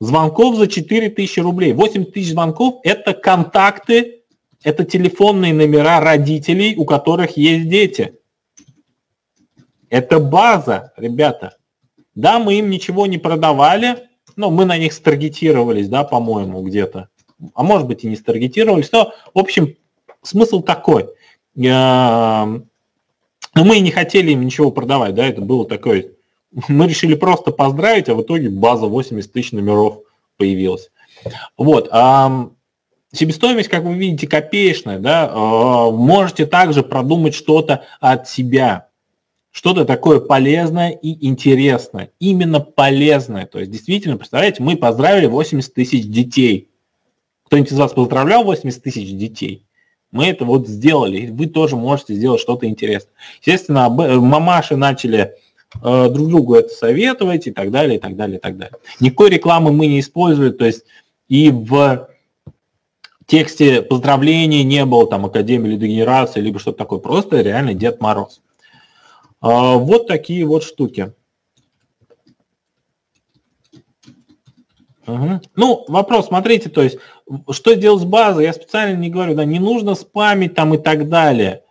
звонков 0.00 0.56
за 0.56 0.66
4 0.66 1.10
тысячи 1.10 1.40
рублей. 1.40 1.72
8 1.72 2.06
тысяч 2.06 2.30
звонков– 2.30 2.80
это 2.82 3.14
контакты, 3.14 4.22
это 4.64 4.84
телефонные 4.84 5.54
номера 5.54 6.00
родителей, 6.00 6.74
у 6.76 6.84
которых 6.84 7.36
есть 7.36 7.68
дети. 7.68 8.18
Это 9.90 10.18
база, 10.18 10.92
ребята. 10.96 11.56
Да, 12.14 12.38
мы 12.38 12.54
им 12.58 12.70
ничего 12.70 13.06
не 13.06 13.18
продавали, 13.18 14.08
но 14.36 14.50
мы 14.50 14.64
на 14.64 14.78
них 14.78 14.92
старгетировались, 14.92 15.88
да, 15.88 16.04
по-моему, 16.04 16.62
где-то. 16.62 17.08
А 17.54 17.62
может 17.62 17.86
быть 17.86 18.04
и 18.04 18.08
не 18.08 18.16
старгетировались, 18.16 18.90
но, 18.92 19.12
в 19.34 19.38
общем, 19.38 19.76
смысл 20.22 20.62
такой. 20.62 21.08
Но 21.54 22.62
мы 23.54 23.80
не 23.80 23.90
хотели 23.90 24.32
им 24.32 24.44
ничего 24.44 24.70
продавать, 24.70 25.14
да, 25.14 25.26
это 25.26 25.42
было 25.42 25.66
такое 25.66 26.12
мы 26.68 26.86
решили 26.86 27.14
просто 27.14 27.50
поздравить, 27.50 28.08
а 28.08 28.14
в 28.14 28.22
итоге 28.22 28.50
база 28.50 28.86
80 28.86 29.32
тысяч 29.32 29.52
номеров 29.52 30.00
появилась. 30.36 30.90
Вот. 31.56 31.90
Себестоимость, 33.14 33.68
как 33.68 33.84
вы 33.84 33.94
видите, 33.94 34.26
копеечная, 34.26 34.98
да, 34.98 35.30
а, 35.30 35.90
можете 35.90 36.46
также 36.46 36.82
продумать 36.82 37.34
что-то 37.34 37.84
от 38.00 38.26
себя, 38.26 38.88
что-то 39.50 39.84
такое 39.84 40.18
полезное 40.18 40.92
и 40.92 41.26
интересное, 41.26 42.10
именно 42.20 42.60
полезное. 42.60 43.44
То 43.44 43.58
есть 43.58 43.70
действительно, 43.70 44.16
представляете, 44.16 44.62
мы 44.62 44.78
поздравили 44.78 45.26
80 45.26 45.74
тысяч 45.74 46.06
детей. 46.06 46.70
Кто-нибудь 47.44 47.72
из 47.72 47.78
вас 47.78 47.92
поздравлял 47.92 48.44
80 48.44 48.82
тысяч 48.82 49.10
детей? 49.10 49.66
Мы 50.10 50.28
это 50.28 50.46
вот 50.46 50.66
сделали, 50.66 51.26
вы 51.26 51.48
тоже 51.48 51.76
можете 51.76 52.14
сделать 52.14 52.40
что-то 52.40 52.66
интересное. 52.66 53.12
Естественно, 53.42 53.90
мамаши 53.90 54.76
начали 54.76 55.18
Э, 55.18 55.34
друг 55.80 56.28
другу 56.28 56.54
это 56.54 56.68
советовать 56.68 57.46
и 57.46 57.50
так 57.50 57.70
далее, 57.70 57.96
и 57.96 58.00
так 58.00 58.16
далее, 58.16 58.38
и 58.38 58.40
так 58.40 58.56
далее. 58.56 58.76
Никакой 59.00 59.30
рекламы 59.30 59.72
мы 59.72 59.86
не 59.86 60.00
используем, 60.00 60.54
то 60.54 60.64
есть 60.64 60.84
и 61.28 61.50
в 61.50 62.08
тексте 63.26 63.80
поздравления 63.80 64.64
не 64.64 64.84
было 64.84 65.06
там 65.06 65.24
Академии 65.24 65.70
лидогенерации, 65.70 66.40
либо 66.40 66.58
что-то 66.58 66.78
такое, 66.78 66.98
просто 66.98 67.40
реально 67.40 67.72
Дед 67.72 68.00
Мороз. 68.00 68.42
А, 69.40 69.76
вот 69.76 70.06
такие 70.06 70.44
вот 70.44 70.62
штуки. 70.62 71.12
Угу. 75.06 75.40
Ну, 75.56 75.84
вопрос, 75.88 76.28
смотрите, 76.28 76.68
то 76.68 76.82
есть, 76.82 76.98
что 77.50 77.74
делать 77.74 78.02
с 78.02 78.04
базой, 78.04 78.44
я 78.44 78.52
специально 78.52 78.96
не 78.96 79.10
говорю, 79.10 79.34
да, 79.34 79.44
не 79.44 79.58
нужно 79.58 79.94
спамить 79.94 80.54
там 80.54 80.74
и 80.74 80.78
так 80.78 81.08
далее. 81.08 81.62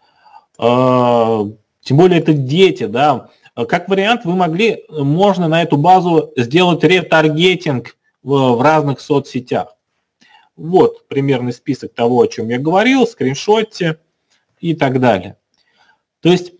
А, 0.57 1.47
тем 1.81 1.97
более 1.97 2.19
это 2.19 2.33
дети, 2.33 2.87
да. 2.87 3.29
Как 3.55 3.89
вариант, 3.89 4.23
вы 4.23 4.35
могли, 4.35 4.85
можно 4.89 5.47
на 5.47 5.61
эту 5.61 5.77
базу 5.77 6.31
сделать 6.37 6.83
ретаргетинг 6.83 7.97
в, 8.23 8.55
в 8.55 8.61
разных 8.61 9.01
соцсетях. 9.01 9.75
Вот 10.55 11.07
примерный 11.07 11.53
список 11.53 11.93
того, 11.93 12.21
о 12.21 12.27
чем 12.27 12.49
я 12.49 12.59
говорил, 12.59 13.07
скриншотте 13.07 13.99
и 14.59 14.73
так 14.73 14.99
далее. 14.99 15.37
То 16.21 16.29
есть 16.29 16.53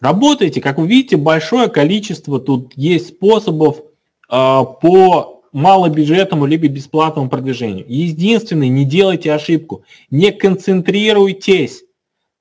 работаете, 0.00 0.60
как 0.60 0.78
вы 0.78 0.86
видите, 0.88 1.16
большое 1.16 1.68
количество 1.68 2.40
тут 2.40 2.72
есть 2.76 3.08
способов 3.08 3.82
а, 4.28 4.64
по 4.64 5.42
малобюджетному 5.52 6.46
либо 6.46 6.66
бесплатному 6.66 7.28
продвижению. 7.28 7.84
Единственное, 7.88 8.68
не 8.68 8.84
делайте 8.84 9.32
ошибку, 9.32 9.84
не 10.10 10.32
концентрируйтесь 10.32 11.83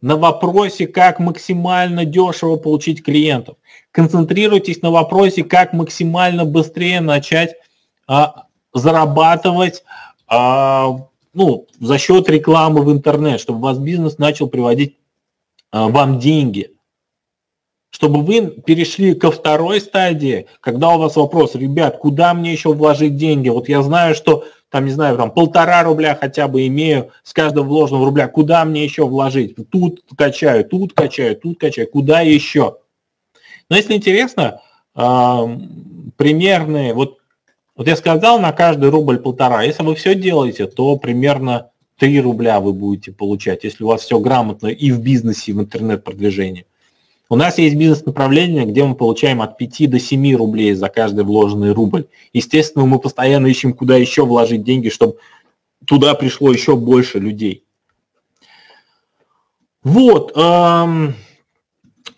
на 0.04 0.18
вопросе, 0.18 0.86
как 0.86 1.20
максимально 1.20 2.04
дешево 2.04 2.58
получить 2.58 3.02
клиентов. 3.02 3.56
Концентрируйтесь 3.92 4.82
на 4.82 4.92
вопросе, 4.92 5.46
как 5.46 5.72
максимально 5.72 6.44
быстрее 6.44 7.00
начать 7.00 7.56
а, 8.06 8.48
зарабатывать 8.74 9.86
а, 10.28 11.08
ну, 11.34 11.68
за 11.80 11.98
счет 11.98 12.30
рекламы 12.30 12.82
в 12.82 12.92
интернет, 12.92 13.40
чтобы 13.40 13.62
ваш 13.62 13.78
бизнес 13.78 14.18
начал 14.18 14.48
приводить 14.48 14.98
а, 15.72 15.88
вам 15.88 16.20
деньги 16.20 16.70
чтобы 17.94 18.24
вы 18.24 18.48
перешли 18.48 19.14
ко 19.14 19.30
второй 19.30 19.80
стадии, 19.80 20.48
когда 20.62 20.96
у 20.96 20.98
вас 20.98 21.16
вопрос, 21.16 21.54
ребят, 21.54 22.00
куда 22.00 22.34
мне 22.34 22.52
еще 22.52 22.74
вложить 22.74 23.18
деньги? 23.18 23.50
Вот 23.50 23.70
я 23.70 23.84
знаю, 23.84 24.16
что 24.16 24.46
там, 24.74 24.86
не 24.86 24.92
знаю, 24.92 25.18
там 25.18 25.30
полтора 25.30 25.84
рубля 25.84 26.18
хотя 26.20 26.48
бы 26.48 26.66
имею 26.66 27.12
с 27.22 27.32
каждого 27.32 27.64
вложенного 27.64 28.06
рубля, 28.06 28.28
куда 28.28 28.66
мне 28.66 28.84
еще 28.84 29.06
вложить? 29.06 29.56
Тут 29.70 30.02
качаю, 30.18 30.66
тут 30.66 30.94
качаю, 30.94 31.36
тут 31.36 31.60
качаю, 31.60 31.88
куда 31.88 32.22
еще? 32.22 32.78
Но 33.70 33.76
если 33.76 33.94
интересно, 33.94 34.62
примерные, 34.96 36.96
вот, 36.96 37.20
вот 37.76 37.88
я 37.88 37.96
сказал, 37.96 38.40
на 38.40 38.52
каждый 38.52 38.90
рубль 38.90 39.20
полтора, 39.20 39.62
если 39.62 39.84
вы 39.84 39.94
все 39.94 40.16
делаете, 40.16 40.66
то 40.66 40.98
примерно 40.98 41.70
3 42.00 42.22
рубля 42.22 42.60
вы 42.60 42.74
будете 42.74 43.12
получать, 43.12 43.66
если 43.66 43.84
у 43.84 43.90
вас 43.90 44.02
все 44.02 44.18
грамотно 44.18 44.70
и 44.70 44.92
в 44.92 45.04
бизнесе, 45.04 45.52
и 45.52 45.54
в 45.54 45.60
интернет-продвижении. 45.60 46.66
У 47.30 47.36
нас 47.36 47.58
есть 47.58 47.76
бизнес-направление, 47.76 48.66
где 48.66 48.84
мы 48.84 48.96
получаем 48.96 49.42
от 49.42 49.58
5 49.58 49.90
до 49.90 50.00
7 50.00 50.36
рублей 50.36 50.74
за 50.74 50.90
каждый 50.90 51.24
вложенный 51.24 51.72
рубль. 51.72 52.06
Естественно, 52.34 52.86
мы 52.86 53.00
постоянно 53.00 53.48
ищем, 53.48 53.74
куда 53.74 53.96
еще 53.96 54.26
вложить 54.26 54.64
деньги, 54.64 54.90
чтобы 54.90 55.18
туда 55.86 56.16
пришло 56.16 56.52
еще 56.52 56.76
больше 56.76 57.20
людей. 57.20 57.64
Вот. 59.84 60.36
Эм, 60.36 61.16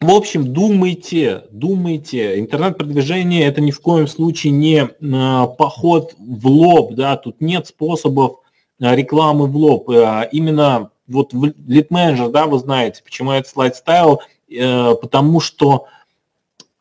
в 0.02 0.10
общем, 0.12 0.52
думайте, 0.52 1.44
думайте. 1.52 2.40
Интернет-продвижение– 2.40 3.44
это 3.46 3.62
ни 3.62 3.72
в 3.72 3.82
коем 3.82 4.08
случае 4.08 4.54
не 4.54 4.86
э, 4.86 5.48
поход 5.58 6.16
в 6.18 6.48
лоб. 6.48 6.94
Да? 6.96 7.16
Тут 7.16 7.42
нет 7.42 7.68
способов 7.68 8.40
э, 8.80 8.96
рекламы 8.96 9.46
в 9.46 9.56
лоб. 9.56 9.90
Э, 9.90 10.28
именно 10.32 10.90
вот 11.08 11.34
Manager, 11.34 12.32
да, 12.32 12.48
вы 12.48 12.58
знаете, 12.58 13.04
почему 13.04 13.32
этот 13.32 13.52
слайд 13.52 13.76
ставил– 13.76 14.22
потому 14.48 15.40
что 15.40 15.88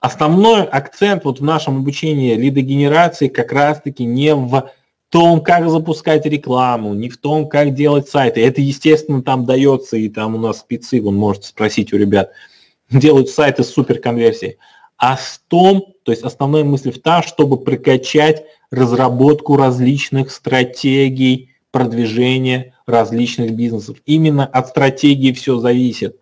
основной 0.00 0.64
акцент 0.64 1.24
вот 1.24 1.40
в 1.40 1.44
нашем 1.44 1.78
обучении 1.78 2.34
лидогенерации 2.34 3.28
как 3.28 3.52
раз-таки 3.52 4.04
не 4.04 4.34
в 4.34 4.70
том, 5.08 5.40
как 5.40 5.70
запускать 5.70 6.26
рекламу, 6.26 6.92
не 6.92 7.08
в 7.08 7.16
том, 7.16 7.48
как 7.48 7.72
делать 7.72 8.08
сайты. 8.08 8.44
Это, 8.44 8.60
естественно, 8.60 9.22
там 9.22 9.44
дается, 9.46 9.96
и 9.96 10.08
там 10.08 10.34
у 10.34 10.38
нас 10.38 10.58
спецы, 10.58 11.00
вы 11.00 11.12
можете 11.12 11.48
спросить 11.48 11.92
у 11.92 11.96
ребят, 11.96 12.32
делают 12.90 13.28
сайты 13.30 13.62
с 13.62 13.70
суперконверсией. 13.70 14.58
А 14.96 15.16
в 15.16 15.40
том, 15.48 15.86
то 16.02 16.12
есть 16.12 16.22
основная 16.22 16.64
мысль 16.64 16.90
в 16.90 17.00
том, 17.00 17.22
чтобы 17.22 17.58
прокачать 17.58 18.44
разработку 18.70 19.56
различных 19.56 20.30
стратегий 20.30 21.50
продвижения 21.70 22.74
различных 22.86 23.52
бизнесов. 23.52 23.98
Именно 24.04 24.46
от 24.46 24.68
стратегии 24.68 25.32
все 25.32 25.58
зависит. 25.58 26.16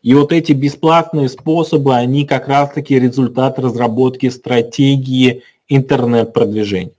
И 0.00 0.14
вот 0.14 0.32
эти 0.32 0.52
бесплатные 0.52 1.28
способы, 1.28 1.94
они 1.94 2.24
как 2.26 2.48
раз-таки 2.48 2.98
результат 2.98 3.58
разработки 3.58 4.28
стратегии 4.30 5.42
интернет-продвижения. 5.68 6.92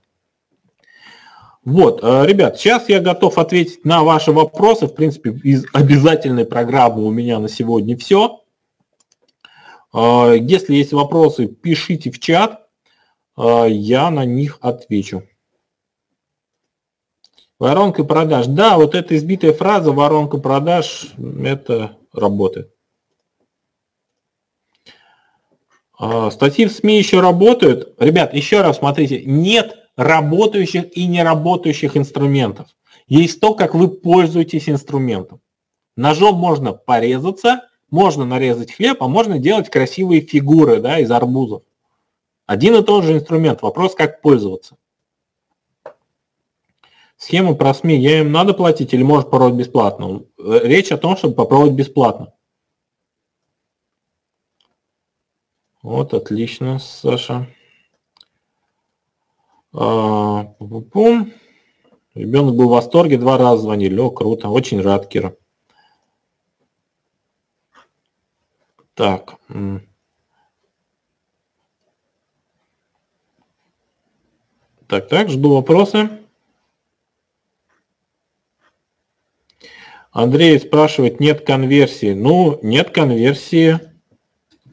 Вот, 1.64 2.00
э, 2.02 2.26
ребят, 2.26 2.58
сейчас 2.58 2.88
я 2.90 3.00
готов 3.00 3.38
ответить 3.38 3.84
на 3.84 4.02
ваши 4.02 4.32
вопросы. 4.32 4.86
В 4.86 4.94
принципе, 4.94 5.30
из 5.30 5.64
обязательной 5.72 6.44
программы 6.44 7.04
у 7.04 7.10
меня 7.10 7.38
на 7.38 7.48
сегодня 7.48 7.96
все. 7.96 8.42
Э, 9.94 10.34
если 10.38 10.74
есть 10.74 10.92
вопросы, 10.92 11.46
пишите 11.46 12.10
в 12.10 12.20
чат, 12.20 12.68
э, 13.38 13.66
я 13.70 14.10
на 14.10 14.26
них 14.26 14.58
отвечу. 14.60 15.22
Воронка 17.58 18.04
продаж. 18.04 18.46
Да, 18.46 18.76
вот 18.76 18.94
эта 18.94 19.16
избитая 19.16 19.54
фраза 19.54 19.90
воронка 19.90 20.36
продаж, 20.36 21.14
это 21.42 21.96
работает. 22.12 22.70
А, 24.86 24.92
статьи 26.30 26.66
в 26.66 26.72
СМИ 26.72 26.98
еще 26.98 27.20
работают. 27.20 27.94
Ребят, 27.98 28.34
еще 28.34 28.62
раз 28.62 28.78
смотрите, 28.78 29.22
нет 29.24 29.76
работающих 29.96 30.96
и 30.96 31.06
неработающих 31.06 31.96
инструментов. 31.96 32.68
Есть 33.06 33.40
то, 33.40 33.54
как 33.54 33.74
вы 33.74 33.88
пользуетесь 33.88 34.68
инструментом. 34.68 35.40
Ножом 35.96 36.36
можно 36.36 36.72
порезаться, 36.72 37.68
можно 37.90 38.24
нарезать 38.24 38.72
хлеб, 38.72 39.02
а 39.02 39.08
можно 39.08 39.38
делать 39.38 39.70
красивые 39.70 40.20
фигуры 40.22 40.80
да, 40.80 40.98
из 40.98 41.10
арбузов. 41.10 41.62
Один 42.46 42.74
и 42.74 42.82
тот 42.82 43.04
же 43.04 43.14
инструмент. 43.14 43.62
Вопрос, 43.62 43.94
как 43.94 44.20
пользоваться. 44.20 44.76
Схема 47.16 47.54
про 47.54 47.72
СМИ. 47.72 47.96
Я 47.96 48.20
им 48.20 48.32
надо 48.32 48.52
платить 48.52 48.92
или 48.92 49.02
может 49.02 49.30
попробовать 49.30 49.60
бесплатно? 49.60 50.22
Речь 50.38 50.90
о 50.90 50.98
том, 50.98 51.16
чтобы 51.16 51.34
попробовать 51.34 51.72
бесплатно. 51.72 52.32
Вот, 55.84 56.14
отлично, 56.14 56.78
Саша. 56.78 57.46
А, 59.74 60.44
пум. 60.44 61.30
Ребенок 62.14 62.54
был 62.56 62.68
в 62.68 62.70
восторге, 62.70 63.18
два 63.18 63.36
раза 63.36 63.64
звонили. 63.64 64.00
О, 64.00 64.08
круто, 64.08 64.48
очень 64.48 64.80
рад, 64.80 65.08
Кира. 65.08 65.36
Так. 68.94 69.34
Так, 74.86 75.08
так, 75.08 75.28
жду 75.28 75.52
вопросы. 75.52 76.08
Андрей 80.12 80.58
спрашивает, 80.60 81.20
нет 81.20 81.44
конверсии. 81.44 82.14
Ну, 82.14 82.58
нет 82.62 82.88
конверсии 82.88 83.93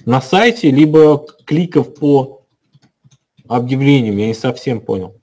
на 0.05 0.21
сайте, 0.21 0.71
либо 0.71 1.25
кликов 1.45 1.95
по 1.95 2.41
объявлениям, 3.47 4.17
я 4.17 4.27
не 4.27 4.33
совсем 4.33 4.81
понял. 4.81 5.15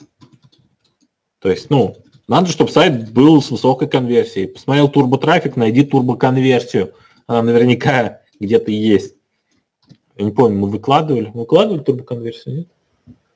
То 1.41 1.51
есть, 1.51 1.71
ну, 1.71 1.97
надо, 2.27 2.51
чтобы 2.51 2.71
сайт 2.71 3.11
был 3.13 3.41
с 3.41 3.51
высокой 3.51 3.89
конверсией. 3.89 4.49
Посмотрел 4.49 4.89
турботрафик, 4.89 5.57
найди 5.57 5.85
турбоконверсию. 5.85 6.93
Она 7.27 7.43
наверняка 7.43 8.21
где-то 8.41 8.71
есть. 8.71 9.15
Я 10.17 10.25
не 10.25 10.33
помню, 10.33 10.59
мы 10.59 10.69
выкладывали. 10.69 11.31
Выкладывали 11.33 11.81
турбоконверсию, 11.81 12.57
нет? 12.57 12.69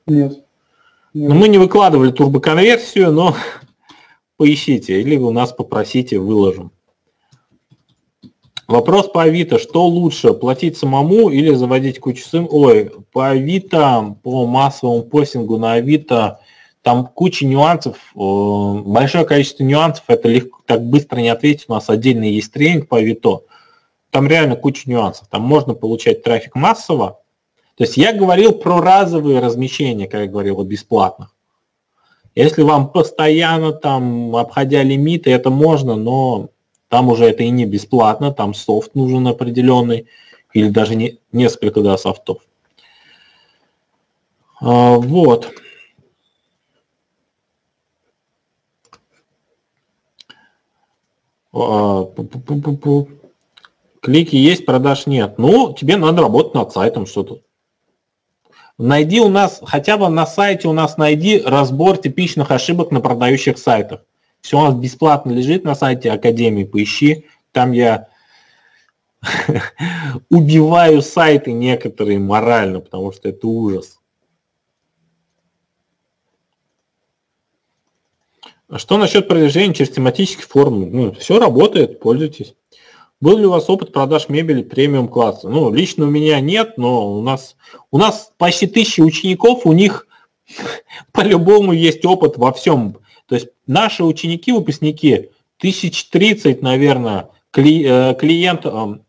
Нет. 0.05 0.45
Ну, 1.13 1.33
мы 1.33 1.47
не 1.47 1.57
выкладывали 1.57 2.11
турбоконверсию, 2.11 3.11
но 3.11 3.35
поищите, 4.37 5.01
или 5.01 5.15
у 5.17 5.31
нас 5.31 5.53
попросите, 5.53 6.19
выложим. 6.19 6.71
Вопрос 8.67 9.09
по 9.09 9.23
Авито. 9.23 9.59
Что 9.59 9.85
лучше, 9.85 10.33
платить 10.33 10.77
самому 10.77 11.29
или 11.29 11.53
заводить 11.53 11.99
кучу 11.99 12.23
сын? 12.23 12.47
Ой, 12.49 12.91
по 13.11 13.29
Авито, 13.29 14.15
по 14.23 14.45
массовому 14.45 15.03
постингу 15.03 15.57
на 15.57 15.73
Авито, 15.73 16.39
там 16.81 17.07
куча 17.07 17.45
нюансов, 17.45 17.97
э, 18.15 18.81
большое 18.85 19.25
количество 19.25 19.63
нюансов, 19.63 20.03
это 20.07 20.27
легко, 20.27 20.59
так 20.65 20.83
быстро 20.83 21.19
не 21.19 21.29
ответить, 21.29 21.65
у 21.67 21.73
нас 21.73 21.89
отдельный 21.89 22.31
есть 22.31 22.51
тренинг 22.51 22.87
по 22.87 22.97
Авито. 22.97 23.43
Там 24.11 24.27
реально 24.27 24.55
куча 24.55 24.89
нюансов. 24.89 25.27
Там 25.27 25.41
можно 25.41 25.73
получать 25.73 26.23
трафик 26.23 26.55
массово. 26.55 27.19
То 27.75 27.85
есть 27.85 27.97
я 27.97 28.13
говорил 28.13 28.53
про 28.53 28.79
разовые 28.79 29.39
размещения, 29.39 30.07
как 30.07 30.21
я 30.21 30.27
говорил, 30.27 30.55
вот 30.55 30.67
бесплатных. 30.67 31.33
Если 32.35 32.61
вам 32.61 32.89
постоянно 32.89 33.71
там, 33.73 34.35
обходя 34.35 34.83
лимиты, 34.83 35.31
это 35.31 35.49
можно, 35.49 35.95
но 35.95 36.49
там 36.93 37.09
уже 37.09 37.25
это 37.25 37.41
и 37.41 37.49
не 37.49 37.65
бесплатно, 37.65 38.31
там 38.31 38.53
софт 38.53 38.93
нужен 38.93 39.27
определенный, 39.27 40.05
или 40.53 40.69
даже 40.69 40.93
не, 40.93 41.17
несколько 41.31 41.81
да, 41.81 41.97
софтов. 41.97 42.43
А, 44.61 44.97
вот. 44.97 45.51
А, 51.51 52.05
Клики 53.99 54.35
есть, 54.35 54.67
продаж 54.67 55.07
нет. 55.07 55.39
Ну, 55.39 55.73
тебе 55.73 55.97
надо 55.97 56.21
работать 56.21 56.53
над 56.53 56.73
сайтом 56.73 57.07
что-то. 57.07 57.39
Найди 58.77 59.19
у 59.19 59.29
нас, 59.29 59.61
хотя 59.65 59.97
бы 59.97 60.09
на 60.09 60.27
сайте 60.27 60.67
у 60.67 60.73
нас 60.73 60.97
найди 60.97 61.39
разбор 61.39 61.97
типичных 61.97 62.51
ошибок 62.51 62.91
на 62.91 63.01
продающих 63.01 63.57
сайтах. 63.57 64.01
Все 64.43 64.59
у 64.59 64.61
нас 64.61 64.75
бесплатно 64.75 65.31
лежит 65.31 65.63
на 65.63 65.73
сайте 65.73 66.11
Академии, 66.11 66.65
поищи. 66.65 67.25
Там 67.53 67.71
я 67.71 68.09
убиваю 70.29 71.01
сайты 71.01 71.53
некоторые 71.53 72.19
морально, 72.19 72.81
потому 72.81 73.13
что 73.13 73.29
это 73.29 73.47
ужас. 73.47 74.01
А 78.67 78.79
что 78.79 78.97
насчет 78.97 79.29
продвижения 79.29 79.73
через 79.73 79.91
тематические 79.91 80.45
форумы? 80.45 80.87
Ну, 80.87 81.13
все 81.13 81.39
работает, 81.39 82.01
пользуйтесь. 82.01 82.53
Был 83.21 83.37
ли 83.37 83.45
у 83.45 83.51
вас 83.51 83.69
опыт 83.69 83.93
продаж 83.93 84.27
мебели 84.27 84.61
премиум 84.61 85.07
класса? 85.07 85.47
Ну, 85.47 85.73
лично 85.73 86.05
у 86.05 86.09
меня 86.09 86.41
нет, 86.41 86.77
но 86.77 87.15
у 87.15 87.21
нас, 87.21 87.55
у 87.91 87.97
нас 87.97 88.33
почти 88.37 88.67
тысячи 88.67 88.99
учеников, 88.99 89.65
у 89.65 89.71
них 89.71 90.05
по-любому 91.13 91.71
есть 91.71 92.03
опыт 92.03 92.37
во 92.37 92.51
всем. 92.51 92.97
То 93.27 93.35
есть 93.35 93.47
наши 93.67 94.03
ученики, 94.03 94.51
выпускники, 94.51 95.29
1030, 95.59 96.61
наверное, 96.61 97.29
кли, 97.51 97.85
э, 97.85 98.15
клиентов, 98.15 98.99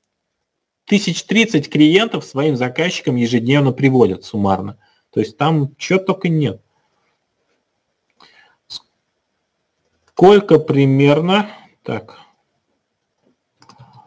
1030 0.86 1.68
клиентов 1.68 2.24
своим 2.24 2.56
заказчикам 2.56 3.16
ежедневно 3.16 3.72
приводят 3.72 4.24
суммарно. 4.24 4.78
То 5.10 5.20
есть 5.20 5.36
там 5.36 5.74
чего 5.76 5.98
только 5.98 6.28
нет. 6.28 6.60
Сколько 10.06 10.58
примерно, 10.58 11.50
так, 11.82 12.24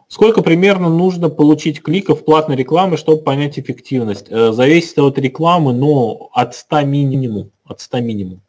Сколько 0.08 0.42
примерно 0.42 0.88
нужно 0.88 1.28
получить 1.28 1.82
кликов 1.82 2.24
платной 2.24 2.56
рекламы, 2.56 2.96
чтобы 2.96 3.22
понять 3.22 3.58
эффективность? 3.58 4.26
Э, 4.30 4.52
зависит 4.52 4.98
от 4.98 5.18
рекламы, 5.18 5.74
но 5.74 6.30
от 6.32 6.54
100 6.54 6.82
минимум. 6.84 7.52
От 7.66 7.80
100 7.82 8.00
минимум. 8.00 8.40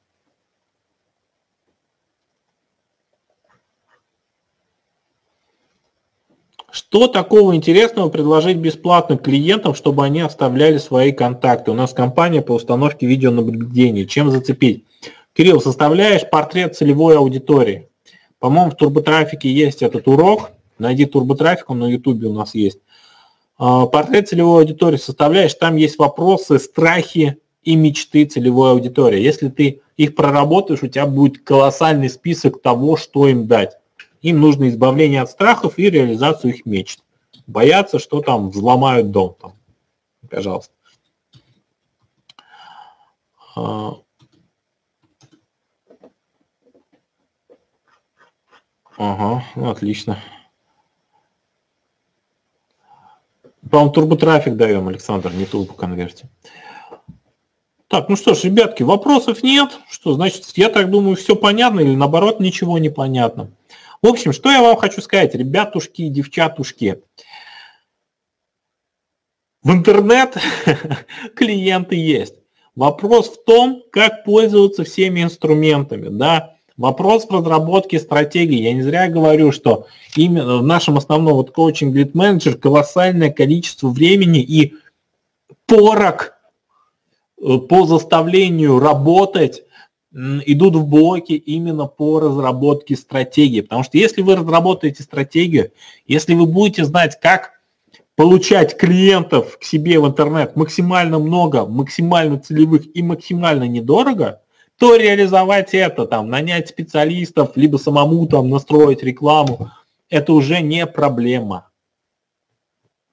Что 6.79 7.07
такого 7.07 7.55
интересного 7.55 8.09
предложить 8.09 8.57
бесплатно 8.57 9.17
клиентам, 9.17 9.75
чтобы 9.75 10.05
они 10.05 10.21
оставляли 10.21 10.77
свои 10.77 11.11
контакты? 11.11 11.71
У 11.71 11.73
нас 11.73 11.93
компания 11.93 12.41
по 12.41 12.53
установке 12.53 13.05
видеонаблюдения. 13.05 14.05
Чем 14.05 14.31
зацепить? 14.31 14.85
Кирилл, 15.33 15.61
составляешь 15.61 16.29
портрет 16.29 16.75
целевой 16.75 17.17
аудитории. 17.17 17.87
По-моему, 18.39 18.71
в 18.71 18.75
турботрафике 18.75 19.51
есть 19.51 19.81
этот 19.81 20.07
урок– 20.07 20.51
Найди 20.79 21.05
турботрафик, 21.05 21.69
он 21.69 21.79
на 21.79 21.85
YouTube 21.85 22.23
у 22.23 22.33
нас 22.33 22.55
есть. 22.55 22.79
А, 23.57 23.85
портрет 23.85 24.29
целевой 24.29 24.61
аудитории 24.61 24.97
составляешь, 24.97 25.53
там 25.53 25.75
есть 25.75 25.99
вопросы, 25.99 26.57
страхи 26.57 27.37
и 27.63 27.75
мечты 27.75 28.25
целевой 28.25 28.71
аудитории. 28.71 29.21
Если 29.21 29.49
ты 29.49 29.81
их 29.97 30.15
проработаешь, 30.15 30.81
у 30.81 30.87
тебя 30.87 31.05
будет 31.05 31.43
колоссальный 31.43 32.09
список 32.09 32.61
того, 32.61 32.95
что 32.95 33.27
им 33.27 33.47
дать. 33.47 33.73
Им 34.21 34.39
нужно 34.41 34.69
избавление 34.69 35.21
от 35.21 35.31
страхов 35.31 35.77
и 35.77 35.89
реализацию 35.89 36.53
их 36.53 36.65
мечт. 36.65 37.03
Боятся, 37.47 37.99
что 37.99 38.21
там 38.21 38.49
взломают 38.49 39.11
дом. 39.11 39.35
Там. 39.39 39.53
Пожалуйста. 40.29 40.73
А. 43.55 43.93
Ага, 48.97 49.45
ну, 49.55 49.69
отлично. 49.69 50.19
По-моему, 53.71 53.93
турботрафик 53.93 54.55
даем, 54.55 54.87
Александр, 54.89 55.31
не 55.31 55.45
турбоконверте. 55.45 56.29
Так, 57.87 58.09
ну 58.09 58.15
что 58.15 58.33
ж, 58.33 58.43
ребятки, 58.43 58.83
вопросов 58.83 59.41
нет. 59.41 59.79
Что 59.89 60.13
значит, 60.13 60.45
я 60.55 60.69
так 60.69 60.91
думаю, 60.91 61.15
все 61.15 61.35
понятно 61.35 61.79
или 61.79 61.95
наоборот 61.95 62.39
ничего 62.39 62.77
не 62.77 62.89
понятно. 62.89 63.51
В 64.01 64.07
общем, 64.07 64.31
что 64.31 64.49
я 64.49 64.61
вам 64.61 64.77
хочу 64.77 65.01
сказать, 65.01 65.35
ребятушки 65.35 66.03
и 66.03 66.09
девчатушки. 66.09 67.01
В 69.61 69.71
интернет 69.71 70.37
клиенты 71.35 71.95
есть. 71.95 72.35
Вопрос 72.75 73.29
в 73.29 73.43
том, 73.43 73.83
как 73.91 74.23
пользоваться 74.23 74.85
всеми 74.85 75.21
инструментами. 75.21 76.07
Да? 76.07 76.55
Вопрос 76.77 77.25
в 77.25 77.31
разработке 77.31 77.99
стратегии. 77.99 78.61
Я 78.61 78.71
не 78.71 78.83
зря 78.83 79.09
говорю, 79.09 79.51
что 79.51 79.87
именно 80.15 80.59
в 80.59 80.63
нашем 80.63 80.97
основном 80.97 81.33
вот 81.33 81.51
коучинг 81.51 81.93
лид 81.93 82.15
менеджер 82.15 82.55
колоссальное 82.55 83.31
количество 83.31 83.89
времени 83.89 84.41
и 84.41 84.75
порок 85.65 86.37
э, 87.37 87.57
по 87.57 87.85
заставлению 87.85 88.79
работать 88.79 89.63
идут 90.11 90.75
в 90.75 90.85
блоки 90.87 91.33
именно 91.33 91.85
по 91.85 92.19
разработке 92.19 92.95
стратегии. 92.95 93.61
Потому 93.61 93.83
что 93.83 93.97
если 93.97 94.21
вы 94.21 94.35
разработаете 94.35 95.03
стратегию, 95.03 95.71
если 96.07 96.33
вы 96.33 96.45
будете 96.45 96.83
знать, 96.83 97.19
как 97.19 97.59
получать 98.15 98.77
клиентов 98.77 99.57
к 99.59 99.63
себе 99.63 99.99
в 99.99 100.07
интернет 100.07 100.55
максимально 100.55 101.19
много, 101.19 101.65
максимально 101.65 102.39
целевых 102.39 102.85
и 102.93 103.01
максимально 103.01 103.65
недорого, 103.65 104.41
то 104.77 104.95
реализовать 104.95 105.73
это, 105.73 106.05
там, 106.05 106.29
нанять 106.29 106.69
специалистов, 106.69 107.51
либо 107.55 107.77
самому 107.77 108.25
там 108.27 108.49
настроить 108.49 109.03
рекламу, 109.03 109.71
это 110.09 110.33
уже 110.33 110.61
не 110.61 110.85
проблема. 110.87 111.69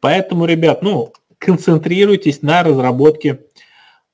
Поэтому, 0.01 0.47
ребят, 0.47 0.82
ну, 0.82 1.12
концентрируйтесь 1.38 2.42
на 2.42 2.62
разработке 2.62 3.40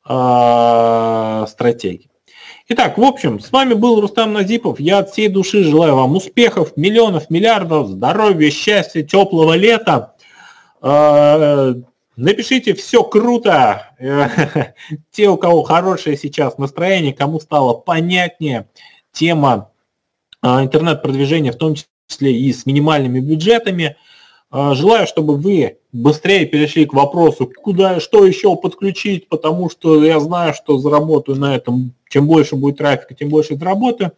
э, 0.09 1.45
стратегии. 1.49 2.12
Итак, 2.75 2.97
в 2.97 3.05
общем, 3.05 3.39
с 3.39 3.53
вами 3.53 3.75
был 3.75 4.01
Рустам 4.01 4.33
Назипов. 4.33 4.81
Я 4.81 5.01
от 5.01 5.11
всей 5.11 5.29
души 5.29 5.63
желаю 5.63 5.95
вам 5.95 6.17
успехов, 6.17 6.75
миллионов, 6.75 7.29
миллиардов, 7.29 7.89
здоровья, 7.89 8.51
счастья, 8.51 9.03
теплого 9.03 9.53
лета. 9.53 10.15
Э, 10.81 11.75
Напишите 12.17 12.73
«все 12.73 13.05
круто», 13.05 13.91
те, 15.11 15.29
у 15.29 15.37
кого 15.37 15.63
хорошее 15.65 16.17
сейчас 16.17 16.57
настроение, 16.57 17.13
кому 17.13 17.41
стало 17.41 17.75
понятнее 17.75 18.69
тема 19.13 19.71
а, 20.41 20.63
интернет-продвижения, 20.63 21.53
в 21.53 21.57
том 21.57 21.75
числе 22.09 22.33
и 22.33 22.55
с 22.55 22.65
минимальными 22.65 23.21
бюджетами. 23.21 23.97
А, 24.55 24.75
желаю, 24.75 25.07
чтобы 25.07 25.37
вы 25.37 25.79
быстрее 25.93 26.45
перешли 26.45 26.85
к 26.85 26.93
вопросу, 26.93 27.51
куда, 27.63 28.01
что 28.01 28.27
еще 28.27 28.55
подключить, 28.55 29.27
потому 29.31 29.71
что 29.71 30.05
я 30.05 30.21
знаю, 30.21 30.53
что 30.53 30.77
заработаю 30.77 31.39
на 31.39 31.57
этом. 31.57 31.95
Чем 32.11 32.27
больше 32.27 32.55
будет 32.55 32.77
трафика, 32.77 33.15
тем 33.15 33.31
больше 33.31 33.57
заработаю. 33.57 34.13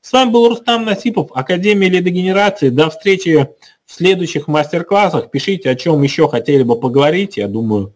С 0.00 0.12
вами 0.12 0.30
был 0.30 0.48
Рустам 0.48 0.84
Насипов, 0.84 1.30
Академия 1.34 1.88
лидогенерации. 1.88 2.70
До 2.70 2.90
встречи 2.90 3.48
в 3.84 3.92
следующих 3.92 4.48
мастер-классах. 4.48 5.30
Пишите, 5.30 5.70
о 5.70 5.76
чем 5.76 6.02
еще 6.02 6.28
хотели 6.28 6.64
бы 6.64 6.74
поговорить. 6.74 7.36
Я 7.36 7.46
думаю, 7.46 7.94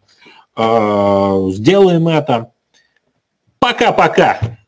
э, 0.57 1.49
сделаем 1.51 2.07
это. 2.07 2.53
Пока-пока. 3.59 4.60